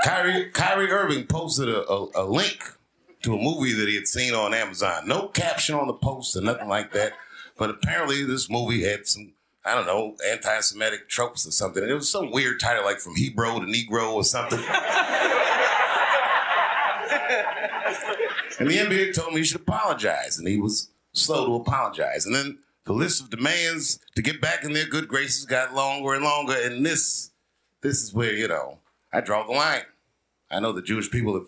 Kyrie, 0.03 0.49
Kyrie 0.51 0.91
Irving 0.91 1.27
posted 1.27 1.69
a, 1.69 1.87
a, 1.89 2.07
a 2.15 2.25
link 2.25 2.59
to 3.23 3.33
a 3.33 3.41
movie 3.41 3.73
that 3.73 3.87
he 3.87 3.95
had 3.95 4.07
seen 4.07 4.33
on 4.33 4.53
Amazon. 4.53 5.07
No 5.07 5.27
caption 5.27 5.75
on 5.75 5.87
the 5.87 5.93
post 5.93 6.35
or 6.35 6.41
nothing 6.41 6.67
like 6.67 6.91
that. 6.93 7.13
But 7.57 7.69
apparently, 7.69 8.23
this 8.25 8.49
movie 8.49 8.83
had 8.83 9.07
some, 9.07 9.33
I 9.65 9.75
don't 9.75 9.85
know, 9.85 10.15
anti 10.29 10.59
Semitic 10.59 11.07
tropes 11.07 11.47
or 11.47 11.51
something. 11.51 11.83
It 11.87 11.93
was 11.93 12.09
some 12.09 12.31
weird 12.31 12.59
title, 12.59 12.83
like 12.83 12.99
From 12.99 13.15
Hebrew 13.15 13.59
to 13.59 13.65
Negro 13.65 14.13
or 14.13 14.23
something. 14.23 14.59
and 18.59 18.69
the 18.69 18.77
NBA 18.77 19.15
told 19.15 19.33
me 19.33 19.39
he 19.39 19.45
should 19.45 19.61
apologize, 19.61 20.37
and 20.37 20.47
he 20.47 20.59
was 20.59 20.89
slow 21.13 21.45
to 21.45 21.55
apologize. 21.55 22.25
And 22.25 22.35
then 22.35 22.59
the 22.83 22.93
list 22.93 23.21
of 23.21 23.29
demands 23.29 23.99
to 24.15 24.21
get 24.21 24.41
back 24.41 24.63
in 24.65 24.73
their 24.73 24.85
good 24.85 25.07
graces 25.07 25.45
got 25.45 25.73
longer 25.73 26.13
and 26.13 26.23
longer. 26.23 26.55
And 26.61 26.85
this, 26.85 27.31
this 27.81 28.03
is 28.03 28.13
where, 28.13 28.33
you 28.33 28.47
know, 28.49 28.79
I 29.13 29.21
draw 29.21 29.45
the 29.45 29.53
line. 29.53 29.83
I 30.51 30.59
know 30.59 30.71
the 30.71 30.81
Jewish 30.81 31.09
people 31.09 31.33
have 31.35 31.47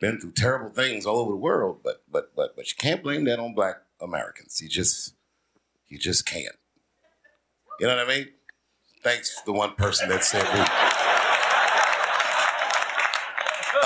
been 0.00 0.20
through 0.20 0.32
terrible 0.32 0.70
things 0.70 1.06
all 1.06 1.18
over 1.18 1.32
the 1.32 1.36
world, 1.36 1.80
but 1.82 2.02
but 2.10 2.34
but 2.34 2.56
but 2.56 2.70
you 2.70 2.76
can't 2.76 3.02
blame 3.02 3.24
that 3.24 3.38
on 3.38 3.54
black 3.54 3.82
Americans. 4.00 4.60
You 4.60 4.68
just 4.68 5.14
you 5.88 5.98
just 5.98 6.26
can't. 6.26 6.56
You 7.80 7.86
know 7.86 7.96
what 7.96 8.06
I 8.06 8.16
mean? 8.16 8.28
Thanks 9.02 9.36
to 9.36 9.42
the 9.46 9.52
one 9.52 9.74
person 9.74 10.10
that 10.10 10.22
said 10.22 10.44
we. 10.52 10.60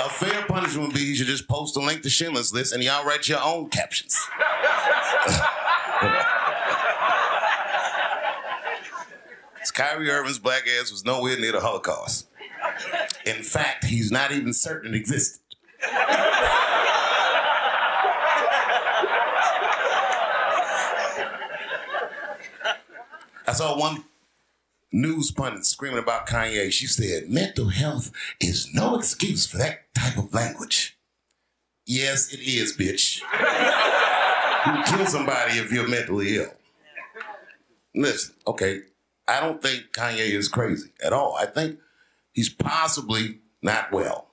A 0.03 0.09
fair 0.09 0.45
punishment 0.45 0.89
would 0.89 0.95
be 0.95 1.01
you 1.01 1.15
should 1.15 1.27
just 1.27 1.47
post 1.47 1.77
a 1.77 1.79
link 1.79 2.03
to 2.03 2.09
Schindler's 2.09 2.53
List 2.53 2.73
and 2.73 2.83
y'all 2.83 3.05
write 3.05 3.29
your 3.29 3.41
own 3.41 3.69
captions. 3.69 4.19
Kyrie 9.75 10.09
Irving's 10.09 10.39
black 10.39 10.63
ass 10.79 10.89
was 10.89 11.03
nowhere 11.03 11.37
near 11.37 11.51
the 11.51 11.59
Holocaust. 11.59 12.27
In 13.25 13.43
fact, 13.43 13.83
he's 13.83 14.09
not 14.09 14.31
even 14.31 14.53
certain 14.53 14.93
it 14.93 14.97
existed. 14.97 15.41
I 23.47 23.53
saw 23.53 23.77
one 23.77 24.03
news 24.91 25.31
pundit 25.31 25.65
screaming 25.65 25.99
about 25.99 26.27
Kanye. 26.27 26.71
She 26.71 26.87
said, 26.87 27.29
mental 27.29 27.69
health 27.69 28.11
is 28.39 28.73
no 28.73 28.95
excuse 28.95 29.45
for 29.45 29.57
that 29.57 29.93
type 29.93 30.17
of 30.17 30.33
language. 30.33 30.97
Yes, 31.85 32.33
it 32.33 32.39
is, 32.39 32.75
bitch. 32.75 33.21
you 34.65 34.83
kill 34.97 35.05
somebody 35.05 35.59
if 35.59 35.71
you're 35.71 35.87
mentally 35.87 36.37
ill. 36.37 36.53
Listen, 37.93 38.35
okay, 38.47 38.81
I 39.27 39.39
don't 39.39 39.61
think 39.61 39.91
Kanye 39.91 40.31
is 40.31 40.47
crazy 40.47 40.89
at 41.03 41.13
all. 41.13 41.35
I 41.39 41.45
think 41.45 41.79
he's 42.33 42.49
possibly 42.49 43.39
not 43.61 43.91
well. 43.91 44.31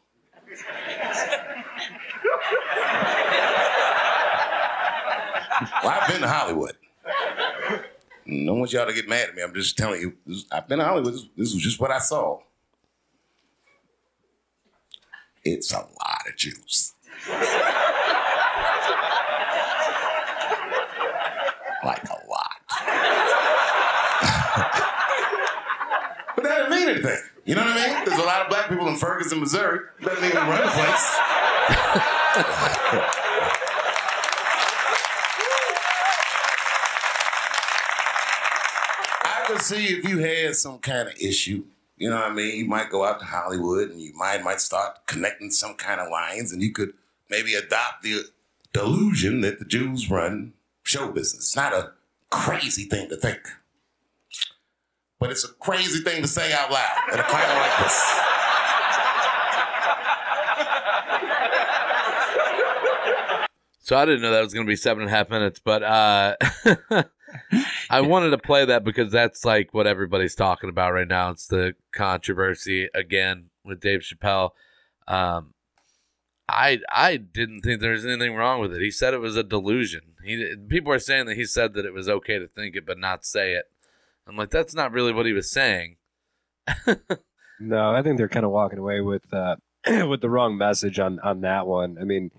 well, 5.82 5.98
I've 6.00 6.08
been 6.08 6.22
to 6.22 6.28
Hollywood. 6.28 6.76
Don't 8.26 8.58
want 8.60 8.72
y'all 8.72 8.86
to 8.86 8.92
get 8.92 9.08
mad 9.08 9.30
at 9.30 9.34
me. 9.34 9.42
I'm 9.42 9.52
just 9.54 9.76
telling 9.76 10.00
you. 10.00 10.16
This, 10.26 10.44
I've 10.52 10.68
been 10.68 10.78
to 10.78 10.84
Hollywood. 10.84 11.14
This, 11.14 11.24
this 11.36 11.54
was 11.54 11.62
just 11.62 11.80
what 11.80 11.90
I 11.90 11.98
saw. 11.98 12.38
It's 15.44 15.72
a 15.72 15.78
lot 15.78 16.22
of 16.28 16.36
Jews. 16.36 16.94
like 21.84 22.04
a 22.04 22.16
lot. 22.28 22.60
but 26.36 26.44
that 26.44 26.56
didn't 26.58 26.70
mean 26.70 26.88
anything. 26.88 27.18
You 27.44 27.56
know 27.56 27.64
what 27.64 27.76
I 27.76 27.86
mean? 27.88 28.04
There's 28.04 28.20
a 28.20 28.24
lot 28.24 28.42
of 28.42 28.48
black 28.48 28.68
people 28.68 28.86
in 28.86 28.94
Ferguson, 28.96 29.40
Missouri. 29.40 29.80
Doesn't 30.00 30.24
even 30.24 30.46
run 30.46 30.62
the 30.62 30.70
place. 30.70 31.18
I 39.24 39.41
see 39.60 39.86
if 39.86 40.08
you 40.08 40.18
had 40.18 40.56
some 40.56 40.78
kind 40.78 41.08
of 41.08 41.14
issue. 41.20 41.64
You 41.96 42.10
know 42.10 42.16
what 42.16 42.30
I 42.30 42.34
mean? 42.34 42.56
You 42.56 42.66
might 42.66 42.90
go 42.90 43.04
out 43.04 43.20
to 43.20 43.26
Hollywood 43.26 43.90
and 43.90 44.00
you 44.00 44.12
might 44.14 44.42
might 44.42 44.60
start 44.60 45.06
connecting 45.06 45.50
some 45.50 45.74
kind 45.74 46.00
of 46.00 46.10
lines, 46.10 46.52
and 46.52 46.62
you 46.62 46.72
could 46.72 46.94
maybe 47.30 47.54
adopt 47.54 48.02
the 48.02 48.24
delusion 48.72 49.40
that 49.42 49.58
the 49.58 49.64
Jews 49.64 50.10
run 50.10 50.54
show 50.82 51.12
business. 51.12 51.44
It's 51.44 51.56
not 51.56 51.72
a 51.72 51.92
crazy 52.30 52.84
thing 52.84 53.08
to 53.10 53.16
think 53.16 53.40
but 55.22 55.30
it's 55.30 55.44
a 55.44 55.52
crazy 55.60 56.00
thing 56.02 56.20
to 56.20 56.26
say 56.26 56.52
out 56.52 56.68
loud 56.72 56.98
at 57.12 57.20
a 57.20 57.22
panel 57.22 57.56
like 57.56 57.78
this. 57.78 57.94
So 63.78 63.96
I 63.96 64.04
didn't 64.04 64.22
know 64.22 64.32
that 64.32 64.42
was 64.42 64.52
going 64.52 64.66
to 64.66 64.68
be 64.68 64.74
seven 64.74 65.04
and 65.04 65.12
a 65.12 65.14
half 65.14 65.30
minutes, 65.30 65.60
but 65.64 65.84
uh, 65.84 66.34
I 67.92 68.00
wanted 68.00 68.30
to 68.30 68.38
play 68.38 68.64
that 68.64 68.84
because 68.84 69.12
that's 69.12 69.44
like 69.44 69.74
what 69.74 69.86
everybody's 69.86 70.34
talking 70.34 70.70
about 70.70 70.94
right 70.94 71.06
now. 71.06 71.28
It's 71.30 71.46
the 71.46 71.74
controversy 71.92 72.88
again 72.94 73.50
with 73.64 73.80
Dave 73.80 74.00
Chappelle. 74.00 74.52
Um, 75.06 75.52
I 76.48 76.80
I 76.88 77.18
didn't 77.18 77.60
think 77.60 77.80
there 77.80 77.92
was 77.92 78.06
anything 78.06 78.34
wrong 78.34 78.60
with 78.60 78.74
it. 78.74 78.80
He 78.80 78.90
said 78.90 79.12
it 79.12 79.20
was 79.20 79.36
a 79.36 79.42
delusion. 79.42 80.14
He 80.24 80.54
people 80.68 80.90
are 80.90 80.98
saying 80.98 81.26
that 81.26 81.36
he 81.36 81.44
said 81.44 81.74
that 81.74 81.84
it 81.84 81.92
was 81.92 82.08
okay 82.08 82.38
to 82.38 82.48
think 82.48 82.76
it 82.76 82.86
but 82.86 82.98
not 82.98 83.26
say 83.26 83.52
it. 83.52 83.70
I'm 84.26 84.36
like, 84.36 84.50
that's 84.50 84.74
not 84.74 84.92
really 84.92 85.12
what 85.12 85.26
he 85.26 85.32
was 85.32 85.50
saying. 85.50 85.96
no, 87.60 87.90
I 87.90 88.02
think 88.02 88.16
they're 88.16 88.28
kind 88.28 88.46
of 88.46 88.52
walking 88.52 88.78
away 88.78 89.02
with 89.02 89.32
uh, 89.34 89.56
with 90.08 90.22
the 90.22 90.30
wrong 90.30 90.56
message 90.56 90.98
on 90.98 91.20
on 91.20 91.42
that 91.42 91.66
one. 91.66 91.98
I 92.00 92.04
mean, 92.04 92.30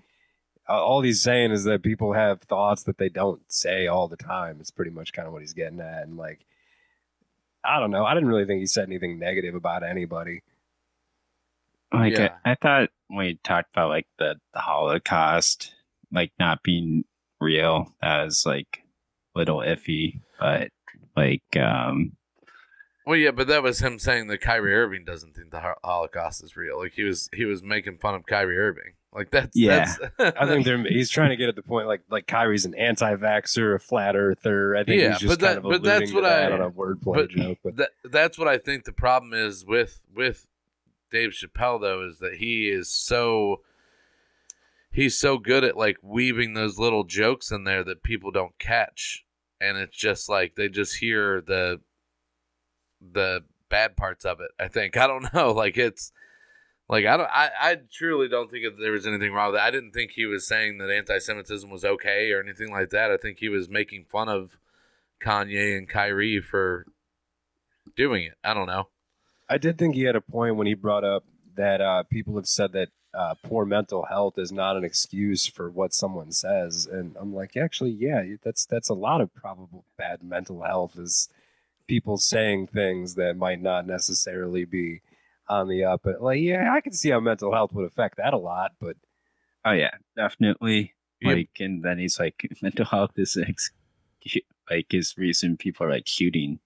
all 0.68 1.02
he's 1.02 1.22
saying 1.22 1.50
is 1.50 1.64
that 1.64 1.82
people 1.82 2.12
have 2.12 2.42
thoughts 2.42 2.84
that 2.84 2.98
they 2.98 3.08
don't 3.08 3.42
say 3.48 3.86
all 3.86 4.08
the 4.08 4.16
time. 4.16 4.58
It's 4.60 4.70
pretty 4.70 4.90
much 4.90 5.12
kind 5.12 5.26
of 5.26 5.32
what 5.32 5.42
he's 5.42 5.52
getting 5.52 5.80
at, 5.80 6.04
and 6.04 6.16
like, 6.16 6.44
I 7.64 7.80
don't 7.80 7.90
know. 7.90 8.04
I 8.04 8.14
didn't 8.14 8.28
really 8.28 8.46
think 8.46 8.60
he 8.60 8.66
said 8.66 8.88
anything 8.88 9.18
negative 9.18 9.54
about 9.54 9.82
anybody. 9.82 10.42
Like, 11.92 12.14
yeah. 12.14 12.34
I, 12.44 12.52
I 12.52 12.54
thought 12.56 12.90
when 13.08 13.26
he 13.26 13.38
talked 13.42 13.70
about 13.72 13.88
like 13.88 14.06
the 14.18 14.36
the 14.52 14.60
Holocaust, 14.60 15.74
like 16.12 16.32
not 16.38 16.62
being 16.62 17.04
real, 17.40 17.94
that 18.00 18.24
was 18.24 18.44
like 18.46 18.84
a 19.34 19.38
little 19.38 19.58
iffy, 19.58 20.20
but 20.40 20.70
like, 21.16 21.56
um, 21.56 22.16
well, 23.06 23.16
yeah, 23.16 23.32
but 23.32 23.48
that 23.48 23.62
was 23.62 23.80
him 23.80 23.98
saying 23.98 24.28
that 24.28 24.40
Kyrie 24.40 24.74
Irving 24.74 25.04
doesn't 25.04 25.36
think 25.36 25.50
the 25.50 25.74
Holocaust 25.84 26.42
is 26.42 26.56
real. 26.56 26.78
Like 26.78 26.94
he 26.94 27.02
was, 27.02 27.28
he 27.34 27.44
was 27.44 27.62
making 27.62 27.98
fun 27.98 28.14
of 28.14 28.26
Kyrie 28.26 28.58
Irving. 28.58 28.94
Like 29.14 29.30
that's 29.30 29.56
yeah. 29.56 29.94
That's, 30.18 30.36
I 30.40 30.46
think 30.46 30.64
they're 30.64 30.82
he's 30.82 31.10
trying 31.10 31.30
to 31.30 31.36
get 31.36 31.48
at 31.48 31.56
the 31.56 31.62
point 31.62 31.86
like 31.86 32.02
like 32.10 32.26
Kyrie's 32.26 32.64
an 32.64 32.74
anti-vaxer, 32.74 33.74
a 33.74 33.78
flat 33.78 34.16
earther. 34.16 34.76
I 34.76 34.84
think 34.84 35.00
yeah, 35.00 35.12
he's 35.12 35.20
just 35.20 35.30
but 35.32 35.40
that, 35.40 35.54
kind 35.54 35.58
of 35.58 35.62
but 35.64 35.82
that's 35.82 36.12
what 36.12 36.24
that 36.24 36.52
I 36.52 36.54
on 36.54 36.60
a 36.60 36.70
wordplay 36.70 37.14
but 37.14 37.30
joke. 37.30 37.58
But 37.62 37.76
that, 37.76 37.90
that's 38.04 38.38
what 38.38 38.48
I 38.48 38.58
think 38.58 38.84
the 38.84 38.92
problem 38.92 39.32
is 39.32 39.64
with 39.64 40.00
with 40.14 40.46
Dave 41.10 41.30
Chappelle 41.30 41.80
though 41.80 42.06
is 42.06 42.18
that 42.18 42.34
he 42.34 42.68
is 42.68 42.88
so 42.88 43.60
he's 44.90 45.18
so 45.18 45.38
good 45.38 45.64
at 45.64 45.76
like 45.76 45.98
weaving 46.02 46.54
those 46.54 46.78
little 46.78 47.04
jokes 47.04 47.50
in 47.50 47.64
there 47.64 47.84
that 47.84 48.02
people 48.02 48.30
don't 48.30 48.58
catch 48.58 49.24
and 49.60 49.78
it's 49.78 49.96
just 49.96 50.28
like 50.28 50.56
they 50.56 50.68
just 50.68 50.96
hear 50.96 51.40
the 51.40 51.80
the 53.00 53.44
bad 53.68 53.96
parts 53.96 54.24
of 54.24 54.40
it. 54.40 54.50
I 54.58 54.68
think 54.68 54.96
I 54.96 55.06
don't 55.06 55.26
know. 55.34 55.52
Like 55.52 55.76
it's 55.76 56.12
like 56.88 57.06
I 57.06 57.16
don't. 57.16 57.30
I, 57.32 57.50
I 57.60 57.76
truly 57.92 58.28
don't 58.28 58.50
think 58.50 58.64
that 58.64 58.80
there 58.80 58.92
was 58.92 59.06
anything 59.06 59.32
wrong 59.32 59.52
with 59.52 59.60
it. 59.60 59.64
I 59.64 59.70
didn't 59.70 59.92
think 59.92 60.12
he 60.12 60.26
was 60.26 60.46
saying 60.46 60.78
that 60.78 60.90
anti-Semitism 60.90 61.70
was 61.70 61.84
okay 61.84 62.30
or 62.32 62.42
anything 62.42 62.70
like 62.70 62.90
that. 62.90 63.10
I 63.10 63.16
think 63.16 63.38
he 63.38 63.48
was 63.48 63.68
making 63.68 64.04
fun 64.10 64.28
of 64.28 64.58
Kanye 65.22 65.76
and 65.76 65.88
Kyrie 65.88 66.40
for 66.40 66.86
doing 67.96 68.24
it. 68.24 68.34
I 68.44 68.54
don't 68.54 68.66
know. 68.66 68.88
I 69.48 69.58
did 69.58 69.78
think 69.78 69.94
he 69.94 70.02
had 70.02 70.16
a 70.16 70.20
point 70.20 70.56
when 70.56 70.66
he 70.66 70.74
brought 70.74 71.04
up 71.04 71.24
that 71.56 71.80
uh, 71.80 72.02
people 72.04 72.36
have 72.36 72.46
said 72.46 72.72
that 72.72 72.88
uh, 73.14 73.34
poor 73.42 73.64
mental 73.64 74.06
health 74.06 74.38
is 74.38 74.50
not 74.50 74.76
an 74.76 74.84
excuse 74.84 75.46
for 75.46 75.70
what 75.70 75.94
someone 75.94 76.32
says, 76.32 76.86
and 76.90 77.16
I'm 77.18 77.32
like, 77.32 77.56
actually, 77.56 77.92
yeah, 77.92 78.24
that's 78.42 78.66
that's 78.66 78.88
a 78.88 78.94
lot 78.94 79.20
of 79.20 79.32
probable 79.32 79.84
bad 79.96 80.22
mental 80.22 80.62
health 80.62 80.98
is 80.98 81.28
people 81.86 82.16
saying 82.16 82.66
things 82.66 83.14
that 83.14 83.36
might 83.36 83.62
not 83.62 83.86
necessarily 83.86 84.64
be 84.64 85.02
on 85.48 85.68
the 85.68 85.84
up. 85.84 86.02
But 86.04 86.22
like, 86.22 86.40
yeah, 86.40 86.72
I 86.72 86.80
can 86.80 86.92
see 86.92 87.10
how 87.10 87.20
mental 87.20 87.52
health 87.52 87.72
would 87.72 87.86
affect 87.86 88.16
that 88.16 88.34
a 88.34 88.38
lot. 88.38 88.72
But 88.80 88.96
oh 89.64 89.72
yeah, 89.72 89.92
definitely. 90.16 90.94
Yep. 91.20 91.36
Like, 91.36 91.50
and 91.60 91.82
then 91.82 91.98
he's 91.98 92.18
like, 92.18 92.48
mental 92.62 92.84
health 92.84 93.12
is 93.16 93.36
ex- 93.36 93.70
like 94.70 94.86
his 94.90 95.14
reason 95.16 95.56
people 95.56 95.86
are 95.86 95.90
like 95.90 96.06
shooting 96.06 96.58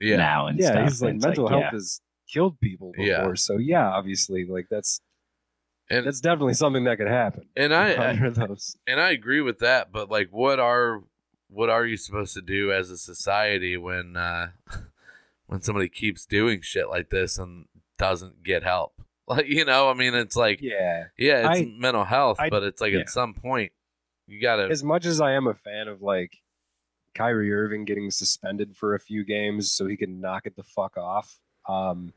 yeah. 0.00 0.16
now 0.16 0.46
and 0.46 0.58
yeah, 0.58 0.70
stuff. 0.72 0.84
he's 0.84 1.02
like 1.02 1.10
and 1.10 1.22
mental 1.22 1.44
like, 1.44 1.52
health 1.52 1.62
yeah. 1.64 1.70
has 1.70 2.00
killed 2.28 2.60
people 2.60 2.92
before. 2.92 3.06
Yeah. 3.06 3.34
So 3.34 3.58
yeah, 3.58 3.88
obviously, 3.88 4.44
like 4.46 4.66
that's 4.70 5.00
And 5.90 6.06
That's 6.06 6.20
definitely 6.20 6.54
something 6.54 6.84
that 6.84 6.98
could 6.98 7.08
happen. 7.08 7.48
and 7.56 7.74
I, 7.74 8.10
I 8.10 8.28
those. 8.30 8.76
and 8.86 9.00
I 9.00 9.10
agree 9.10 9.40
with 9.40 9.58
that, 9.60 9.92
but 9.92 10.10
like, 10.10 10.28
what 10.30 10.58
are 10.58 11.02
what 11.48 11.68
are 11.68 11.84
you 11.84 11.96
supposed 11.96 12.32
to 12.34 12.40
do 12.40 12.72
as 12.72 12.90
a 12.90 12.96
society 12.96 13.76
when 13.76 14.16
uh, 14.16 14.50
when 15.46 15.60
somebody 15.60 15.88
keeps 15.88 16.24
doing 16.24 16.60
shit 16.62 16.88
like 16.88 17.10
this 17.10 17.38
and 17.38 17.66
doesn't 17.98 18.42
get 18.42 18.62
help? 18.62 18.92
Like, 19.28 19.46
you 19.46 19.64
know, 19.64 19.88
I 19.88 19.94
mean, 19.94 20.14
it's 20.14 20.34
like, 20.34 20.58
yeah, 20.60 21.04
Yeah. 21.16 21.48
it's 21.52 21.60
I- 21.60 21.72
mental 21.78 22.04
health, 22.04 22.38
I- 22.40 22.50
but 22.50 22.64
it's 22.64 22.80
like 22.80 22.92
yeah. 22.92 22.98
at 23.00 23.08
some 23.08 23.34
point 23.34 23.70
you 24.26 24.40
gotta, 24.42 24.64
As 24.64 24.82
much 24.82 25.06
as 25.06 25.20
I 25.20 25.32
am 25.32 25.46
a 25.46 25.54
fan 25.54 25.86
of 25.86 26.02
like 26.02 26.32
Kyrie 27.14 27.52
Irving 27.54 27.84
getting 27.84 28.10
suspended 28.10 28.76
for 28.76 28.94
a 28.96 29.00
few 29.00 29.24
games 29.24 29.70
so 29.70 29.86
he 29.86 29.96
can 29.96 30.20
knock 30.20 30.46
it 30.46 30.56
the 30.56 30.64
fuck 30.64 30.96
off. 30.96 31.38
Um, 31.68 32.12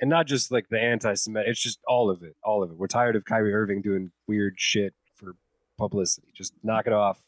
and 0.00 0.10
not 0.10 0.26
just 0.26 0.52
like 0.52 0.68
the 0.68 0.78
anti-Semitic, 0.78 1.48
it's 1.50 1.60
just 1.62 1.80
all 1.88 2.10
of 2.10 2.22
it, 2.22 2.36
all 2.44 2.62
of 2.62 2.70
it. 2.70 2.76
We're 2.76 2.88
tired 2.88 3.16
of 3.16 3.24
Kyrie 3.24 3.54
Irving 3.54 3.80
doing 3.80 4.10
weird 4.28 4.54
shit 4.58 4.92
for 5.16 5.36
publicity. 5.78 6.28
Just 6.36 6.52
knock 6.62 6.86
it 6.86 6.92
off. 6.92 7.18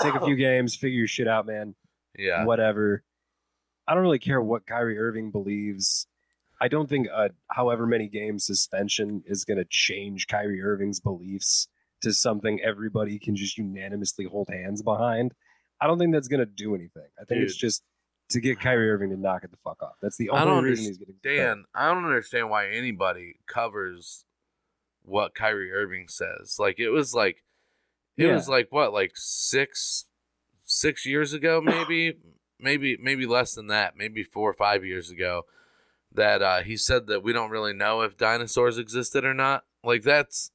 Take 0.00 0.14
a 0.14 0.24
few 0.24 0.36
games, 0.36 0.76
figure 0.76 0.98
your 0.98 1.08
shit 1.08 1.26
out, 1.26 1.46
man. 1.46 1.74
yeah, 2.16 2.44
whatever. 2.44 3.02
I 3.88 3.94
don't 3.94 4.04
really 4.04 4.18
care 4.20 4.40
what 4.40 4.66
Kyrie 4.66 4.98
Irving 4.98 5.32
believes. 5.32 6.06
I 6.60 6.68
don't 6.68 6.88
think 6.88 7.08
uh, 7.12 7.28
however 7.50 7.86
many 7.86 8.08
games 8.08 8.44
suspension 8.44 9.22
is 9.26 9.44
going 9.44 9.58
to 9.58 9.64
change 9.68 10.26
Kyrie 10.26 10.62
Irving's 10.62 11.00
beliefs 11.00 11.68
to 12.02 12.12
something 12.12 12.60
everybody 12.60 13.18
can 13.18 13.34
just 13.36 13.56
unanimously 13.58 14.24
hold 14.26 14.48
hands 14.50 14.82
behind. 14.82 15.34
I 15.80 15.86
don't 15.86 15.98
think 15.98 16.12
that's 16.12 16.28
going 16.28 16.40
to 16.40 16.46
do 16.46 16.74
anything. 16.74 17.08
I 17.20 17.24
think 17.24 17.42
it's 17.42 17.56
just 17.56 17.82
to 18.30 18.40
get 18.40 18.60
Kyrie 18.60 18.90
Irving 18.90 19.10
to 19.10 19.16
knock 19.16 19.44
it 19.44 19.50
the 19.50 19.56
fuck 19.64 19.82
off. 19.82 19.94
That's 20.02 20.16
the 20.16 20.28
only 20.30 20.70
reason 20.70 20.84
he's 20.86 20.98
getting. 20.98 21.16
Dan, 21.22 21.64
I 21.74 21.92
don't 21.92 22.04
understand 22.04 22.50
why 22.50 22.68
anybody 22.68 23.36
covers 23.46 24.24
what 25.02 25.34
Kyrie 25.34 25.72
Irving 25.72 26.06
says. 26.08 26.56
Like 26.58 26.78
it 26.78 26.90
was 26.90 27.14
like 27.14 27.42
it 28.16 28.26
Yeah. 28.26 28.34
was 28.34 28.48
like 28.48 28.68
what, 28.70 28.92
like 28.92 29.12
six 29.14 30.04
six 30.64 31.04
years 31.06 31.32
ago, 31.32 31.60
maybe, 31.64 32.18
maybe 32.58 32.96
maybe 33.00 33.26
less 33.26 33.54
than 33.54 33.66
that, 33.68 33.96
maybe 33.96 34.22
four 34.22 34.48
or 34.50 34.54
five 34.54 34.84
years 34.84 35.10
ago, 35.10 35.42
that 36.14 36.42
uh, 36.42 36.62
he 36.62 36.76
said 36.76 37.06
that 37.08 37.22
we 37.22 37.32
don't 37.32 37.50
really 37.50 37.72
know 37.72 38.00
if 38.02 38.16
dinosaurs 38.16 38.78
existed 38.78 39.24
or 39.24 39.34
not. 39.34 39.64
Like 39.84 40.02
that's 40.02 40.50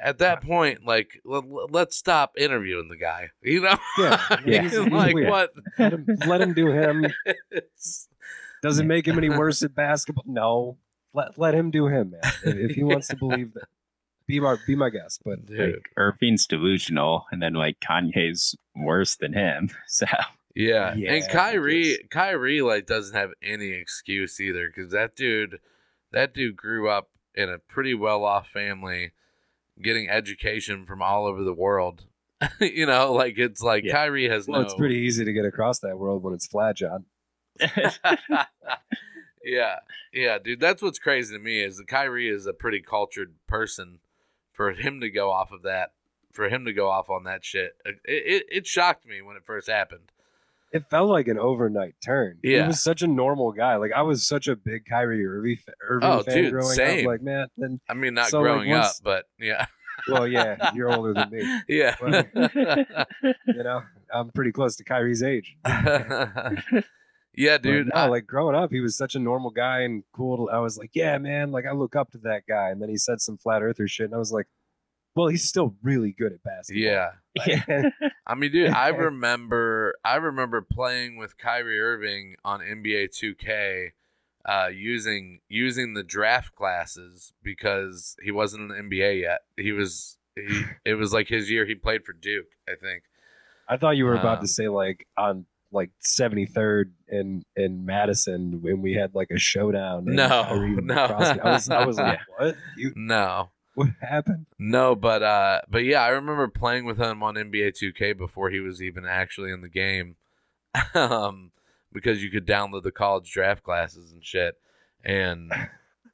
at 0.00 0.18
that 0.18 0.42
point, 0.42 0.84
like 0.84 1.20
l- 1.30 1.68
let's 1.70 1.96
stop 1.96 2.32
interviewing 2.36 2.88
the 2.88 2.96
guy. 2.96 3.30
You 3.42 3.60
know, 3.62 3.76
Yeah, 3.98 4.20
Yeah. 4.46 4.60
he's- 4.62 4.72
he's 4.72 4.78
like 4.88 5.14
weird. 5.14 5.30
what? 5.30 5.50
Let 5.78 5.92
him, 5.92 6.06
let 6.26 6.40
him 6.40 6.52
do 6.54 6.66
him. 6.68 7.06
Does 8.62 8.78
it 8.78 8.84
make 8.86 9.06
him 9.06 9.18
any 9.18 9.28
worse 9.30 9.62
at 9.62 9.74
basketball? 9.74 10.24
No. 10.26 10.78
Let 11.14 11.36
let 11.38 11.54
him 11.54 11.70
do 11.70 11.88
him, 11.88 12.10
man. 12.12 12.20
If, 12.44 12.70
if 12.70 12.76
he 12.76 12.84
wants 12.84 13.08
to 13.08 13.16
believe 13.16 13.52
that, 13.54 13.64
be 14.26 14.40
my 14.40 14.56
be 14.66 14.74
my 14.76 14.88
guest. 14.88 15.20
But 15.24 15.44
Dude. 15.46 15.74
Like 15.74 15.90
Irving's 15.96 16.46
delusional, 16.46 17.26
and 17.30 17.42
then 17.42 17.52
like 17.54 17.80
Kanye's 17.80 18.56
worse 18.74 19.16
than 19.16 19.32
him. 19.34 19.70
So 19.88 20.06
Yeah, 20.54 20.94
Yeah, 20.94 21.14
and 21.14 21.28
Kyrie, 21.28 21.98
Kyrie 22.10 22.62
like 22.62 22.86
doesn't 22.86 23.16
have 23.16 23.30
any 23.42 23.68
excuse 23.72 24.40
either 24.40 24.66
because 24.68 24.92
that 24.92 25.16
dude, 25.16 25.60
that 26.12 26.34
dude 26.34 26.56
grew 26.56 26.88
up 26.88 27.10
in 27.34 27.48
a 27.48 27.58
pretty 27.58 27.94
well 27.94 28.24
off 28.24 28.48
family, 28.48 29.12
getting 29.80 30.08
education 30.10 30.84
from 30.84 31.00
all 31.02 31.26
over 31.26 31.42
the 31.42 31.54
world. 31.54 32.04
you 32.60 32.86
know, 32.86 33.12
like 33.12 33.38
it's 33.38 33.62
like 33.62 33.84
Yeah. 33.84 33.92
Kyrie 33.92 34.28
has 34.28 34.46
well, 34.46 34.60
no. 34.60 34.66
it's 34.66 34.74
pretty 34.74 34.96
easy 34.96 35.24
to 35.24 35.32
get 35.32 35.44
across 35.44 35.78
that 35.80 35.98
world 35.98 36.22
when 36.22 36.34
it's 36.34 36.46
flat, 36.46 36.76
John. 36.76 37.04
yeah, 39.44 39.76
yeah, 40.12 40.38
dude. 40.38 40.60
That's 40.60 40.82
what's 40.82 40.98
crazy 40.98 41.34
to 41.36 41.42
me 41.42 41.62
is 41.62 41.76
that 41.76 41.88
Kyrie 41.88 42.28
is 42.28 42.46
a 42.46 42.52
pretty 42.52 42.80
cultured 42.80 43.34
person. 43.46 43.98
For 44.52 44.72
him 44.72 45.00
to 45.00 45.08
go 45.08 45.30
off 45.32 45.50
of 45.50 45.62
that, 45.62 45.92
for 46.30 46.46
him 46.50 46.66
to 46.66 46.74
go 46.74 46.90
off 46.90 47.08
on 47.08 47.24
that 47.24 47.42
shit, 47.42 47.72
it 47.86 47.96
it, 48.04 48.44
it 48.50 48.66
shocked 48.66 49.06
me 49.06 49.22
when 49.22 49.34
it 49.36 49.46
first 49.46 49.66
happened. 49.66 50.11
It 50.72 50.84
felt 50.90 51.10
like 51.10 51.28
an 51.28 51.38
overnight 51.38 51.94
turn. 52.04 52.38
Yeah. 52.42 52.62
he 52.62 52.66
was 52.68 52.82
such 52.82 53.02
a 53.02 53.06
normal 53.06 53.52
guy. 53.52 53.76
Like 53.76 53.92
I 53.92 54.02
was 54.02 54.26
such 54.26 54.48
a 54.48 54.56
big 54.56 54.84
Kyrie 54.88 55.26
Irving, 55.26 55.58
Irving 55.86 56.08
Oh, 56.08 56.22
fan 56.22 56.34
dude, 56.34 56.52
growing 56.52 56.74
same. 56.74 57.00
up. 57.06 57.10
Like 57.12 57.22
man, 57.22 57.46
then 57.58 57.80
I 57.88 57.94
mean, 57.94 58.14
not 58.14 58.28
So, 58.28 58.38
like, 58.40 58.44
growing 58.52 58.70
once- 58.70 58.86
up, 58.86 58.94
but 59.04 59.26
yeah. 59.38 59.66
well, 60.08 60.26
yeah, 60.26 60.70
you're 60.74 60.90
older 60.90 61.12
than 61.14 61.30
me. 61.30 61.60
Yeah. 61.68 61.94
You 63.46 63.62
know, 63.62 63.82
I'm 64.12 64.30
pretty 64.30 64.50
close 64.52 64.76
to 64.76 64.84
Kyrie's 64.84 65.22
age. 65.22 65.56
yeah, 65.64 67.56
But 67.58 67.62
dude. 67.62 67.86
no, 67.88 67.92
I- 67.94 68.06
like 68.06 68.26
growing 68.26 68.56
up, 68.56 68.70
he 68.70 68.80
was 68.80 68.96
such 68.96 69.14
a 69.14 69.18
normal 69.18 69.50
guy 69.50 69.80
and 69.80 70.04
cool. 70.14 70.46
to- 70.46 70.52
I 70.52 70.58
was 70.58 70.78
like, 70.78 70.90
yeah, 70.94 71.18
man, 71.18 71.50
like 71.50 71.66
I 71.66 71.72
look 71.72 71.96
up 71.96 72.10
to 72.12 72.18
that 72.24 72.42
guy. 72.48 72.70
And 72.70 72.80
then 72.80 72.88
he 72.88 72.96
said 72.96 73.20
some 73.20 73.36
flat 73.38 73.62
earther 73.62 73.86
shit, 73.88 74.06
and 74.06 74.14
I 74.14 74.18
was 74.18 74.32
like, 74.32 74.46
well, 75.14 75.28
he's 75.28 75.44
still 75.44 75.74
really 75.82 76.12
good 76.12 76.32
at 76.32 76.42
basketball. 76.42 76.82
yeah. 76.82 77.10
yeah, 77.46 77.90
I 78.26 78.34
mean, 78.34 78.52
dude, 78.52 78.70
I 78.70 78.88
remember 79.06 79.94
I 80.04 80.16
remember 80.16 80.60
playing 80.62 81.16
with 81.16 81.38
Kyrie 81.38 81.80
Irving 81.80 82.36
on 82.44 82.60
NBA 82.60 83.08
2K 83.10 83.90
uh, 84.44 84.68
using 84.72 85.40
using 85.48 85.94
the 85.94 86.02
draft 86.02 86.54
classes 86.54 87.32
because 87.42 88.16
he 88.22 88.30
wasn't 88.32 88.70
in 88.72 88.88
the 88.90 88.96
NBA 88.96 89.20
yet. 89.20 89.40
He 89.56 89.72
was 89.72 90.18
he, 90.34 90.64
it 90.84 90.94
was 90.94 91.12
like 91.12 91.28
his 91.28 91.50
year 91.50 91.64
he 91.66 91.74
played 91.74 92.04
for 92.04 92.12
Duke, 92.12 92.48
I 92.68 92.72
think. 92.74 93.04
I 93.68 93.76
thought 93.76 93.96
you 93.96 94.04
were 94.04 94.14
about 94.16 94.38
Um, 94.38 94.44
to 94.44 94.48
say 94.48 94.68
like 94.68 95.06
on 95.16 95.46
like 95.70 95.90
73rd 96.04 96.90
in 97.08 97.44
in 97.56 97.86
Madison 97.86 98.60
when 98.60 98.82
we 98.82 98.92
had 98.94 99.14
like 99.14 99.30
a 99.30 99.38
showdown. 99.38 100.04
and 100.08 100.16
No, 100.16 100.28
Kyrie 100.28 100.74
no. 100.76 101.06
crossed- 101.06 101.40
I 101.40 101.52
was 101.52 101.70
I 101.70 101.86
was 101.86 101.96
like, 101.98 102.18
what? 102.36 102.56
You 102.76 102.92
No. 102.96 103.51
what 103.74 103.88
happened? 104.00 104.46
No, 104.58 104.94
but 104.94 105.22
uh 105.22 105.62
but 105.68 105.84
yeah, 105.84 106.02
I 106.02 106.08
remember 106.08 106.48
playing 106.48 106.84
with 106.84 106.98
him 106.98 107.22
on 107.22 107.34
NBA 107.34 107.72
2K 107.80 108.16
before 108.16 108.50
he 108.50 108.60
was 108.60 108.82
even 108.82 109.06
actually 109.06 109.50
in 109.50 109.60
the 109.60 109.68
game. 109.68 110.16
um 110.94 111.52
because 111.92 112.22
you 112.22 112.30
could 112.30 112.46
download 112.46 112.82
the 112.82 112.92
college 112.92 113.30
draft 113.30 113.62
classes 113.62 114.12
and 114.12 114.24
shit. 114.24 114.56
And 115.04 115.52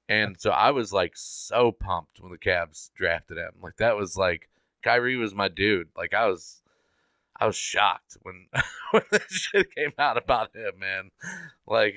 and 0.09 0.40
so 0.40 0.50
I 0.50 0.70
was 0.70 0.92
like 0.92 1.12
so 1.14 1.72
pumped 1.72 2.20
when 2.20 2.32
the 2.32 2.38
Cavs 2.38 2.90
drafted 2.94 3.38
him. 3.38 3.52
Like 3.62 3.76
that 3.78 3.96
was 3.96 4.16
like 4.16 4.48
Kyrie 4.82 5.16
was 5.16 5.34
my 5.34 5.48
dude. 5.48 5.88
Like 5.96 6.14
I 6.14 6.26
was 6.26 6.62
I 7.40 7.46
was 7.46 7.56
shocked 7.56 8.16
when 8.22 8.46
when 8.90 9.02
this 9.11 9.22
shit 9.28 9.74
came 9.74 9.92
out 9.98 10.16
about 10.16 10.54
him, 10.54 10.78
man. 10.78 11.11
Like 11.66 11.96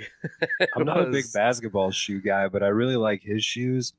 I'm 0.75 0.85
not 0.85 1.07
a 1.07 1.11
big 1.11 1.25
basketball 1.33 1.91
shoe 1.91 2.21
guy, 2.21 2.47
but 2.47 2.63
I 2.63 2.67
really 2.67 2.97
like 2.97 3.23
his 3.23 3.43
shoes. 3.43 3.93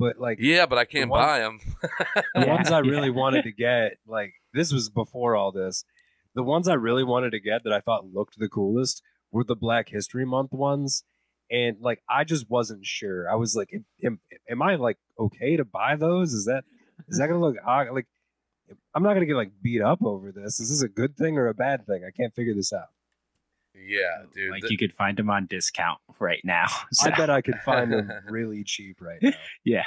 But 0.00 0.18
like 0.18 0.38
Yeah, 0.40 0.66
but 0.66 0.78
I 0.78 0.84
can't 0.86 1.10
one- 1.10 1.20
buy 1.20 1.38
them. 1.40 1.60
the 2.34 2.46
ones 2.46 2.70
I 2.72 2.80
yeah. 2.80 2.90
really 2.90 3.10
wanted 3.22 3.44
to 3.44 3.52
get, 3.52 3.98
like 4.06 4.32
this 4.52 4.72
was 4.72 4.88
before 4.88 5.36
all 5.36 5.52
this. 5.52 5.84
The 6.34 6.42
ones 6.42 6.66
I 6.68 6.74
really 6.74 7.04
wanted 7.04 7.30
to 7.32 7.40
get 7.40 7.62
that 7.64 7.72
I 7.72 7.80
thought 7.80 8.12
looked 8.12 8.38
the 8.38 8.48
coolest 8.48 9.02
were 9.30 9.44
the 9.44 9.54
Black 9.56 9.90
History 9.90 10.24
Month 10.24 10.52
ones, 10.52 11.04
and 11.50 11.76
like 11.80 12.02
I 12.08 12.24
just 12.24 12.48
wasn't 12.50 12.84
sure. 12.86 13.30
I 13.30 13.34
was 13.36 13.54
like, 13.54 13.70
am, 14.04 14.18
am 14.48 14.62
I 14.62 14.74
like 14.76 14.98
okay 15.18 15.56
to 15.56 15.64
buy 15.64 15.94
those? 15.96 16.32
Is 16.32 16.46
that 16.46 16.64
is 17.08 17.18
that 17.18 17.28
gonna 17.28 17.40
look 17.40 17.56
odd? 17.66 17.90
like? 17.92 18.06
I'm 18.94 19.02
not 19.02 19.14
gonna 19.14 19.26
get 19.26 19.34
like 19.36 19.50
beat 19.62 19.82
up 19.82 20.04
over 20.04 20.30
this. 20.32 20.60
Is 20.60 20.70
this 20.70 20.82
a 20.82 20.88
good 20.88 21.16
thing 21.16 21.36
or 21.36 21.48
a 21.48 21.54
bad 21.54 21.86
thing? 21.86 22.02
I 22.06 22.10
can't 22.16 22.34
figure 22.34 22.54
this 22.54 22.72
out. 22.72 22.88
Yeah, 23.74 24.24
dude. 24.34 24.50
like 24.50 24.62
th- 24.62 24.70
you 24.70 24.78
could 24.78 24.92
find 24.92 25.16
them 25.16 25.30
on 25.30 25.46
discount 25.46 26.00
right 26.18 26.40
now. 26.44 26.66
So, 26.92 27.10
I 27.10 27.16
bet 27.16 27.30
I 27.30 27.40
could 27.40 27.58
find 27.64 27.92
them 27.92 28.10
really 28.28 28.64
cheap 28.64 29.00
right 29.00 29.22
now. 29.22 29.32
yeah, 29.64 29.84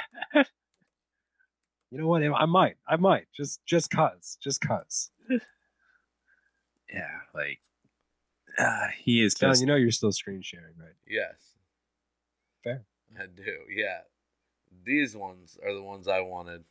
You 1.90 1.98
know 1.98 2.06
what? 2.06 2.22
I 2.22 2.46
might. 2.46 2.76
I 2.88 2.96
might. 2.96 3.26
Just 3.34 3.64
just 3.66 3.90
cause. 3.90 4.38
Just 4.42 4.60
cause. 4.60 5.10
yeah, 6.92 7.08
like 7.34 7.60
uh, 8.58 8.88
he 8.96 9.22
is 9.22 9.34
John, 9.34 9.50
just 9.50 9.60
you 9.60 9.66
know 9.66 9.76
you're 9.76 9.90
still 9.90 10.12
screen 10.12 10.42
sharing, 10.42 10.74
right? 10.78 10.94
Yes. 11.08 11.34
Fair. 12.62 12.84
I 13.18 13.26
do. 13.26 13.56
Yeah. 13.74 14.00
These 14.84 15.16
ones 15.16 15.58
are 15.64 15.72
the 15.72 15.82
ones 15.82 16.08
I 16.08 16.20
wanted. 16.20 16.64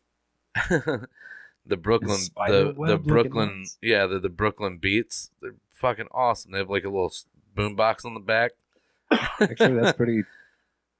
The 1.66 1.78
Brooklyn 1.78 2.20
the, 2.48 2.74
the 2.88 2.98
Brooklyn 2.98 3.48
ones? 3.50 3.78
yeah, 3.82 4.06
the 4.06 4.20
the 4.20 4.30
Brooklyn 4.30 4.78
Beats. 4.78 5.32
They're 5.42 5.56
fucking 5.74 6.08
awesome. 6.12 6.52
They 6.52 6.60
have 6.60 6.70
like 6.70 6.84
a 6.84 6.90
little 6.90 7.08
s- 7.08 7.26
boom 7.56 7.76
box 7.76 8.06
on 8.06 8.14
the 8.14 8.20
back. 8.20 8.52
Actually, 9.40 9.80
that's 9.80 9.96
pretty. 9.98 10.24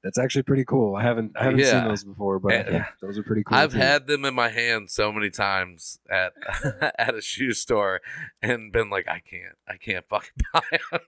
That's 0.02 0.18
actually 0.18 0.42
pretty 0.42 0.66
cool. 0.66 0.96
I 0.96 1.02
haven't 1.02 1.32
I 1.34 1.44
haven't 1.44 1.64
seen 1.64 1.84
those 1.84 2.04
before, 2.04 2.38
but 2.38 2.52
And- 2.52 2.66
think 2.68 2.84
those 3.00 3.16
are 3.16 3.22
pretty 3.22 3.42
cool. 3.42 3.56
I've 3.56 3.72
too. 3.72 3.78
had 3.78 4.06
them 4.06 4.26
in 4.26 4.34
my 4.34 4.50
hand 4.50 4.90
so 4.90 5.10
many 5.10 5.30
times 5.30 5.98
at 6.10 6.34
at 6.98 7.14
a 7.14 7.22
shoe 7.22 7.54
store 7.54 8.02
and 8.42 8.70
been 8.70 8.90
like, 8.90 9.08
I 9.08 9.20
can't, 9.20 9.56
I 9.66 9.78
can't 9.78 10.04
fucking 10.06 10.28
buy 10.52 10.60
them. 10.90 11.00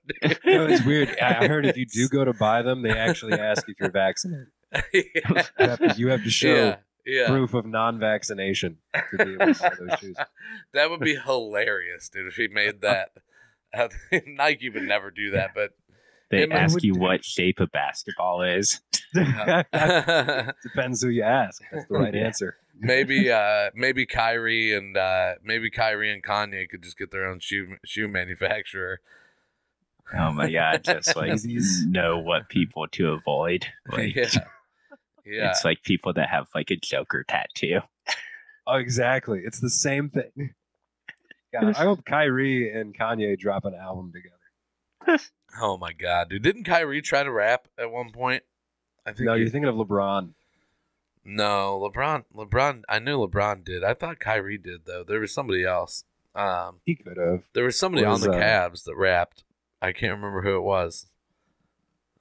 Know, 0.46 0.66
it's 0.66 0.82
weird. 0.86 1.14
I 1.20 1.44
I 1.44 1.46
heard 1.46 1.66
if 1.66 1.76
you 1.76 1.84
do 1.84 2.08
go 2.08 2.24
to 2.24 2.32
buy 2.32 2.62
them, 2.62 2.80
they 2.80 2.96
actually 2.96 3.34
ask 3.38 3.68
if 3.68 3.78
you're 3.78 3.90
vaccinated. 3.90 4.46
yeah, 4.72 4.80
You 4.94 5.42
have 5.58 5.78
to, 5.78 5.94
you 5.98 6.08
have 6.08 6.24
to 6.24 6.30
show 6.30 6.54
yeah, 6.54 6.76
yeah. 7.06 7.28
proof 7.28 7.54
of 7.54 7.64
non-vaccination 7.66 8.78
to 9.10 9.16
be 9.24 9.34
able 9.34 9.54
to 9.54 9.60
buy 9.60 9.72
those 9.78 9.98
shoes. 10.00 10.16
that 10.74 10.90
would 10.90 11.00
be 11.00 11.16
hilarious, 11.16 12.08
dude. 12.08 12.26
If 12.26 12.34
he 12.34 12.48
made 12.48 12.80
that, 12.82 13.10
Nike 14.26 14.68
would 14.70 14.82
never 14.82 15.10
do 15.10 15.30
that. 15.32 15.50
But 15.54 15.70
they 16.30 16.42
It 16.42 16.52
ask 16.52 16.74
would- 16.74 16.84
you 16.84 16.94
what 16.94 17.24
shape 17.24 17.60
a 17.60 17.66
basketball 17.66 18.42
is. 18.42 18.80
Depends 19.14 21.02
who 21.02 21.08
you 21.08 21.22
ask. 21.22 21.62
That's 21.72 21.86
the 21.88 21.94
right 21.98 22.14
Yeah. 22.14 22.26
answer. 22.26 22.56
maybe 22.78 23.30
uh 23.30 23.70
maybe 23.74 24.04
Kyrie 24.04 24.74
and 24.74 24.96
uh 24.96 25.34
maybe 25.42 25.70
Kyrie 25.70 26.12
and 26.12 26.22
Kanye 26.22 26.68
could 26.68 26.82
just 26.82 26.98
get 26.98 27.10
their 27.10 27.26
own 27.26 27.38
shoe 27.40 27.76
shoe 27.84 28.08
manufacturer. 28.08 29.00
Oh 30.16 30.30
my 30.32 30.50
god, 30.50 30.84
just 30.84 31.16
like 31.16 31.32
know 31.86 32.18
what 32.18 32.48
people 32.48 32.86
to 32.88 33.12
avoid. 33.12 33.66
Like 33.90 34.14
yeah. 34.14 34.28
Yeah. 35.26 35.50
it's 35.50 35.64
like 35.64 35.82
people 35.82 36.12
that 36.14 36.28
have 36.28 36.46
like 36.54 36.70
a 36.70 36.76
Joker 36.76 37.24
tattoo. 37.28 37.80
Oh, 38.66 38.76
exactly. 38.76 39.42
It's 39.44 39.60
the 39.60 39.70
same 39.70 40.08
thing. 40.10 40.54
God, 41.52 41.74
I 41.76 41.84
hope 41.84 42.04
Kyrie 42.04 42.72
and 42.72 42.96
Kanye 42.96 43.38
drop 43.38 43.64
an 43.64 43.74
album 43.74 44.12
together. 44.12 45.22
oh 45.60 45.76
my 45.78 45.92
god, 45.92 46.28
dude. 46.30 46.42
Didn't 46.42 46.64
Kyrie 46.64 47.00
try 47.02 47.22
to 47.22 47.30
rap 47.30 47.68
at 47.78 47.90
one 47.90 48.10
point? 48.12 48.42
I 49.06 49.12
think 49.12 49.26
No, 49.26 49.34
he- 49.34 49.40
you're 49.42 49.50
thinking 49.50 49.68
of 49.68 49.76
LeBron. 49.76 50.30
No, 51.24 51.90
LeBron 51.92 52.24
LeBron 52.34 52.82
I 52.88 52.98
knew 52.98 53.18
LeBron 53.18 53.64
did. 53.64 53.82
I 53.84 53.94
thought 53.94 54.18
Kyrie 54.20 54.58
did 54.58 54.82
though. 54.86 55.02
There 55.04 55.20
was 55.20 55.32
somebody 55.32 55.64
else. 55.64 56.04
Um 56.34 56.80
He 56.84 56.94
could 56.96 57.16
have. 57.16 57.42
there 57.52 57.64
was 57.64 57.78
somebody 57.78 58.04
What 58.04 58.10
on 58.12 58.16
is, 58.18 58.22
the 58.24 58.32
uh, 58.32 58.40
Cavs 58.40 58.84
that 58.84 58.96
rapped. 58.96 59.42
I 59.82 59.92
can't 59.92 60.14
remember 60.14 60.42
who 60.42 60.56
it 60.56 60.62
was. 60.62 61.06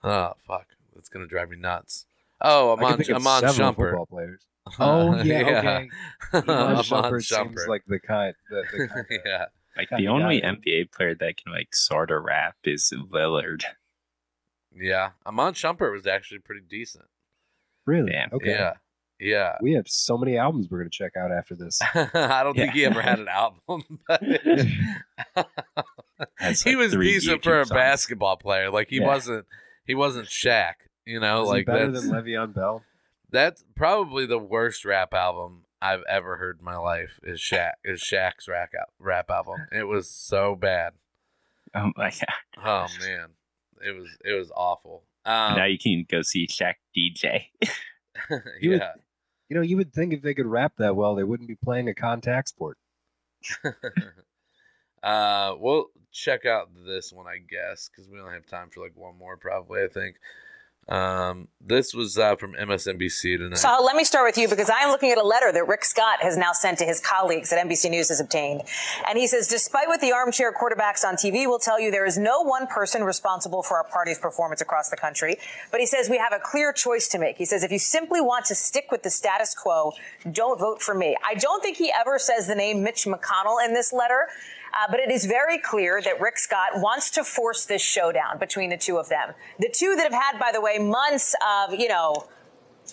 Oh 0.03 0.33
fuck. 0.47 0.67
That's 0.93 1.09
gonna 1.09 1.27
drive 1.27 1.49
me 1.49 1.57
nuts. 1.57 2.05
Oh, 2.47 2.73
I 2.73 2.75
can 2.75 2.85
Amon 2.85 2.97
think 2.97 3.09
of 3.09 3.15
Amon 3.17 3.41
several 3.41 3.71
Shumpert. 3.73 3.89
football 3.89 4.05
players. 4.05 4.45
Oh 4.79 5.21
yeah, 5.21 5.41
okay. 5.41 5.89
Iman 6.33 6.49
Amon 6.49 6.83
Shumpert 6.83 7.23
seems 7.23 7.67
like 7.67 7.83
the 7.87 7.99
kind. 7.99 8.33
The, 8.49 8.63
the 8.71 8.87
kind 8.87 8.99
of- 9.11 9.17
yeah. 9.25 9.45
Like 9.77 9.89
Kinda 9.89 10.01
the 10.01 10.07
only 10.07 10.41
got 10.41 10.53
it. 10.55 10.61
NBA 10.65 10.91
player 10.91 11.13
that 11.15 11.37
can 11.37 11.51
like 11.53 11.75
sort 11.75 12.09
of 12.09 12.23
rap 12.23 12.55
is 12.63 12.91
Lillard. 13.11 13.63
Yeah. 14.75 15.11
Iman 15.25 15.53
Shumpert 15.53 15.91
was 15.91 16.07
actually 16.07 16.39
pretty 16.39 16.61
decent. 16.67 17.05
Really? 17.85 18.11
Yeah. 18.11 18.27
Okay. 18.33 18.49
Yeah. 18.51 18.73
Yeah. 19.19 19.55
We 19.61 19.73
have 19.73 19.87
so 19.87 20.17
many 20.17 20.35
albums 20.37 20.67
we're 20.71 20.79
gonna 20.79 20.89
check 20.89 21.15
out 21.15 21.31
after 21.31 21.53
this. 21.55 21.79
I 21.93 22.41
don't 22.43 22.55
think 22.55 22.73
he 22.73 22.85
ever 22.85 23.01
had 23.03 23.19
an 23.19 23.27
album, 23.27 23.83
but 24.07 24.23
he 24.23 24.77
like, 26.41 26.77
was 26.77 26.93
three 26.93 27.13
decent 27.13 27.43
for 27.43 27.59
a 27.61 27.65
songs. 27.65 27.75
basketball 27.77 28.37
player. 28.37 28.71
Like 28.71 28.89
he 28.89 28.97
Yeah. 28.97 29.07
wasn't 29.07 29.45
he 29.85 29.93
wasn't 29.95 30.27
Shaq, 30.27 30.73
you 31.05 31.19
know, 31.19 31.43
Is 31.43 31.49
he 31.49 31.53
like 31.53 31.65
better 31.65 31.91
that's 31.91 32.07
than 32.07 32.15
Le'Veon 32.15 32.53
Bell? 32.53 32.83
that's 33.31 33.63
probably 33.75 34.25
the 34.25 34.37
worst 34.37 34.85
rap 34.85 35.13
album 35.13 35.63
I've 35.81 36.03
ever 36.09 36.37
heard 36.37 36.59
in 36.59 36.65
my 36.65 36.77
life 36.77 37.19
is 37.23 37.39
Shaq 37.39 37.73
is 37.83 38.01
Shaq's 38.01 38.47
rap 38.47 38.71
rap 38.99 39.29
album. 39.29 39.67
It 39.71 39.83
was 39.87 40.09
so 40.09 40.55
bad. 40.55 40.93
Oh 41.77 41.91
my 41.97 42.09
god! 42.09 42.63
Oh 42.63 42.87
man. 43.05 43.27
It 43.85 43.91
was 43.91 44.07
it 44.23 44.31
was 44.31 44.49
awful. 44.55 45.03
Um, 45.25 45.57
now 45.57 45.65
you 45.65 45.77
can 45.77 46.05
go 46.09 46.21
see 46.21 46.47
Shaq 46.47 46.75
DJ. 46.95 47.47
You 48.61 48.69
would- 48.69 48.79
yeah. 48.79 48.91
You 49.49 49.57
know, 49.57 49.61
you 49.61 49.75
would 49.77 49.93
think 49.93 50.13
if 50.13 50.21
they 50.21 50.33
could 50.33 50.45
rap 50.47 50.73
that 50.77 50.95
well, 50.95 51.15
they 51.15 51.23
wouldn't 51.25 51.49
be 51.49 51.55
playing 51.55 51.89
a 51.89 51.93
contact 51.93 52.47
sport. 52.49 52.77
uh, 55.03 55.53
we'll 55.59 55.87
check 56.11 56.45
out 56.45 56.69
this 56.85 57.11
one, 57.13 57.27
I 57.27 57.37
guess, 57.37 57.89
because 57.89 58.09
we 58.09 58.19
only 58.19 58.33
have 58.33 58.45
time 58.47 58.69
for 58.73 58.81
like 58.81 58.95
one 58.95 59.17
more, 59.17 59.37
probably. 59.37 59.83
I 59.83 59.87
think. 59.87 60.15
Um, 60.87 61.47
this 61.59 61.95
was 61.95 62.15
uh, 62.15 62.35
from 62.35 62.53
MSNBC 62.53 63.39
tonight. 63.39 63.57
So 63.57 63.81
let 63.83 63.95
me 63.95 64.03
start 64.03 64.27
with 64.27 64.37
you 64.37 64.47
because 64.47 64.69
I 64.69 64.81
am 64.81 64.89
looking 64.89 65.09
at 65.09 65.17
a 65.17 65.23
letter 65.23 65.51
that 65.51 65.67
Rick 65.67 65.83
Scott 65.83 66.21
has 66.21 66.37
now 66.37 66.51
sent 66.51 66.77
to 66.77 66.85
his 66.85 66.99
colleagues 66.99 67.49
that 67.49 67.65
NBC 67.65 67.89
News 67.89 68.09
has 68.09 68.19
obtained. 68.19 68.61
And 69.07 69.17
he 69.17 69.25
says, 69.25 69.47
despite 69.47 69.87
what 69.87 69.99
the 69.99 70.11
armchair 70.11 70.53
quarterbacks 70.53 71.03
on 71.03 71.15
TV 71.15 71.47
will 71.47 71.57
tell 71.57 71.79
you, 71.79 71.89
there 71.89 72.05
is 72.05 72.19
no 72.19 72.41
one 72.41 72.67
person 72.67 73.03
responsible 73.03 73.63
for 73.63 73.77
our 73.77 73.83
party's 73.83 74.19
performance 74.19 74.61
across 74.61 74.89
the 74.89 74.95
country. 74.95 75.37
But 75.71 75.79
he 75.79 75.87
says 75.87 76.07
we 76.07 76.19
have 76.19 76.33
a 76.33 76.39
clear 76.39 76.71
choice 76.71 77.07
to 77.09 77.17
make. 77.17 77.37
He 77.37 77.45
says, 77.45 77.63
if 77.63 77.71
you 77.71 77.79
simply 77.79 78.21
want 78.21 78.45
to 78.45 78.55
stick 78.55 78.91
with 78.91 79.01
the 79.01 79.09
status 79.09 79.55
quo, 79.55 79.93
don't 80.31 80.59
vote 80.59 80.83
for 80.83 80.93
me. 80.93 81.15
I 81.25 81.33
don't 81.33 81.63
think 81.63 81.77
he 81.77 81.91
ever 81.91 82.19
says 82.19 82.45
the 82.45 82.55
name 82.55 82.83
Mitch 82.83 83.05
McConnell 83.05 83.65
in 83.65 83.73
this 83.73 83.91
letter. 83.91 84.27
Uh, 84.75 84.87
but 84.91 84.99
it 84.99 85.09
is 85.09 85.25
very 85.25 85.57
clear 85.57 86.01
that 86.01 86.19
Rick 86.19 86.37
Scott 86.37 86.71
wants 86.75 87.09
to 87.11 87.23
force 87.23 87.65
this 87.65 87.81
showdown 87.81 88.37
between 88.39 88.69
the 88.69 88.77
two 88.77 88.97
of 88.97 89.07
them. 89.07 89.33
The 89.59 89.69
two 89.69 89.95
that 89.95 90.11
have 90.11 90.21
had, 90.21 90.37
by 90.37 90.51
the 90.51 90.59
way, 90.59 90.77
months 90.79 91.33
of, 91.41 91.73
you 91.73 91.87
know, 91.87 92.27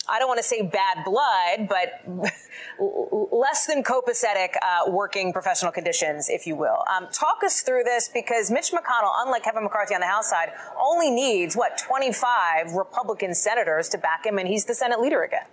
I 0.08 0.18
don't 0.18 0.28
want 0.28 0.38
to 0.38 0.44
say 0.44 0.62
bad 0.62 1.04
blood, 1.04 1.68
but 1.68 2.02
less 3.32 3.66
than 3.66 3.82
copacetic 3.82 4.54
uh, 4.62 4.90
working 4.90 5.32
professional 5.32 5.70
conditions, 5.70 6.28
if 6.30 6.46
you 6.46 6.56
will. 6.56 6.84
Um, 6.94 7.08
talk 7.12 7.42
us 7.44 7.62
through 7.62 7.84
this 7.84 8.08
because 8.08 8.50
Mitch 8.50 8.72
McConnell, 8.72 9.12
unlike 9.24 9.42
Kevin 9.44 9.64
McCarthy 9.64 9.94
on 9.94 10.00
the 10.00 10.06
House 10.06 10.30
side, 10.30 10.50
only 10.80 11.10
needs, 11.10 11.56
what, 11.56 11.78
25 11.78 12.72
Republican 12.72 13.34
senators 13.34 13.88
to 13.90 13.98
back 13.98 14.24
him, 14.24 14.38
and 14.38 14.48
he's 14.48 14.64
the 14.64 14.74
Senate 14.74 15.00
leader 15.00 15.22
again. 15.22 15.44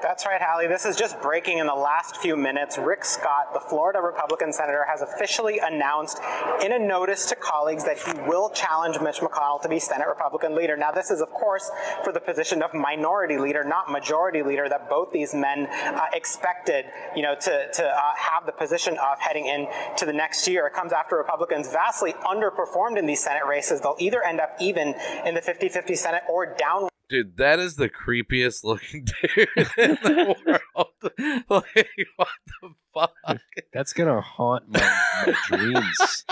That's 0.00 0.24
right, 0.26 0.40
Hallie. 0.40 0.68
This 0.68 0.84
is 0.84 0.94
just 0.94 1.20
breaking 1.20 1.58
in 1.58 1.66
the 1.66 1.74
last 1.74 2.18
few 2.18 2.36
minutes. 2.36 2.78
Rick 2.78 3.04
Scott, 3.04 3.52
the 3.52 3.58
Florida 3.58 4.00
Republican 4.00 4.52
senator, 4.52 4.84
has 4.88 5.02
officially 5.02 5.58
announced 5.58 6.20
in 6.64 6.70
a 6.70 6.78
notice 6.78 7.26
to 7.26 7.34
colleagues 7.34 7.84
that 7.84 7.98
he 7.98 8.12
will 8.28 8.48
challenge 8.50 9.00
Mitch 9.00 9.16
McConnell 9.16 9.60
to 9.62 9.68
be 9.68 9.80
Senate 9.80 10.06
Republican 10.06 10.54
leader. 10.54 10.76
Now, 10.76 10.92
this 10.92 11.10
is, 11.10 11.20
of 11.20 11.30
course, 11.30 11.68
for 12.04 12.12
the 12.12 12.20
position 12.20 12.62
of 12.62 12.74
minority 12.74 13.38
leader, 13.38 13.64
not 13.64 13.90
majority 13.90 14.44
leader, 14.44 14.68
that 14.68 14.88
both 14.88 15.10
these 15.10 15.34
men 15.34 15.66
uh, 15.66 16.06
expected, 16.12 16.84
you 17.16 17.22
know, 17.22 17.34
to, 17.34 17.68
to 17.72 17.84
uh, 17.84 18.00
have 18.16 18.46
the 18.46 18.52
position 18.52 18.96
of 18.98 19.18
heading 19.18 19.46
into 19.46 20.06
the 20.06 20.12
next 20.12 20.46
year. 20.46 20.68
It 20.68 20.74
comes 20.74 20.92
after 20.92 21.16
Republicans 21.16 21.72
vastly 21.72 22.12
underperformed 22.24 22.98
in 22.98 23.06
these 23.06 23.22
Senate 23.24 23.46
races. 23.48 23.80
They'll 23.80 23.96
either 23.98 24.22
end 24.22 24.38
up 24.38 24.54
even 24.60 24.94
in 25.26 25.34
the 25.34 25.42
50-50 25.42 25.96
Senate 25.96 26.22
or 26.30 26.54
down 26.54 26.88
Dude, 27.08 27.36
that 27.38 27.58
is 27.58 27.76
the 27.76 27.88
creepiest 27.88 28.64
looking 28.64 29.04
dude 29.36 29.48
in 29.78 29.98
the 30.02 30.36
world. 30.46 31.42
like, 31.48 31.96
what 32.16 32.28
the 32.60 32.74
fuck? 32.92 33.38
That's 33.72 33.92
gonna 33.94 34.20
haunt 34.20 34.68
my, 34.68 34.80
my 35.26 35.34
dreams. 35.48 36.24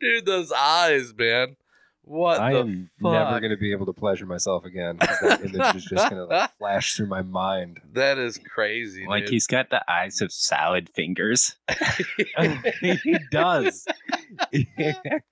Dude, 0.00 0.26
those 0.26 0.52
eyes, 0.52 1.14
man. 1.16 1.56
What 2.02 2.40
I 2.40 2.52
the 2.54 2.58
am 2.60 2.90
fuck? 3.02 3.12
never 3.12 3.40
gonna 3.40 3.56
be 3.58 3.72
able 3.72 3.84
to 3.86 3.92
pleasure 3.92 4.24
myself 4.26 4.64
again. 4.64 4.96
'cause 4.98 5.18
That 5.20 5.44
image 5.44 5.76
is 5.76 5.84
just 5.84 6.08
gonna 6.10 6.24
like 6.24 6.50
flash 6.56 6.94
through 6.94 7.06
my 7.08 7.20
mind. 7.22 7.80
That 7.92 8.16
is 8.18 8.38
crazy. 8.38 9.06
Like 9.06 9.24
dude. 9.24 9.32
he's 9.34 9.46
got 9.46 9.68
the 9.70 9.82
eyes 9.90 10.20
of 10.22 10.32
salad 10.32 10.88
fingers. 10.94 11.56
he 12.80 13.18
does. 13.30 13.86
it 14.52 15.22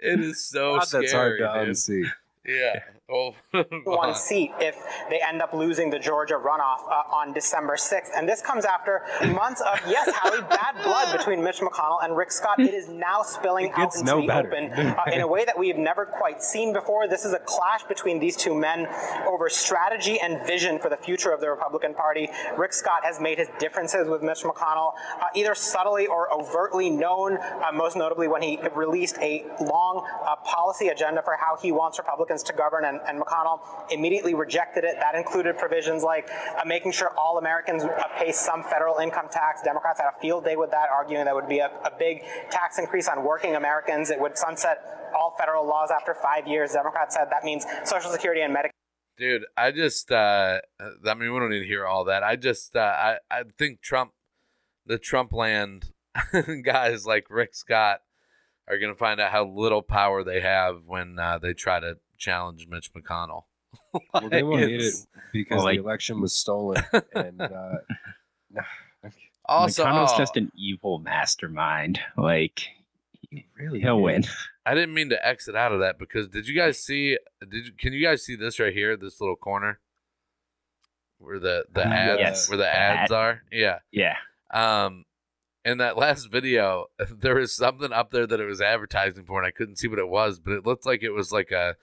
is 0.00 0.44
so 0.44 0.76
God, 0.78 0.84
scary. 0.88 1.02
that's 1.06 1.12
hard 1.12 1.38
to 1.38 1.44
dude. 1.64 1.68
unsee. 1.74 2.10
Yeah. 2.44 2.80
Oh, 3.08 3.36
one 3.84 4.16
seat 4.16 4.50
if 4.58 4.74
they 5.10 5.20
end 5.20 5.40
up 5.40 5.52
losing 5.52 5.90
the 5.90 5.98
Georgia 5.98 6.34
runoff 6.34 6.90
uh, 6.90 7.14
on 7.14 7.32
December 7.32 7.76
6th. 7.76 8.08
And 8.16 8.28
this 8.28 8.42
comes 8.42 8.64
after 8.64 9.02
months 9.28 9.60
of, 9.60 9.78
yes, 9.86 10.10
Hallie, 10.12 10.40
bad 10.40 10.74
blood 10.82 11.16
between 11.16 11.40
Mitch 11.44 11.60
McConnell 11.60 12.02
and 12.02 12.16
Rick 12.16 12.32
Scott. 12.32 12.58
It 12.58 12.74
is 12.74 12.88
now 12.88 13.22
spilling 13.22 13.70
out 13.74 13.94
into 13.94 14.04
no 14.04 14.20
the 14.20 14.26
better. 14.26 14.48
open 14.48 14.72
uh, 14.72 15.04
in 15.12 15.20
a 15.20 15.26
way 15.26 15.44
that 15.44 15.56
we 15.56 15.68
have 15.68 15.76
never 15.76 16.04
quite 16.04 16.42
seen 16.42 16.72
before. 16.72 17.06
This 17.06 17.24
is 17.24 17.32
a 17.32 17.38
clash 17.38 17.84
between 17.84 18.18
these 18.18 18.36
two 18.36 18.56
men 18.56 18.88
over 19.28 19.48
strategy 19.48 20.18
and 20.18 20.44
vision 20.44 20.80
for 20.80 20.88
the 20.88 20.96
future 20.96 21.30
of 21.30 21.40
the 21.40 21.48
Republican 21.48 21.94
Party. 21.94 22.28
Rick 22.58 22.72
Scott 22.72 23.04
has 23.04 23.20
made 23.20 23.38
his 23.38 23.46
differences 23.60 24.08
with 24.08 24.20
Mitch 24.20 24.42
McConnell 24.42 24.94
uh, 25.20 25.26
either 25.32 25.54
subtly 25.54 26.08
or 26.08 26.32
overtly 26.34 26.90
known, 26.90 27.36
uh, 27.36 27.70
most 27.72 27.96
notably 27.96 28.26
when 28.26 28.42
he 28.42 28.58
released 28.74 29.16
a 29.18 29.44
long 29.60 30.04
uh, 30.26 30.34
policy 30.44 30.88
agenda 30.88 31.22
for 31.22 31.36
how 31.36 31.56
he 31.56 31.70
wants 31.70 32.00
Republicans 32.00 32.42
to 32.42 32.52
govern, 32.52 32.84
and, 32.84 32.95
and 33.08 33.20
McConnell 33.20 33.60
immediately 33.90 34.34
rejected 34.34 34.84
it. 34.84 34.96
That 35.00 35.14
included 35.14 35.58
provisions 35.58 36.02
like 36.02 36.30
uh, 36.30 36.64
making 36.64 36.92
sure 36.92 37.10
all 37.18 37.38
Americans 37.38 37.84
uh, 37.84 37.90
pay 38.18 38.32
some 38.32 38.62
federal 38.62 38.98
income 38.98 39.26
tax. 39.30 39.62
Democrats 39.62 40.00
had 40.00 40.08
a 40.16 40.20
field 40.20 40.44
day 40.44 40.56
with 40.56 40.70
that, 40.70 40.88
arguing 40.90 41.24
that 41.24 41.34
would 41.34 41.48
be 41.48 41.58
a, 41.58 41.70
a 41.84 41.92
big 41.98 42.22
tax 42.50 42.78
increase 42.78 43.08
on 43.08 43.24
working 43.24 43.56
Americans. 43.56 44.10
It 44.10 44.20
would 44.20 44.36
sunset 44.36 45.10
all 45.16 45.34
federal 45.38 45.66
laws 45.66 45.90
after 45.90 46.14
five 46.14 46.46
years. 46.46 46.72
Democrats 46.72 47.14
said 47.14 47.28
that 47.30 47.44
means 47.44 47.64
Social 47.84 48.10
Security 48.10 48.42
and 48.42 48.54
Medicare. 48.54 48.70
dude, 49.18 49.44
I 49.56 49.70
just, 49.70 50.10
uh, 50.12 50.60
I 50.80 51.14
mean, 51.14 51.32
we 51.32 51.38
don't 51.38 51.50
need 51.50 51.60
to 51.60 51.66
hear 51.66 51.86
all 51.86 52.04
that. 52.04 52.22
I 52.22 52.36
just, 52.36 52.76
uh, 52.76 52.80
I, 52.80 53.16
I 53.30 53.44
think 53.58 53.80
Trump, 53.80 54.12
the 54.84 54.98
Trump 54.98 55.32
land 55.32 55.92
guys 56.64 57.06
like 57.06 57.26
Rick 57.30 57.54
Scott 57.54 58.00
are 58.68 58.78
to 58.78 58.94
find 58.94 59.20
out 59.20 59.30
how 59.30 59.46
little 59.46 59.82
power 59.82 60.24
they 60.24 60.40
have 60.40 60.82
when 60.86 61.18
uh, 61.18 61.38
they 61.38 61.52
try 61.52 61.80
to 61.80 61.98
challenge 62.18 62.66
Mitch 62.68 62.90
McConnell. 62.92 63.44
Well, 64.12 64.28
they 64.30 64.42
won't 64.42 64.66
need 64.66 64.80
it 64.80 64.94
because 65.32 65.56
Well, 65.56 65.64
like- 65.64 65.78
the 65.78 65.82
election 65.84 66.20
was 66.20 66.32
stolen, 66.34 66.82
and 67.14 67.40
uh, 67.40 67.76
Also, 69.48 69.84
McConnell's 69.84 70.12
oh, 70.14 70.18
just 70.18 70.36
an 70.36 70.50
evil 70.56 70.98
mastermind. 70.98 72.00
Like 72.16 72.62
he 73.30 73.46
really 73.58 73.80
he'll 73.80 73.98
is. 73.98 74.02
win. 74.02 74.24
I 74.64 74.74
didn't 74.74 74.94
mean 74.94 75.10
to 75.10 75.26
exit 75.26 75.54
out 75.54 75.72
of 75.72 75.80
that 75.80 75.98
because 75.98 76.28
did 76.28 76.48
you 76.48 76.54
guys 76.56 76.78
see? 76.82 77.16
Did 77.40 77.66
you, 77.66 77.72
can 77.78 77.92
you 77.92 78.02
guys 78.04 78.24
see 78.24 78.34
this 78.34 78.58
right 78.58 78.72
here? 78.72 78.96
This 78.96 79.20
little 79.20 79.36
corner 79.36 79.78
where 81.18 81.38
the 81.38 81.64
the 81.72 81.86
Uh, 81.86 81.90
ads 81.92 82.20
yes. 82.20 82.48
where 82.48 82.56
the 82.58 82.64
The 82.64 82.76
ads 82.76 83.12
ad. 83.12 83.16
are? 83.16 83.42
Yeah. 83.52 83.78
Yeah. 83.92 84.16
Um, 84.52 85.04
in 85.64 85.78
that 85.78 85.96
last 85.96 86.30
video, 86.30 86.86
there 87.10 87.36
was 87.36 87.54
something 87.54 87.92
up 87.92 88.10
there 88.10 88.26
that 88.26 88.40
it 88.40 88.46
was 88.46 88.60
advertising 88.60 89.24
for, 89.24 89.38
and 89.38 89.46
I 89.46 89.52
couldn't 89.52 89.76
see 89.76 89.88
what 89.88 89.98
it 90.00 90.08
was, 90.08 90.40
but 90.40 90.52
it 90.54 90.66
looked 90.66 90.86
like 90.86 91.02
it 91.04 91.10
was 91.10 91.30
like 91.30 91.50
a 91.52 91.76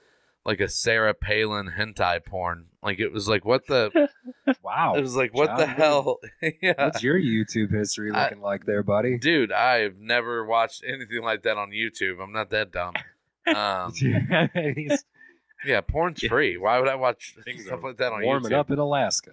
like 0.46 0.60
a 0.60 0.68
Sarah 0.70 1.14
Palin 1.14 1.72
hentai 1.78 2.24
porn. 2.26 2.66
Like 2.82 3.00
it 3.00 3.12
was 3.14 3.28
like 3.30 3.46
what 3.46 3.68
the 3.68 4.10
Wow. 4.64 4.94
it 4.96 5.02
was 5.02 5.16
like 5.16 5.34
what 5.34 5.48
John 5.48 5.58
the 5.60 5.66
hell? 5.68 6.20
yeah. 6.62 6.74
What's 6.78 7.02
your 7.04 7.20
YouTube 7.20 7.72
history 7.72 8.12
I- 8.12 8.24
looking 8.26 8.42
like 8.42 8.66
there, 8.66 8.84
buddy? 8.84 9.18
Dude, 9.18 9.52
I've 9.52 9.98
never 10.00 10.46
watched 10.46 10.84
anything 10.88 11.22
like 11.24 11.44
that 11.44 11.58
on 11.58 11.70
YouTube. 11.72 12.22
I'm 12.22 12.34
not 12.34 12.50
that 12.52 12.72
dumb. 12.72 12.94
Um, 13.46 13.92
yeah, 15.66 15.82
porn's 15.82 16.24
free. 16.26 16.58
Why 16.58 16.80
would 16.80 16.88
I 16.88 16.96
watch 16.96 17.36
Things 17.44 17.66
stuff 17.66 17.82
like 17.84 17.98
that 17.98 18.14
on 18.14 18.24
warming 18.24 18.52
YouTube? 18.52 18.54
Warming 18.54 18.54
up 18.54 18.72
in 18.72 18.80
Alaska. 18.80 19.32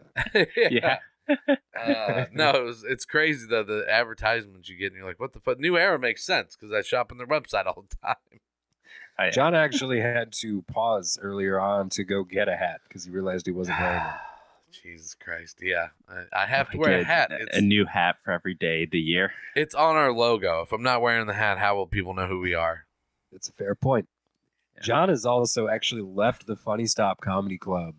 yeah. 0.70 0.98
uh, 1.28 2.24
no, 2.32 2.50
it 2.50 2.64
was, 2.64 2.84
it's 2.88 3.04
crazy 3.04 3.46
though 3.48 3.62
the 3.62 3.86
advertisements 3.88 4.68
you 4.68 4.76
get, 4.76 4.86
and 4.86 4.96
you're 4.96 5.06
like, 5.06 5.20
"What 5.20 5.32
the 5.32 5.38
fuck?" 5.38 5.60
New 5.60 5.78
Era 5.78 5.96
makes 5.96 6.24
sense 6.24 6.56
because 6.56 6.72
I 6.72 6.82
shop 6.82 7.12
on 7.12 7.18
their 7.18 7.26
website 7.26 7.66
all 7.66 7.84
the 7.88 7.96
time. 8.04 8.16
I, 9.20 9.30
John 9.30 9.54
actually 9.54 10.00
had 10.00 10.32
to 10.34 10.62
pause 10.62 11.18
earlier 11.20 11.60
on 11.60 11.88
to 11.90 12.04
go 12.04 12.24
get 12.24 12.48
a 12.48 12.56
hat 12.56 12.80
because 12.88 13.04
he 13.04 13.10
realized 13.10 13.46
he 13.46 13.52
wasn't 13.52 13.78
wearing 13.80 14.00
it. 14.02 14.12
Jesus 14.82 15.14
Christ, 15.14 15.58
yeah, 15.60 15.88
I, 16.08 16.42
I 16.44 16.46
have 16.46 16.68
I 16.68 16.72
to 16.72 16.78
wear 16.78 17.00
a 17.00 17.04
hat. 17.04 17.32
a- 17.32 17.42
It's, 17.42 17.56
a 17.58 17.60
new 17.60 17.84
hat 17.86 18.16
for 18.24 18.30
every 18.32 18.54
day 18.54 18.84
of 18.84 18.90
the 18.92 19.00
year. 19.00 19.32
it's 19.56 19.74
on 19.74 19.96
our 19.96 20.12
logo. 20.12 20.62
If 20.62 20.72
I'm 20.72 20.82
not 20.82 21.02
wearing 21.02 21.26
the 21.26 21.34
hat, 21.34 21.58
how 21.58 21.74
will 21.76 21.86
people 21.88 22.14
know 22.14 22.26
who 22.26 22.38
we 22.40 22.54
are? 22.54 22.86
It's 23.32 23.48
a 23.48 23.52
fair 23.52 23.74
point. 23.74 24.08
Yeah. 24.76 24.82
John 24.82 25.08
has 25.08 25.26
also 25.26 25.68
actually 25.68 26.02
left 26.02 26.46
the 26.46 26.56
Funny 26.56 26.86
Stop 26.86 27.20
Comedy 27.20 27.58
Club 27.58 27.94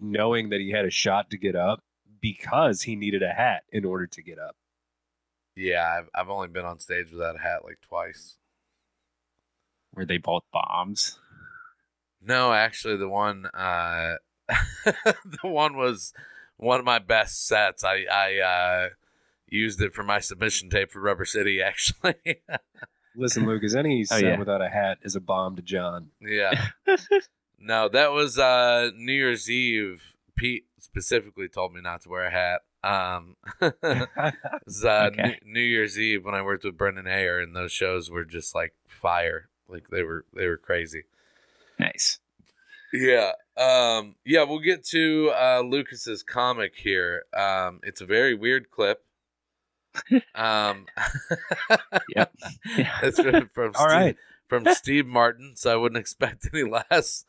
knowing 0.00 0.48
that 0.50 0.60
he 0.60 0.70
had 0.70 0.84
a 0.84 0.90
shot 0.90 1.30
to 1.30 1.38
get 1.38 1.54
up 1.56 1.82
because 2.20 2.82
he 2.82 2.96
needed 2.96 3.22
a 3.22 3.30
hat 3.32 3.62
in 3.72 3.84
order 3.84 4.06
to 4.08 4.22
get 4.22 4.38
up. 4.38 4.56
Yeah, 5.56 5.88
I've 5.98 6.08
I've 6.14 6.30
only 6.30 6.48
been 6.48 6.64
on 6.64 6.78
stage 6.78 7.10
without 7.12 7.36
a 7.36 7.40
hat 7.40 7.64
like 7.64 7.78
twice. 7.80 8.36
Were 9.94 10.04
they 10.04 10.18
both 10.18 10.44
bombs? 10.52 11.18
No, 12.22 12.52
actually, 12.52 12.96
the 12.96 13.08
one 13.08 13.46
uh, 13.46 14.16
the 14.84 15.38
one 15.42 15.76
was 15.76 16.12
one 16.56 16.78
of 16.80 16.84
my 16.86 16.98
best 16.98 17.46
sets. 17.46 17.84
I 17.84 18.04
I 18.10 18.38
uh, 18.38 18.88
used 19.48 19.80
it 19.80 19.94
for 19.94 20.02
my 20.02 20.18
submission 20.20 20.70
tape 20.70 20.90
for 20.90 21.00
Rubber 21.00 21.24
City. 21.24 21.62
Actually, 21.62 22.14
Listen, 23.16 23.46
Lucas, 23.46 23.74
any 23.74 24.04
set 24.04 24.22
yeah. 24.22 24.38
without 24.38 24.62
a 24.62 24.68
hat 24.68 24.98
is 25.02 25.16
a 25.16 25.20
bomb 25.20 25.56
to 25.56 25.62
John. 25.62 26.08
yeah. 26.20 26.68
no, 27.58 27.88
that 27.88 28.12
was 28.12 28.38
uh, 28.38 28.90
New 28.96 29.12
Year's 29.12 29.50
Eve. 29.50 30.14
Pete 30.36 30.66
specifically 30.78 31.48
told 31.48 31.74
me 31.74 31.80
not 31.80 32.02
to 32.02 32.08
wear 32.08 32.26
a 32.26 32.30
hat. 32.30 32.60
Um, 32.84 33.34
it 33.60 33.74
was, 34.64 34.84
uh, 34.84 35.10
Okay. 35.12 35.38
New, 35.44 35.54
New 35.54 35.60
Year's 35.60 35.98
Eve 35.98 36.24
when 36.24 36.34
I 36.36 36.42
worked 36.42 36.64
with 36.64 36.78
Brendan 36.78 37.08
Ayer, 37.08 37.40
and 37.40 37.56
those 37.56 37.72
shows 37.72 38.08
were 38.08 38.24
just 38.24 38.54
like 38.54 38.74
fire. 38.86 39.48
Like 39.68 39.88
they 39.90 40.02
were 40.02 40.24
they 40.34 40.46
were 40.46 40.56
crazy. 40.56 41.04
Nice. 41.78 42.18
Yeah. 42.92 43.32
Um, 43.56 44.14
yeah, 44.24 44.44
we'll 44.44 44.60
get 44.60 44.84
to 44.88 45.30
uh, 45.34 45.60
Lucas's 45.64 46.22
comic 46.22 46.74
here. 46.76 47.24
Um, 47.36 47.80
it's 47.82 48.00
a 48.00 48.06
very 48.06 48.34
weird 48.34 48.70
clip. 48.70 49.04
Um, 50.34 50.86
Yep. 52.16 52.34
Yeah. 52.76 52.98
it's 53.02 53.20
from, 53.20 53.50
from 53.52 53.72
All 53.76 53.88
Steve, 53.88 53.90
right. 53.90 54.16
from 54.48 54.64
Steve 54.74 55.06
Martin, 55.06 55.52
so 55.56 55.72
I 55.72 55.76
wouldn't 55.76 55.98
expect 55.98 56.48
any 56.52 56.64
less. 56.64 57.24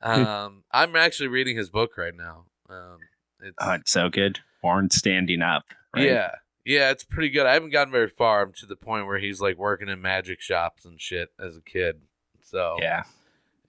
Um, 0.00 0.64
I'm 0.72 0.96
actually 0.96 1.28
reading 1.28 1.56
his 1.56 1.68
book 1.70 1.96
right 1.98 2.14
now. 2.14 2.44
Um, 2.70 2.98
it's, 3.40 3.56
Oh, 3.60 3.72
it's 3.72 3.90
so 3.90 4.08
good. 4.08 4.38
Born 4.62 4.90
standing 4.90 5.42
up. 5.42 5.64
Right? 5.94 6.06
yeah, 6.06 6.30
yeah, 6.66 6.90
it's 6.90 7.04
pretty 7.04 7.30
good. 7.30 7.46
I 7.46 7.54
haven't 7.54 7.70
gotten 7.70 7.92
very 7.92 8.08
far. 8.10 8.42
I'm 8.42 8.52
to 8.54 8.66
the 8.66 8.76
point 8.76 9.06
where 9.06 9.18
he's 9.18 9.40
like 9.40 9.56
working 9.56 9.88
in 9.88 10.02
magic 10.02 10.40
shops 10.40 10.84
and 10.84 11.00
shit 11.00 11.30
as 11.38 11.56
a 11.56 11.60
kid. 11.62 12.00
So 12.42 12.76
Yeah. 12.80 13.04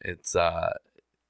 it's 0.01 0.35
uh 0.35 0.73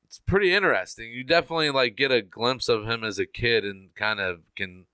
it's 0.06 0.20
pretty 0.20 0.54
interesting. 0.54 1.12
You 1.12 1.24
definitely 1.26 1.70
like 1.70 1.96
get 1.98 2.12
a 2.12 2.22
glimpse 2.22 2.70
of 2.70 2.86
him 2.88 3.04
as 3.04 3.20
a 3.20 3.26
kid 3.26 3.66
and 3.66 3.94
kind 3.96 4.20
of 4.22 4.40
can 4.56 4.86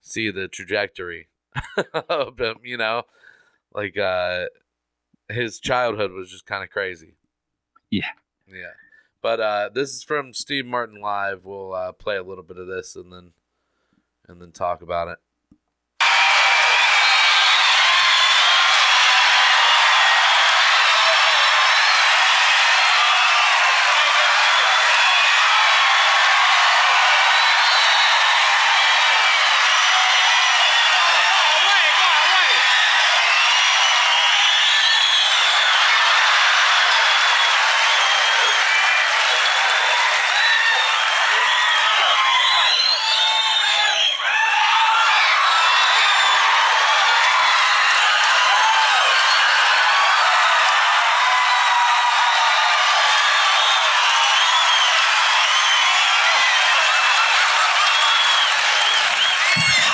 see 0.00 0.30
the 0.32 0.48
trajectory 0.48 1.28
of 2.08 2.38
him, 2.40 2.56
you 2.64 2.76
know? 2.76 3.04
Like 3.72 3.96
uh 3.96 4.46
his 5.28 5.60
childhood 5.60 6.10
was 6.10 6.30
just 6.30 6.46
kind 6.46 6.64
of 6.64 6.70
crazy. 6.70 7.14
Yeah. 7.90 8.10
Yeah. 8.48 8.72
But 9.22 9.38
uh 9.40 9.70
this 9.72 9.94
is 9.94 10.02
from 10.02 10.32
Steve 10.34 10.66
Martin 10.66 11.00
live. 11.00 11.44
We'll 11.44 11.72
uh 11.74 11.92
play 11.92 12.16
a 12.16 12.22
little 12.24 12.44
bit 12.44 12.56
of 12.58 12.66
this 12.66 12.96
and 12.96 13.12
then 13.12 13.32
and 14.26 14.40
then 14.42 14.50
talk 14.52 14.82
about 14.82 15.06
it. 15.08 15.18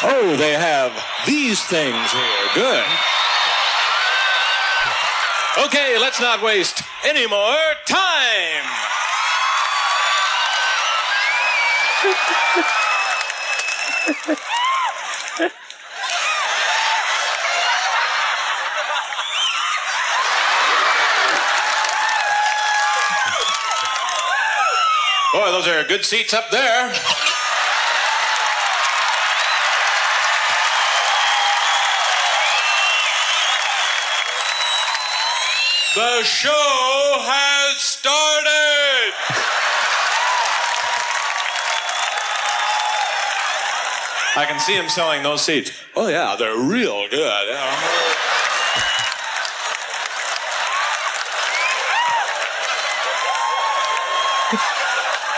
Oh, 0.07 0.37
they 0.37 0.53
have 0.53 0.93
these 1.27 1.65
things 1.65 2.13
here. 2.13 2.49
Good. 2.55 2.85
Okay, 5.65 5.99
let's 5.99 6.21
not 6.21 6.43
waste 6.43 6.83
any 7.07 7.27
more 7.27 7.57
time. 7.87 8.65
Boy, 25.33 25.51
those 25.51 25.67
are 25.67 25.83
good 25.85 26.05
seats 26.05 26.35
up 26.35 26.51
there. 26.51 26.93
The 36.05 36.23
show 36.23 36.51
has 36.51 37.79
started. 37.79 39.15
I 44.37 44.45
can 44.47 44.61
see 44.61 44.75
him 44.75 44.91
selling 44.91 45.23
those 45.23 45.41
seats. 45.41 45.73
Oh 45.97 46.09
yeah, 46.09 46.37
they're 46.39 46.59
real 46.59 47.09
good. 47.09 47.49
Yeah. 47.49 47.77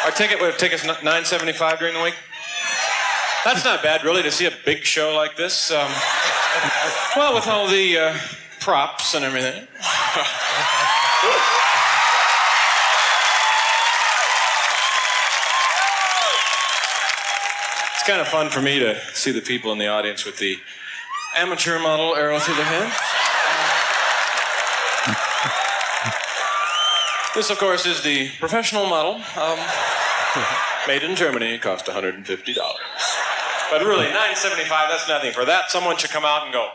Our 0.05 0.11
ticket 0.11 0.41
would 0.41 0.59
take 0.59 0.75
us 0.75 0.85
nine 1.05 1.25
seventy 1.25 1.53
five 1.53 1.79
during 1.79 1.95
the 1.95 2.03
week. 2.03 2.17
That's 3.45 3.65
not 3.65 3.85
bad, 3.85 4.03
really, 4.03 4.25
to 4.25 4.33
see 4.33 4.47
a 4.47 4.53
big 4.65 4.83
show 4.83 5.15
like 5.15 5.37
this. 5.37 5.71
Um, 5.71 5.89
well, 7.15 7.37
with 7.37 7.47
all 7.47 7.69
the 7.69 7.97
uh, 7.99 8.19
props 8.59 9.15
and 9.15 9.25
everything. 9.25 9.69
It's 17.95 18.07
kind 18.07 18.21
of 18.21 18.29
fun 18.29 18.51
for 18.51 18.63
me 18.63 18.79
to 18.79 18.99
see 19.15 19.33
the 19.33 19.41
people 19.41 19.73
in 19.73 19.79
the 19.79 19.89
audience 19.89 20.25
with 20.25 20.39
the 20.39 20.59
amateur 21.37 21.79
model 21.79 22.15
arrow 22.17 22.39
through 22.39 22.55
the 22.55 22.65
head. 22.65 22.93
This, 27.37 27.51
of 27.51 27.59
course, 27.59 27.85
is 27.85 28.03
the 28.03 28.31
professional 28.39 28.87
model. 28.87 29.21
Um, 29.37 29.59
made 30.89 31.03
in 31.03 31.15
Germany, 31.17 31.59
cost 31.59 31.85
$150. 31.85 32.25
But 33.71 33.83
really, 33.83 34.07
975, 34.07 34.89
that's 34.89 35.07
nothing. 35.07 35.33
For 35.33 35.45
that, 35.45 35.71
someone 35.71 35.99
should 35.99 36.11
come 36.11 36.25
out 36.25 36.45
and 36.45 36.53
go, 36.53 36.71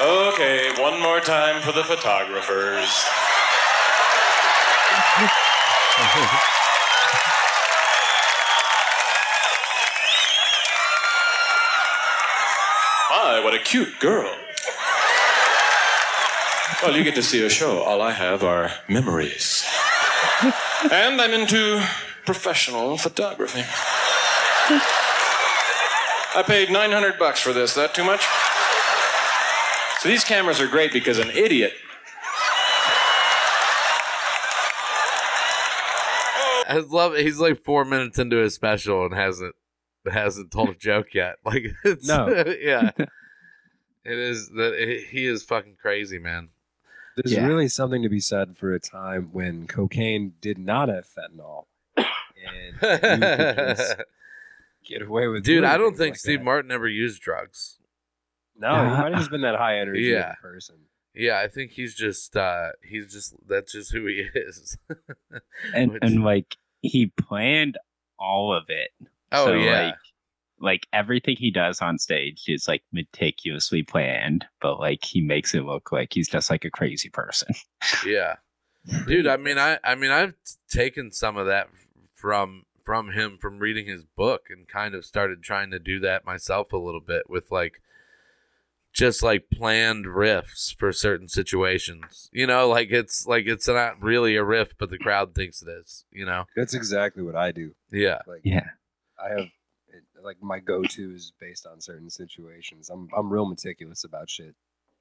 Okay, 0.00 0.72
one 0.80 1.00
more 1.00 1.20
time 1.20 1.62
for 1.62 1.70
the 1.72 1.84
photographers. 1.84 3.04
My, 13.28 13.44
what 13.44 13.54
a 13.54 13.58
cute 13.58 14.00
girl. 14.00 14.34
Well, 16.82 16.96
you 16.96 17.04
get 17.04 17.14
to 17.14 17.22
see 17.22 17.44
a 17.44 17.50
show. 17.50 17.82
All 17.82 18.02
I 18.02 18.12
have 18.12 18.42
are 18.42 18.72
memories. 18.88 19.64
and 20.90 21.20
I'm 21.20 21.32
into 21.32 21.84
professional 22.24 22.96
photography. 22.96 23.64
I 26.38 26.42
paid 26.42 26.70
900 26.70 27.18
bucks 27.18 27.40
for 27.40 27.52
this. 27.52 27.70
Is 27.70 27.76
That 27.76 27.94
too 27.94 28.04
much? 28.04 28.24
So 30.00 30.08
these 30.08 30.22
cameras 30.24 30.60
are 30.60 30.68
great 30.68 30.92
because 30.92 31.18
an 31.18 31.30
idiot 31.30 31.72
I 36.70 36.84
love 36.86 37.14
it. 37.14 37.24
He's 37.24 37.38
like 37.40 37.64
four 37.64 37.84
minutes 37.86 38.18
into 38.18 38.36
his 38.36 38.54
special 38.54 39.06
and 39.06 39.14
hasn't 39.14 39.54
hasn't 40.10 40.50
told 40.50 40.68
a 40.70 40.74
joke 40.74 41.14
yet. 41.14 41.36
Like 41.44 41.64
it's 41.84 42.06
No. 42.06 42.28
yeah. 42.60 42.90
It 44.04 44.16
is 44.18 44.48
that 44.50 45.04
he 45.10 45.26
is 45.26 45.42
fucking 45.42 45.76
crazy, 45.82 46.18
man. 46.18 46.48
There's 47.16 47.32
Yeah. 47.32 47.46
really 47.46 47.68
something 47.68 48.02
to 48.02 48.08
be 48.08 48.20
said 48.20 48.56
for 48.56 48.72
a 48.72 48.78
time 48.80 49.30
when 49.32 49.66
cocaine 49.66 50.32
did 50.40 50.56
not 50.56 50.88
have 50.88 51.04
fentanyl. 51.06 51.64
And 51.96 52.06
you 52.72 52.78
could 52.78 53.76
just 53.76 53.96
get 54.86 55.02
away 55.02 55.28
with 55.28 55.38
it. 55.38 55.44
Dude, 55.44 55.64
I 55.64 55.76
don't 55.76 55.96
think 55.96 56.12
like 56.14 56.18
Steve 56.20 56.40
that. 56.40 56.44
Martin 56.44 56.70
ever 56.70 56.88
used 56.88 57.20
drugs. 57.22 57.78
No, 58.56 58.70
he 58.72 58.90
might 58.90 59.10
have 59.12 59.18
just 59.18 59.30
been 59.30 59.42
that 59.42 59.54
high 59.56 59.78
energy 59.78 60.02
Yeah. 60.02 60.34
person. 60.42 60.76
Yeah, 61.14 61.40
I 61.40 61.48
think 61.48 61.72
he's 61.72 61.94
just 61.94 62.36
uh 62.36 62.70
he's 62.82 63.12
just 63.12 63.34
that's 63.46 63.72
just 63.72 63.92
who 63.92 64.06
he 64.06 64.26
is. 64.34 64.76
and 65.74 65.92
Which- 65.92 66.02
and 66.02 66.24
like 66.24 66.56
he 66.82 67.06
planned 67.16 67.76
all 68.18 68.52
of 68.52 68.64
it. 68.68 68.90
Oh, 69.32 69.46
So, 69.46 69.54
yeah. 69.54 69.86
like, 69.86 69.94
like 70.60 70.86
everything 70.92 71.36
he 71.36 71.50
does 71.50 71.80
on 71.80 71.98
stage 71.98 72.44
is 72.48 72.66
like 72.66 72.82
meticulously 72.92 73.82
planned, 73.82 74.44
but 74.60 74.78
like 74.80 75.04
he 75.04 75.20
makes 75.20 75.54
it 75.54 75.64
look 75.64 75.92
like 75.92 76.12
he's 76.12 76.28
just 76.28 76.50
like 76.50 76.64
a 76.64 76.70
crazy 76.70 77.08
person. 77.10 77.54
yeah. 78.06 78.36
Dude, 79.06 79.26
I 79.26 79.36
mean 79.36 79.58
I 79.58 79.78
I 79.84 79.94
mean 79.94 80.10
I've 80.10 80.34
taken 80.70 81.12
some 81.12 81.36
of 81.36 81.46
that 81.46 81.68
from 82.14 82.64
from 82.88 83.10
him 83.10 83.36
from 83.38 83.58
reading 83.58 83.84
his 83.84 84.06
book 84.16 84.44
and 84.48 84.66
kind 84.66 84.94
of 84.94 85.04
started 85.04 85.42
trying 85.42 85.70
to 85.70 85.78
do 85.78 86.00
that 86.00 86.24
myself 86.24 86.72
a 86.72 86.78
little 86.78 87.02
bit 87.02 87.28
with 87.28 87.50
like 87.50 87.82
just 88.94 89.22
like 89.22 89.50
planned 89.52 90.06
riffs 90.06 90.74
for 90.74 90.90
certain 90.90 91.28
situations. 91.28 92.30
You 92.32 92.46
know, 92.46 92.66
like 92.66 92.88
it's 92.90 93.26
like 93.26 93.44
it's 93.44 93.68
not 93.68 94.02
really 94.02 94.36
a 94.36 94.42
riff 94.42 94.72
but 94.78 94.88
the 94.88 94.96
crowd 94.96 95.34
thinks 95.34 95.60
it 95.60 95.68
is, 95.68 96.06
you 96.10 96.24
know. 96.24 96.46
That's 96.56 96.72
exactly 96.72 97.22
what 97.22 97.36
I 97.36 97.52
do. 97.52 97.74
Yeah. 97.92 98.20
Like 98.26 98.40
Yeah. 98.42 98.70
I 99.22 99.28
have 99.32 99.48
it, 99.88 100.04
like 100.22 100.38
my 100.40 100.58
go-to 100.58 101.12
is 101.12 101.34
based 101.38 101.66
on 101.66 101.82
certain 101.82 102.08
situations. 102.08 102.88
I'm 102.88 103.10
I'm 103.14 103.30
real 103.30 103.44
meticulous 103.44 104.04
about 104.04 104.30
shit. 104.30 104.54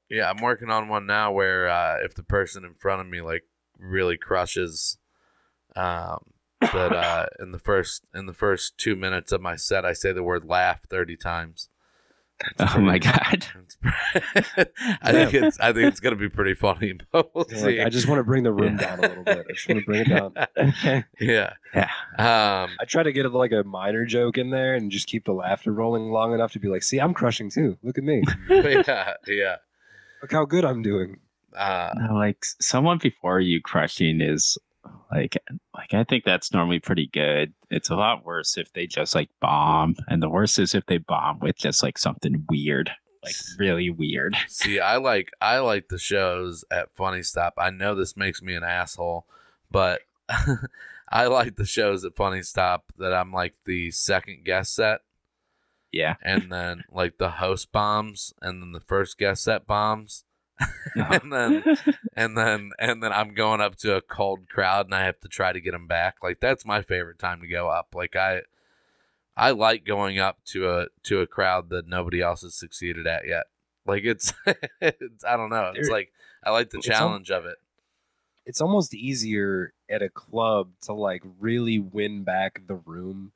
Yeah, 0.09 0.29
I'm 0.29 0.41
working 0.41 0.69
on 0.69 0.89
one 0.89 1.05
now 1.05 1.31
where 1.31 1.69
uh, 1.69 1.99
if 2.03 2.15
the 2.15 2.23
person 2.23 2.65
in 2.65 2.73
front 2.73 2.99
of 2.99 3.07
me 3.07 3.21
like 3.21 3.45
really 3.79 4.17
crushes, 4.17 4.97
um, 5.77 6.33
that 6.61 6.93
uh, 6.93 7.25
in 7.39 7.51
the 7.51 7.59
first 7.59 8.05
in 8.15 8.25
the 8.25 8.33
first 8.33 8.77
two 8.77 8.95
minutes 8.95 9.31
of 9.31 9.41
my 9.41 9.55
set, 9.55 9.85
I 9.85 9.93
say 9.93 10.11
the 10.11 10.23
word 10.23 10.45
"laugh" 10.45 10.81
thirty 10.89 11.15
times. 11.17 11.69
Oh 12.59 12.79
my 12.79 12.99
god. 12.99 13.45
I 15.01 15.11
think 15.11 15.33
it's 15.33 15.59
I 15.59 15.73
think 15.73 15.87
it's 15.87 15.99
gonna 15.99 16.15
be 16.15 16.29
pretty 16.29 16.53
funny, 16.53 16.93
but 17.11 17.33
we'll 17.33 17.45
Yeah, 17.49 17.63
like. 17.65 17.79
I 17.79 17.89
just 17.89 18.07
want 18.07 18.19
to 18.19 18.23
bring 18.23 18.43
the 18.43 18.53
room 18.53 18.77
down 18.77 18.99
a 18.99 19.01
little 19.01 19.23
bit. 19.23 19.45
I 19.49 19.53
just 19.53 19.67
want 19.67 19.79
to 19.79 19.85
bring 19.85 20.01
it 20.01 20.09
down. 20.09 20.33
yeah, 21.19 21.53
Yeah. 21.73 21.89
um, 22.19 22.69
I 22.79 22.85
try 22.87 23.01
to 23.03 23.11
get 23.11 23.31
like 23.31 23.51
a 23.51 23.63
minor 23.63 24.05
joke 24.05 24.37
in 24.37 24.51
there 24.51 24.75
and 24.75 24.91
just 24.91 25.07
keep 25.07 25.25
the 25.25 25.33
laughter 25.33 25.71
rolling 25.71 26.11
long 26.11 26.33
enough 26.33 26.51
to 26.53 26.59
be 26.59 26.67
like, 26.67 26.83
see, 26.83 26.99
I'm 26.99 27.13
crushing 27.13 27.49
too. 27.49 27.77
Look 27.81 27.97
at 27.97 28.03
me. 28.03 28.23
yeah, 28.49 29.13
yeah. 29.27 29.55
Look 30.21 30.31
how 30.31 30.45
good 30.45 30.63
I'm 30.65 30.81
doing. 30.83 31.19
Uh, 31.55 31.91
No, 31.97 32.13
like 32.15 32.43
someone 32.61 32.99
before 32.99 33.39
you 33.39 33.61
crushing 33.61 34.21
is 34.21 34.57
like 35.11 35.37
like 35.73 35.93
I 35.93 36.03
think 36.03 36.23
that's 36.23 36.51
normally 36.53 36.79
pretty 36.79 37.07
good. 37.07 37.53
It's 37.69 37.89
a 37.89 37.95
lot 37.95 38.25
worse 38.25 38.57
if 38.57 38.73
they 38.73 38.87
just 38.87 39.15
like 39.15 39.29
bomb, 39.41 39.95
and 40.07 40.21
the 40.21 40.29
worst 40.29 40.59
is 40.59 40.75
if 40.75 40.85
they 40.85 40.97
bomb 40.97 41.39
with 41.39 41.57
just 41.57 41.81
like 41.83 41.97
something 41.97 42.45
weird, 42.49 42.91
like 43.23 43.35
really 43.57 43.89
weird. 43.89 44.35
See, 44.47 44.79
I 44.79 44.97
like 44.97 45.31
I 45.41 45.59
like 45.59 45.87
the 45.89 45.97
shows 45.97 46.63
at 46.71 46.95
Funny 46.95 47.23
Stop. 47.23 47.53
I 47.57 47.69
know 47.69 47.95
this 47.95 48.17
makes 48.17 48.41
me 48.41 48.53
an 48.55 48.63
asshole, 48.63 49.25
but 49.71 50.01
I 51.09 51.27
like 51.27 51.55
the 51.55 51.65
shows 51.65 52.03
at 52.03 52.15
Funny 52.15 52.41
Stop 52.43 52.91
that 52.97 53.13
I'm 53.13 53.31
like 53.31 53.53
the 53.65 53.91
second 53.91 54.43
guest 54.43 54.75
set, 54.75 55.01
Yeah. 55.93 56.15
and 56.21 56.51
then 56.51 56.83
like 56.91 57.17
the 57.17 57.29
host 57.31 57.71
bombs, 57.71 58.33
and 58.41 58.61
then 58.61 58.71
the 58.73 58.81
first 58.81 59.17
guest 59.17 59.43
set 59.43 59.65
bombs, 59.65 60.25
Uh-huh. 60.59 61.19
and 61.21 61.31
then 61.31 61.63
and 62.13 62.37
then 62.37 62.71
and 62.79 63.03
then 63.03 63.13
I'm 63.13 63.33
going 63.33 63.61
up 63.61 63.75
to 63.77 63.95
a 63.95 64.01
cold 64.01 64.49
crowd, 64.49 64.85
and 64.87 64.95
I 64.95 65.03
have 65.05 65.19
to 65.21 65.27
try 65.27 65.53
to 65.53 65.61
get 65.61 65.71
them 65.71 65.87
back. 65.87 66.15
Like 66.23 66.39
that's 66.39 66.65
my 66.65 66.81
favorite 66.81 67.19
time 67.19 67.41
to 67.41 67.47
go 67.47 67.69
up. 67.69 67.89
Like 67.93 68.15
I. 68.15 68.41
I 69.39 69.51
like 69.51 69.85
going 69.85 70.17
up 70.17 70.39
to 70.45 70.67
a 70.67 70.87
to 71.03 71.21
a 71.21 71.27
crowd 71.27 71.69
that 71.69 71.87
nobody 71.87 72.21
else 72.21 72.41
has 72.41 72.55
succeeded 72.55 73.05
at 73.05 73.27
yet. 73.27 73.45
Like 73.85 74.03
it's, 74.03 74.33
it's 74.81 75.23
I 75.23 75.37
don't 75.37 75.51
know. 75.51 75.73
It's 75.75 75.89
There- 75.89 75.95
like 75.95 76.11
I 76.43 76.49
like 76.49 76.71
the 76.71 76.79
it's 76.79 76.89
al- 76.89 76.97
challenge 76.97 77.29
of 77.29 77.45
it. 77.45 77.57
It's 78.47 78.59
almost 78.61 78.95
easier 78.95 79.73
at 79.87 80.01
a 80.01 80.09
club 80.09 80.69
to 80.81 80.93
like 80.93 81.21
really 81.39 81.77
win 81.77 82.23
back 82.23 82.63
the 82.65 82.73
room 82.77 83.31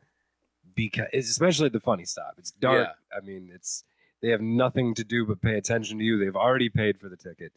because 0.73 1.05
especially 1.13 1.69
the 1.69 1.79
funny 1.79 2.05
stop. 2.05 2.33
It's 2.39 2.49
dark. 2.49 2.89
I 3.15 3.23
mean, 3.23 3.51
it's 3.53 3.83
they 4.21 4.29
have 4.29 4.41
nothing 4.41 4.93
to 4.95 5.03
do 5.03 5.25
but 5.25 5.41
pay 5.41 5.55
attention 5.57 5.97
to 5.99 6.03
you. 6.03 6.17
They've 6.19 6.35
already 6.35 6.69
paid 6.69 6.99
for 6.99 7.09
the 7.09 7.17
ticket. 7.17 7.51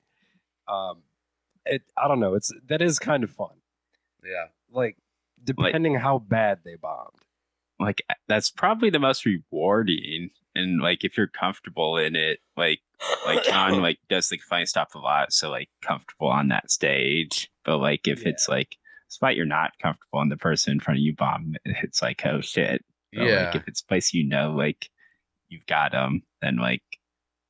Um, 0.69 1.03
it 1.67 1.83
I 1.97 2.09
don't 2.09 2.21
know. 2.21 2.35
It's 2.35 2.53
that 2.69 2.81
is 2.83 2.99
kind 2.99 3.23
of 3.25 3.31
fun. 3.31 3.57
Yeah. 4.25 4.47
Like 4.71 4.97
depending 5.43 5.95
how 5.97 6.19
bad 6.19 6.61
they 6.65 6.77
bombed. 6.77 7.19
like 7.79 8.03
that's 8.29 8.51
probably 8.51 8.89
the 8.89 8.99
most 8.99 9.27
rewarding 9.27 10.31
and 10.55 10.81
like 10.81 11.05
if 11.05 11.17
you're 11.19 11.27
comfortable 11.27 11.97
in 11.99 12.15
it 12.17 12.39
like 12.57 12.79
like 13.27 13.43
john 13.51 13.83
like 13.83 13.99
does 14.09 14.31
like 14.31 14.41
funny 14.41 14.65
stuff 14.65 14.95
a 14.95 14.99
lot 14.99 15.33
so 15.33 15.51
like 15.51 15.69
comfortable 15.83 16.29
on 16.29 16.49
that 16.49 16.71
stage 16.71 17.51
but 17.65 17.79
like 17.79 18.07
if 18.07 18.25
it's 18.25 18.49
like 18.49 18.77
spot 19.09 19.35
you're 19.37 19.45
not 19.45 19.73
comfortable 19.83 20.21
and 20.21 20.31
the 20.33 20.37
person 20.37 20.73
in 20.73 20.81
front 20.81 20.99
of 20.99 21.03
you 21.03 21.13
bomb 21.15 21.55
it's 21.67 22.01
like 22.01 22.25
oh 22.25 22.41
shit 22.41 22.83
But, 23.13 23.25
Yeah. 23.27 23.45
like 23.47 23.57
if 23.57 23.69
it's 23.69 23.83
a 23.83 23.87
place 23.87 24.15
you 24.15 24.27
know 24.27 24.53
like 24.53 24.89
you've 25.55 25.67
got 25.67 25.93
them 25.93 26.23
then 26.43 26.57
like 26.57 26.83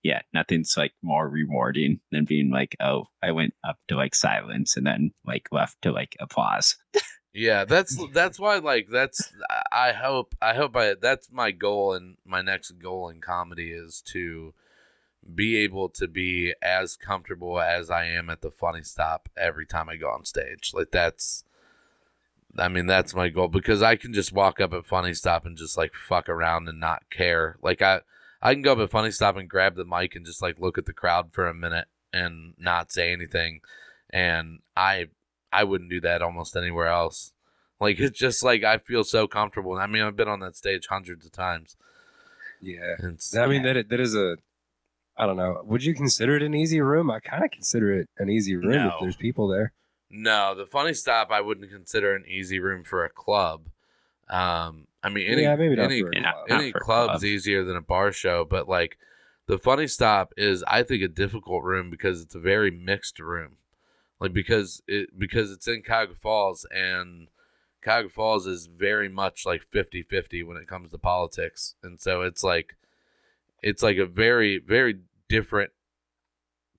yeah 0.03 0.21
nothing's 0.33 0.77
like 0.77 0.93
more 1.03 1.29
rewarding 1.29 2.01
than 2.13 2.25
being 2.25 2.51
like 2.51 2.77
oh 2.81 3.05
i 3.23 3.31
went 3.31 3.55
up 3.67 3.79
to 3.89 3.97
like 3.97 4.15
silence 4.15 4.77
and 4.77 4.87
then 4.87 5.13
like 5.27 5.49
left 5.51 5.81
to 5.83 5.91
like 5.91 6.17
applause 6.21 6.77
Yeah, 7.35 7.65
that's 7.65 8.01
that's 8.13 8.39
why 8.39 8.59
like 8.59 8.89
that's 8.89 9.33
I 9.71 9.93
hope 9.93 10.35
I 10.41 10.55
hope 10.55 10.77
I 10.77 10.95
that's 10.95 11.31
my 11.31 11.51
goal 11.51 11.93
and 11.93 12.17
my 12.25 12.41
next 12.41 12.71
goal 12.79 13.09
in 13.09 13.21
comedy 13.21 13.73
is 13.73 14.01
to 14.13 14.55
be 15.35 15.57
able 15.57 15.89
to 15.89 16.07
be 16.07 16.55
as 16.63 16.97
comfortable 16.97 17.59
as 17.59 17.91
I 17.91 18.05
am 18.05 18.31
at 18.31 18.41
the 18.41 18.51
funny 18.51 18.83
stop 18.83 19.29
every 19.37 19.67
time 19.67 19.89
I 19.89 19.97
go 19.97 20.11
on 20.11 20.25
stage. 20.25 20.71
Like 20.73 20.93
that's 20.93 21.45
I 22.59 22.69
mean 22.69 22.87
that's 22.87 23.15
my 23.15 23.29
goal 23.29 23.49
because 23.49 23.83
I 23.83 23.97
can 23.97 24.13
just 24.13 24.33
walk 24.33 24.61
up 24.61 24.73
at 24.73 24.87
funny 24.87 25.15
stop 25.15 25.45
and 25.47 25.57
just 25.57 25.77
like 25.77 25.93
fuck 25.95 26.29
around 26.29 26.69
and 26.69 26.79
not 26.81 27.03
care. 27.11 27.57
Like 27.63 27.83
I 27.83 28.01
I 28.43 28.53
can 28.55 28.63
go 28.63 28.73
up 28.73 28.79
at 28.79 28.91
funny 28.91 29.11
stop 29.11 29.37
and 29.37 29.49
grab 29.49 29.75
the 29.77 29.85
mic 29.85 30.15
and 30.15 30.25
just 30.27 30.43
like 30.43 30.59
look 30.59 30.79
at 30.79 30.87
the 30.87 30.93
crowd 30.93 31.31
for 31.33 31.47
a 31.47 31.55
minute 31.55 31.89
and 32.13 32.55
not 32.59 32.93
say 32.93 33.13
anything 33.13 33.61
and 34.11 34.61
I 34.77 35.07
I 35.53 35.65
wouldn't 35.65 35.91
do 35.91 36.01
that 36.03 36.23
almost 36.23 36.57
anywhere 36.57 36.87
else. 36.89 37.33
Like 37.81 37.99
it's 37.99 38.19
just 38.19 38.43
like 38.43 38.63
I 38.65 38.79
feel 38.79 39.05
so 39.05 39.27
comfortable. 39.27 39.75
I 39.75 39.87
mean, 39.87 40.03
I've 40.03 40.17
been 40.17 40.29
on 40.29 40.41
that 40.41 40.57
stage 40.57 40.87
hundreds 40.89 41.27
of 41.27 41.33
times. 41.33 41.77
Yeah. 42.61 42.95
It's, 43.01 43.37
I 43.37 43.47
mean 43.47 43.63
that 43.65 43.89
that 43.89 44.01
is 44.01 44.15
a 44.15 44.37
I 45.17 45.27
don't 45.27 45.37
know. 45.37 45.61
Would 45.65 45.85
you 45.85 45.95
consider 45.95 46.37
it 46.37 46.43
an 46.43 46.55
easy 46.55 46.81
room? 46.81 47.11
I 47.11 47.21
kind 47.21 47.45
of 47.45 47.51
consider 47.51 47.93
it 47.93 48.09
an 48.19 48.29
easy 48.29 48.57
room 48.57 48.73
No. 48.73 48.89
if 48.89 48.95
there's 49.01 49.17
people 49.17 49.49
there. 49.49 49.73
No, 50.15 50.55
the 50.55 50.67
funny 50.67 50.95
stop 50.95 51.31
I 51.31 51.41
wouldn't 51.41 51.71
consider 51.71 52.15
an 52.15 52.25
easy 52.29 52.61
room 52.61 52.85
for 52.85 53.05
a 53.05 53.11
club. 53.11 53.69
Um, 54.29 54.87
I 55.03 55.09
mean, 55.09 55.27
any 55.27 55.43
Yeah, 55.43 55.57
maybe 55.57 55.75
not 55.77 55.87
any, 55.87 56.01
for 56.01 56.09
a 56.11 56.15
Yeah, 56.15 56.31
club. 56.33 56.49
not 56.49 56.61
any 56.61 56.73
for 56.73 56.81
club's 56.81 57.11
club. 57.13 57.25
easier 57.25 57.65
than 57.65 57.77
a 57.77 57.83
bar 57.83 58.13
show, 58.13 58.45
but 58.45 58.69
like 58.69 58.97
the 59.47 59.59
funny 59.59 59.89
stop 59.89 60.33
is 60.37 60.63
I 60.69 60.85
think 60.85 61.03
a 61.03 61.09
difficult 61.09 61.65
room 61.65 61.91
because 61.91 62.23
it's 62.23 62.35
a 62.35 62.41
very 62.41 62.71
mixed 62.71 63.19
room. 63.19 63.57
Like 64.21 64.33
because 64.33 64.83
it 64.87 65.19
because 65.19 65.51
it's 65.51 65.67
in 65.67 65.83
Cuyahoga 65.83 66.15
Falls 66.15 66.65
and 66.73 67.29
Cuyahoga 67.83 68.09
Falls 68.09 68.47
is 68.47 68.67
very 68.67 69.09
much 69.09 69.45
like 69.45 69.67
50-50 69.71 70.45
when 70.45 70.57
it 70.57 70.69
comes 70.69 70.91
to 70.93 70.99
politics. 70.99 71.75
And 71.83 72.01
so 72.01 72.23
it's 72.23 72.45
like 72.45 72.77
it's 73.63 73.83
like 73.83 73.99
a 73.99 74.07
very 74.07 74.59
very 74.59 75.01
different 75.29 75.73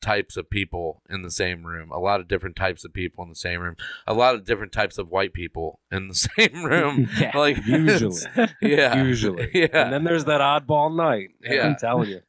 types 0.01 0.37
of 0.37 0.49
people 0.49 1.01
in 1.09 1.21
the 1.23 1.31
same 1.31 1.65
room. 1.65 1.91
A 1.91 1.99
lot 1.99 2.19
of 2.19 2.27
different 2.27 2.55
types 2.55 2.85
of 2.85 2.93
people 2.93 3.23
in 3.23 3.29
the 3.29 3.35
same 3.35 3.61
room. 3.61 3.75
A 4.05 4.13
lot 4.13 4.35
of 4.35 4.45
different 4.45 4.71
types 4.71 4.97
of 4.97 5.09
white 5.09 5.33
people 5.33 5.79
in 5.91 6.07
the 6.07 6.15
same 6.37 6.63
room. 6.63 7.09
Yeah. 7.19 7.37
like 7.37 7.57
Usually. 7.65 8.21
yeah. 8.61 9.01
Usually. 9.03 9.49
Yeah. 9.53 9.67
And 9.73 9.93
then 9.93 10.03
there's 10.03 10.25
that 10.25 10.41
oddball 10.41 10.95
night. 10.95 11.29
Yeah. 11.41 11.67
I'm 11.67 11.75
telling 11.75 12.09
you. 12.09 12.21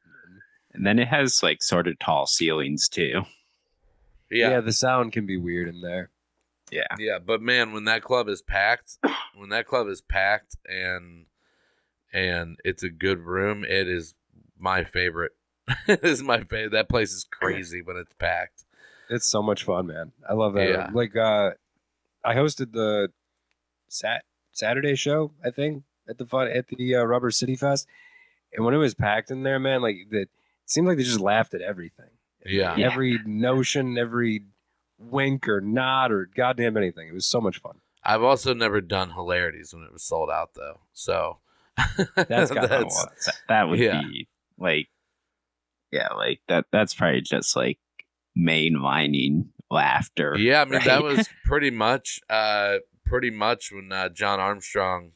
And 0.73 0.87
then 0.87 0.99
it 0.99 1.09
has 1.09 1.43
like 1.43 1.63
sort 1.63 1.89
of 1.89 1.99
tall 1.99 2.27
ceilings 2.27 2.89
too. 2.89 3.23
Yeah. 4.31 4.51
Yeah. 4.51 4.61
the 4.61 4.73
sound 4.73 5.13
can 5.13 5.27
be 5.27 5.37
weird 5.37 5.69
in 5.69 5.81
there. 5.81 6.11
Yeah. 6.71 6.87
Yeah, 6.99 7.19
but 7.25 7.41
man, 7.41 7.73
when 7.73 7.85
that 7.85 8.03
club 8.03 8.29
is 8.29 8.43
packed, 8.43 8.99
when 9.37 9.51
that 9.51 9.67
club 9.67 9.89
is 9.89 10.01
packed 10.01 10.57
and 10.67 11.27
and 12.13 12.57
it's 12.65 12.83
a 12.83 12.89
good 12.89 13.21
room, 13.21 13.65
it 13.65 13.89
is 13.89 14.15
my 14.59 14.85
favorite. 14.85 15.33
it 15.89 16.05
is 16.05 16.23
my 16.23 16.39
favorite. 16.39 16.73
That 16.73 16.89
place 16.89 17.13
is 17.13 17.25
crazy 17.25 17.83
when 17.83 17.97
it's 17.97 18.13
packed. 18.19 18.65
It's 19.11 19.27
so 19.29 19.43
much 19.43 19.65
fun, 19.65 19.87
man. 19.89 20.13
I 20.29 20.33
love 20.35 20.55
that. 20.55 20.69
Yeah. 20.69 20.91
Like 20.93 21.17
uh 21.17 21.53
I 22.25 22.35
hosted 22.35 22.73
the 22.73 23.11
sat 23.89 24.25
Saturday 24.53 24.97
show, 24.97 25.33
I 25.45 25.51
think, 25.51 25.85
at 26.09 26.19
the 26.19 26.27
fun 26.27 26.49
at 26.49 26.69
the 26.69 26.95
uh, 26.97 27.05
Rubber 27.05 27.31
City 27.31 27.57
Fest. 27.57 27.87
And 28.53 28.65
when 28.65 28.75
it 28.75 28.79
was 28.79 28.95
packed 28.95 29.31
in 29.31 29.43
there, 29.43 29.59
man, 29.59 29.83
like 29.83 29.97
that 30.11 30.23
it 30.23 30.31
seemed 30.67 30.87
like 30.89 30.97
they 30.97 31.03
just 31.05 31.21
laughed 31.21 31.55
at 31.55 31.61
everything. 31.61 32.11
Yeah. 32.45 32.77
Yeah. 32.77 32.87
Every 32.91 33.19
notion, 33.25 33.99
every 33.99 34.43
wink 34.99 35.49
or 35.49 35.61
nod 35.61 36.11
or 36.11 36.27
goddamn 36.35 36.77
anything. 36.77 37.09
It 37.09 37.15
was 37.15 37.27
so 37.27 37.41
much 37.41 37.59
fun. 37.59 37.81
I've 38.03 38.23
also 38.23 38.55
never 38.55 38.81
done 38.81 39.11
hilarities 39.11 39.75
when 39.75 39.83
it 39.83 39.93
was 39.93 40.05
sold 40.05 40.31
out 40.31 40.51
though. 40.55 40.81
So 40.93 41.39
That's 42.17 42.51
got 42.51 42.71
Oh, 42.73 42.89
that, 42.89 43.35
that 43.49 43.69
would 43.69 43.79
Yeah. 43.79 44.01
be 44.03 44.29
like, 44.59 44.89
yeah, 45.97 46.13
like 46.15 46.41
that. 46.49 46.67
That's 46.73 46.95
probably 46.95 47.23
just 47.23 47.57
like 47.57 47.79
mainlining 48.39 49.47
laughter. 49.71 50.37
Yeah, 50.39 50.63
I 50.63 50.65
mean 50.65 50.83
that 50.85 51.03
was 51.03 51.29
pretty 51.45 51.71
much 51.71 52.21
uh 52.29 52.77
pretty 53.05 53.31
much 53.31 53.73
when 53.73 53.91
uh, 53.93 54.09
John 54.11 54.41
Armstrong 54.41 55.13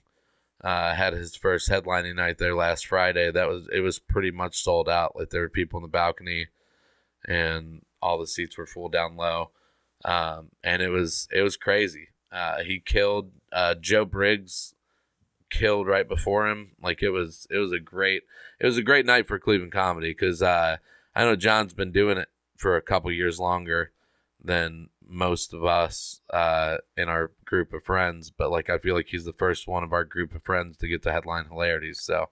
uh 0.62 0.95
had 0.95 1.12
his 1.12 1.37
first 1.37 1.70
headlining 1.70 2.16
night 2.16 2.39
there 2.39 2.55
last 2.55 2.87
Friday. 2.87 3.31
That 3.31 3.49
was 3.49 3.68
it 3.72 3.81
was 3.81 3.99
pretty 3.99 4.31
much 4.31 4.62
sold 4.62 4.89
out. 4.89 5.16
Like 5.16 5.31
there 5.31 5.43
were 5.43 5.49
people 5.49 5.78
in 5.78 5.83
the 5.83 5.89
balcony 5.89 6.49
and 7.26 7.83
all 8.03 8.18
the 8.18 8.26
seats 8.26 8.57
were 8.57 8.66
full 8.66 8.89
down 8.89 9.16
low. 9.16 9.51
Um 10.05 10.51
and 10.64 10.83
it 10.83 10.89
was 10.91 11.28
it 11.33 11.43
was 11.43 11.57
crazy. 11.57 12.09
Uh 12.33 12.62
he 12.64 12.81
killed 12.81 13.31
uh 13.53 13.74
Joe 13.74 14.05
Briggs 14.05 14.74
killed 15.51 15.86
right 15.86 16.09
before 16.09 16.48
him. 16.48 16.72
Like 16.82 17.03
it 17.03 17.11
was 17.11 17.46
it 17.51 17.59
was 17.59 17.72
a 17.72 17.78
great 17.80 18.22
it 18.61 18.66
was 18.66 18.76
a 18.78 18.82
great 18.82 19.07
night 19.07 19.26
for 19.26 19.38
Cleveland 19.38 19.72
comedy 19.72 20.14
cuz 20.14 20.40
uh 20.42 20.76
I 21.14 21.24
know 21.24 21.36
John's 21.36 21.74
been 21.74 21.90
doing 21.92 22.18
it 22.18 22.28
for 22.57 22.76
a 22.76 22.82
couple 22.82 23.11
years 23.12 23.38
longer 23.40 23.92
than 24.42 24.88
most 25.07 25.53
of 25.53 25.64
us 25.64 26.20
uh, 26.32 26.76
in 26.96 27.09
our 27.09 27.32
group 27.44 27.72
of 27.72 27.82
friends. 27.84 28.30
But 28.30 28.51
like, 28.51 28.70
I 28.70 28.78
feel 28.78 28.94
like 28.94 29.09
he's 29.09 29.24
the 29.24 29.32
first 29.32 29.66
one 29.66 29.82
of 29.82 29.92
our 29.92 30.05
group 30.05 30.34
of 30.34 30.42
friends 30.44 30.76
to 30.78 30.88
get 30.88 31.03
the 31.03 31.11
headline 31.12 31.46
hilarities. 31.46 32.01
So 32.01 32.28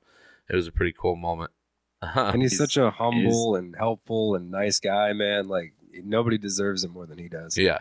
it 0.48 0.54
was 0.54 0.68
a 0.68 0.72
pretty 0.72 0.94
cool 0.98 1.16
moment. 1.16 1.50
And 2.02 2.40
he's 2.40 2.52
He's- 2.52 2.58
such 2.58 2.76
a 2.76 2.90
humble 2.92 3.56
and 3.56 3.74
helpful 3.76 4.36
and 4.36 4.50
nice 4.50 4.78
guy, 4.78 5.12
man. 5.12 5.48
Like 5.48 5.74
nobody 6.04 6.38
deserves 6.38 6.84
it 6.84 6.90
more 6.92 7.04
than 7.06 7.18
he 7.18 7.28
does. 7.28 7.58
yeah, 7.58 7.78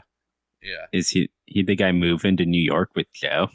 yeah. 0.64 0.88
Is 0.92 1.12
he 1.12 1.30
he 1.46 1.62
the 1.62 1.76
guy 1.76 1.92
moving 1.92 2.36
to 2.38 2.46
New 2.46 2.60
York 2.62 2.90
with 2.96 3.14
Joe? 3.14 3.50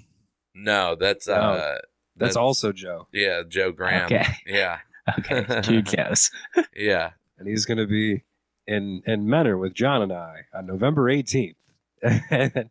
No, 0.55 0.97
that's 0.99 1.27
No, 1.29 1.35
uh, 1.35 1.79
That's 2.17 2.37
also 2.37 2.73
Joe. 2.73 3.07
Yeah, 3.13 3.43
Joe 3.49 3.73
Graham. 3.73 4.05
Okay. 4.07 4.27
Yeah, 4.47 4.79
Okay, 5.19 5.61
two 5.63 5.83
Joes. 5.83 6.31
yeah. 6.77 7.11
And 7.39 7.49
he's 7.49 7.65
gonna 7.65 7.87
be 7.87 8.25
in 8.67 9.03
in 9.07 9.29
Mentor 9.29 9.57
with 9.57 9.75
John 9.75 10.03
and 10.03 10.13
I 10.13 10.43
on 10.55 10.67
November 10.67 11.11
18th 11.11 11.55
and 12.03 12.71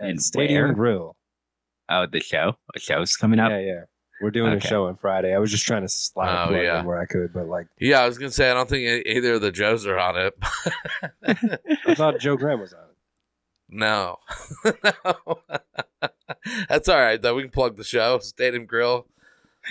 In 0.00 0.18
Stadium 0.18 0.64
where? 0.66 0.74
Grill. 0.74 1.16
Oh, 1.88 2.06
the 2.06 2.20
show. 2.20 2.56
A 2.74 2.78
show's 2.80 3.16
coming 3.16 3.38
up. 3.40 3.50
Yeah, 3.50 3.58
yeah. 3.60 3.80
We're 4.20 4.30
doing 4.30 4.52
Okay. 4.54 4.66
a 4.66 4.68
show 4.68 4.86
on 4.86 4.96
Friday. 4.96 5.34
I 5.34 5.38
was 5.38 5.50
just 5.50 5.66
trying 5.66 5.82
to 5.82 5.88
slide 5.88 6.28
a 6.28 6.48
Oh, 6.56 6.60
yeah. 6.60 6.82
where 6.84 6.98
I 6.98 7.04
could, 7.06 7.32
but 7.32 7.48
like 7.48 7.66
Yeah, 7.78 8.00
I 8.00 8.06
was 8.06 8.18
gonna 8.18 8.30
say 8.30 8.50
I 8.50 8.54
don't 8.54 8.68
think 8.68 8.82
e- 9.06 9.10
either 9.16 9.34
of 9.34 9.40
the 9.42 9.50
Joes 9.52 9.86
are 9.86 9.98
on 9.98 10.16
it. 10.18 10.34
I 11.86 11.94
thought 11.94 12.18
Joe 12.20 12.36
Graham 12.36 12.60
was 12.60 12.72
on 12.72 12.80
it. 12.80 12.96
no, 13.68 14.18
no. 14.64 15.38
That's 16.68 16.88
all 16.88 16.98
right 16.98 17.20
though. 17.20 17.34
We 17.34 17.42
can 17.42 17.50
plug 17.50 17.76
the 17.76 17.84
show. 17.84 18.18
Stadium 18.18 18.66
Grill. 18.66 19.06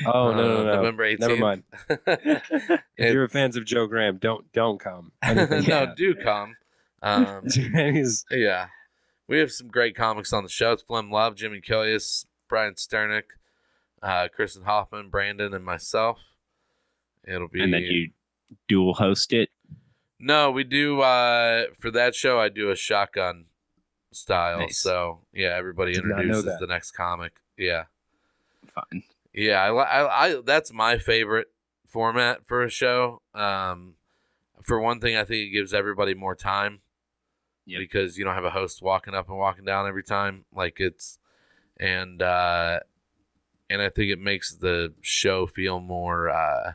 Oh 0.05 0.31
no, 0.31 0.35
no, 0.35 0.59
uh, 0.59 0.63
no. 0.63 0.75
November 0.75 1.03
18th. 1.05 1.19
Never 1.19 1.37
mind. 1.37 1.63
If 1.89 2.81
It- 2.97 3.13
you're 3.13 3.27
fans 3.27 3.55
of 3.55 3.65
Joe 3.65 3.87
Graham, 3.87 4.17
don't 4.17 4.51
don't 4.53 4.79
come. 4.79 5.11
No, 5.25 5.45
bad. 5.47 5.95
do 5.95 6.15
come. 6.15 6.55
Um, 7.01 7.43
yeah, 8.31 8.67
we 9.27 9.37
have 9.39 9.51
some 9.51 9.67
great 9.67 9.95
comics 9.95 10.33
on 10.33 10.43
the 10.43 10.49
show. 10.49 10.71
It's 10.71 10.81
Flem 10.81 11.11
Love, 11.11 11.35
Jimmy 11.35 11.61
Killius, 11.61 12.25
Brian 12.49 12.73
Sternick, 12.73 13.23
uh, 14.01 14.27
Kristen 14.33 14.63
Hoffman, 14.63 15.09
Brandon, 15.09 15.53
and 15.53 15.63
myself. 15.63 16.17
It'll 17.27 17.47
be 17.47 17.61
And 17.63 17.73
then 17.73 17.83
you 17.83 18.09
dual 18.67 18.95
host 18.95 19.33
it. 19.33 19.49
no, 20.19 20.49
we 20.51 20.63
do 20.63 21.01
uh, 21.01 21.65
for 21.79 21.91
that 21.91 22.15
show. 22.15 22.39
I 22.39 22.49
do 22.49 22.69
a 22.71 22.75
shotgun 22.75 23.45
style. 24.15 24.59
Nice. 24.59 24.77
So 24.79 25.19
yeah, 25.33 25.55
everybody 25.55 25.93
Did 25.93 26.03
introduces 26.03 26.59
the 26.59 26.67
next 26.67 26.91
comic. 26.91 27.33
Yeah, 27.57 27.83
fine. 28.73 29.03
yeah. 29.33 29.61
I, 29.63 29.69
I, 29.71 30.25
I 30.27 30.41
that's 30.45 30.71
my 30.73 30.97
favorite 30.97 31.47
format 31.87 32.45
for 32.47 32.63
a 32.63 32.69
show. 32.69 33.21
Um, 33.33 33.93
for 34.63 34.79
one 34.79 34.99
thing, 34.99 35.15
I 35.15 35.23
think 35.23 35.47
it 35.47 35.51
gives 35.51 35.73
everybody 35.73 36.13
more 36.13 36.35
time 36.35 36.79
Yep. 37.67 37.79
because 37.79 38.17
you 38.17 38.23
don't 38.25 38.35
have 38.35 38.45
a 38.45 38.51
host 38.51 38.81
walking 38.81 39.13
up 39.15 39.27
and 39.29 39.37
walking 39.37 39.65
down 39.65 39.87
every 39.87 40.03
time. 40.03 40.45
Like 40.53 40.79
it's 40.79 41.17
and 41.77 42.21
uh, 42.21 42.79
and 43.69 43.81
I 43.81 43.89
think 43.89 44.11
it 44.11 44.19
makes 44.19 44.53
the 44.53 44.93
show 45.01 45.47
feel 45.47 45.79
more. 45.79 46.29
Uh, 46.29 46.73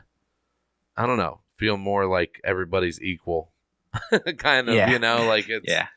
I 0.97 1.05
don't 1.05 1.17
know, 1.17 1.39
feel 1.57 1.77
more 1.77 2.05
like 2.05 2.41
everybody's 2.43 3.01
equal, 3.01 3.51
kind 4.37 4.67
of. 4.67 4.75
Yeah. 4.75 4.91
You 4.91 4.99
know, 4.99 5.25
like 5.27 5.47
it's 5.49 5.65
Yeah. 5.67 5.87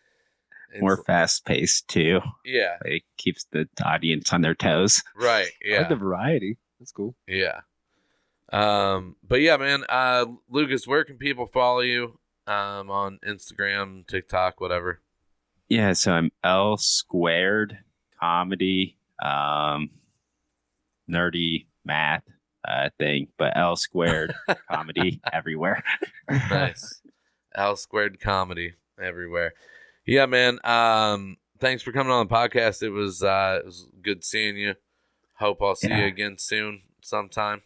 It's- 0.70 0.80
More 0.82 0.96
fast 1.04 1.44
paced 1.44 1.88
too. 1.88 2.20
yeah, 2.44 2.76
Like 2.84 3.04
keeps 3.16 3.44
the 3.52 3.68
audience 3.84 4.32
on 4.32 4.40
their 4.42 4.54
toes. 4.54 5.02
right, 5.16 5.50
yeah. 5.64 5.78
like 5.78 5.88
the 5.88 5.96
variety. 5.96 6.56
That's 6.78 6.92
cool. 6.92 7.14
Yeah. 7.28 7.60
Um, 8.52 9.16
but 9.26 9.40
yeah, 9.40 9.56
man, 9.56 9.84
uh 9.88 10.26
Lucas, 10.48 10.86
where 10.86 11.04
can 11.04 11.16
people 11.16 11.46
follow 11.46 11.80
you? 11.80 12.18
Um 12.46 12.90
on 12.90 13.18
Instagram, 13.26 14.06
TikTok, 14.06 14.60
whatever. 14.60 15.00
Yeah, 15.68 15.94
so 15.94 16.12
I'm 16.12 16.30
L 16.44 16.76
squared 16.76 17.78
comedy, 18.20 18.98
um, 19.22 19.90
nerdy 21.10 21.66
math 21.84 22.22
uh, 22.66 22.90
thing, 22.98 23.28
but 23.38 23.56
L 23.56 23.76
squared 23.76 24.34
comedy 24.70 25.20
everywhere. 25.32 25.82
Nice. 26.30 27.00
L 27.54 27.76
squared 27.76 28.20
comedy 28.20 28.74
everywhere. 29.00 29.54
Yeah, 30.06 30.26
man. 30.26 30.58
Um 30.64 31.36
thanks 31.58 31.82
for 31.82 31.92
coming 31.92 32.12
on 32.12 32.26
the 32.26 32.34
podcast. 32.34 32.82
It 32.82 32.90
was 32.90 33.22
uh 33.22 33.60
it 33.60 33.66
was 33.66 33.88
good 34.02 34.24
seeing 34.24 34.56
you. 34.56 34.74
Hope 35.34 35.62
I'll 35.62 35.74
see 35.74 35.88
you 35.88 36.04
again 36.04 36.38
soon 36.38 36.82
sometime. 37.00 37.62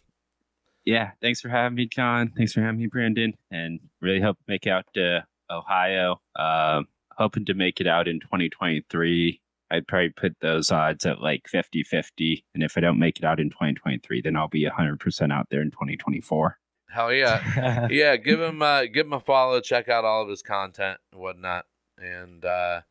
Yeah, 0.85 1.11
thanks 1.21 1.39
for 1.41 1.49
having 1.49 1.75
me, 1.75 1.85
John. 1.85 2.31
Thanks 2.35 2.53
for 2.53 2.61
having 2.61 2.79
me, 2.79 2.87
Brandon, 2.87 3.35
and 3.51 3.79
really 4.01 4.21
hope 4.21 4.37
to 4.37 4.43
make 4.47 4.65
out 4.65 4.85
to 4.95 5.23
Ohio. 5.51 6.19
Um, 6.35 6.87
hoping 7.11 7.45
to 7.45 7.53
make 7.53 7.79
it 7.79 7.85
out 7.85 8.07
in 8.07 8.19
2023. 8.19 9.39
I'd 9.71 9.87
probably 9.87 10.09
put 10.09 10.35
those 10.41 10.71
odds 10.71 11.05
at 11.05 11.21
like 11.21 11.47
50 11.47 11.83
50. 11.83 12.43
And 12.55 12.63
if 12.63 12.75
I 12.77 12.81
don't 12.81 12.97
make 12.97 13.19
it 13.19 13.23
out 13.23 13.39
in 13.39 13.49
2023, 13.49 14.21
then 14.21 14.35
I'll 14.35 14.47
be 14.47 14.65
100% 14.65 15.31
out 15.31 15.47
there 15.51 15.61
in 15.61 15.69
2024. 15.69 16.57
Hell 16.89 17.13
yeah. 17.13 17.87
yeah, 17.91 18.15
give 18.15 18.41
him 18.41 18.63
uh 18.63 18.85
give 18.85 19.05
him 19.05 19.13
a 19.13 19.19
follow, 19.19 19.61
check 19.61 19.89
out 19.89 20.05
all 20.05 20.23
of 20.23 20.29
his 20.29 20.41
content 20.41 20.99
and 21.11 21.21
whatnot. 21.21 21.65
And 22.01 22.43
uh 22.45 22.81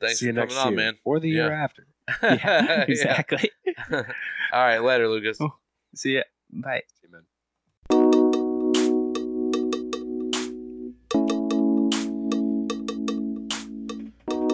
thanks 0.00 0.18
See 0.20 0.26
you 0.26 0.32
for 0.32 0.40
coming 0.40 0.48
next 0.54 0.56
on, 0.66 0.72
year. 0.72 0.76
man. 0.76 0.98
Or 1.04 1.20
the 1.20 1.28
year 1.28 1.52
after. 1.52 1.86
Yeah, 2.22 2.36
Yeah. 2.42 2.84
exactly. 2.88 3.50
All 3.92 4.02
right, 4.52 4.78
later, 4.78 5.08
Lucas. 5.08 5.38
Oh. 5.40 5.54
See 5.94 6.14
ya. 6.16 6.22
Bye. 6.50 6.82
See 7.00 7.08
you. 7.10 8.28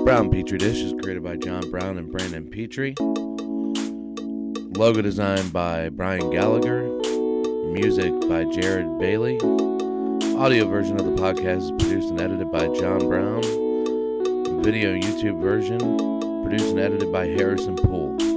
Brown 0.05 0.31
Petri 0.31 0.59
Dish 0.59 0.79
is 0.83 0.93
created 1.03 1.25
by 1.25 1.37
John 1.37 1.69
Brown 1.71 1.97
and 1.99 2.13
Brandon 2.13 2.49
Petrie. 2.51 2.95
Logo 4.79 5.01
designed 5.03 5.53
by 5.53 5.89
Brian 5.89 6.31
Gallagher. 6.31 6.83
Music 7.73 8.13
by 8.29 8.45
Jared 8.45 8.99
Bailey. 8.99 9.39
Audio 10.37 10.67
version 10.69 11.01
of 11.01 11.07
the 11.07 11.13
podcast 11.21 11.63
is 11.63 11.71
produced 11.73 12.11
and 12.11 12.21
edited 12.21 12.53
by 12.53 12.67
John 12.79 13.09
Brown. 13.09 13.43
Video 14.65 14.95
YouTube 14.95 15.43
version 15.43 15.79
produced 16.43 16.71
and 16.71 16.81
edited 16.81 17.13
by 17.13 17.27
Harrison 17.27 17.77
Poole. 17.77 18.34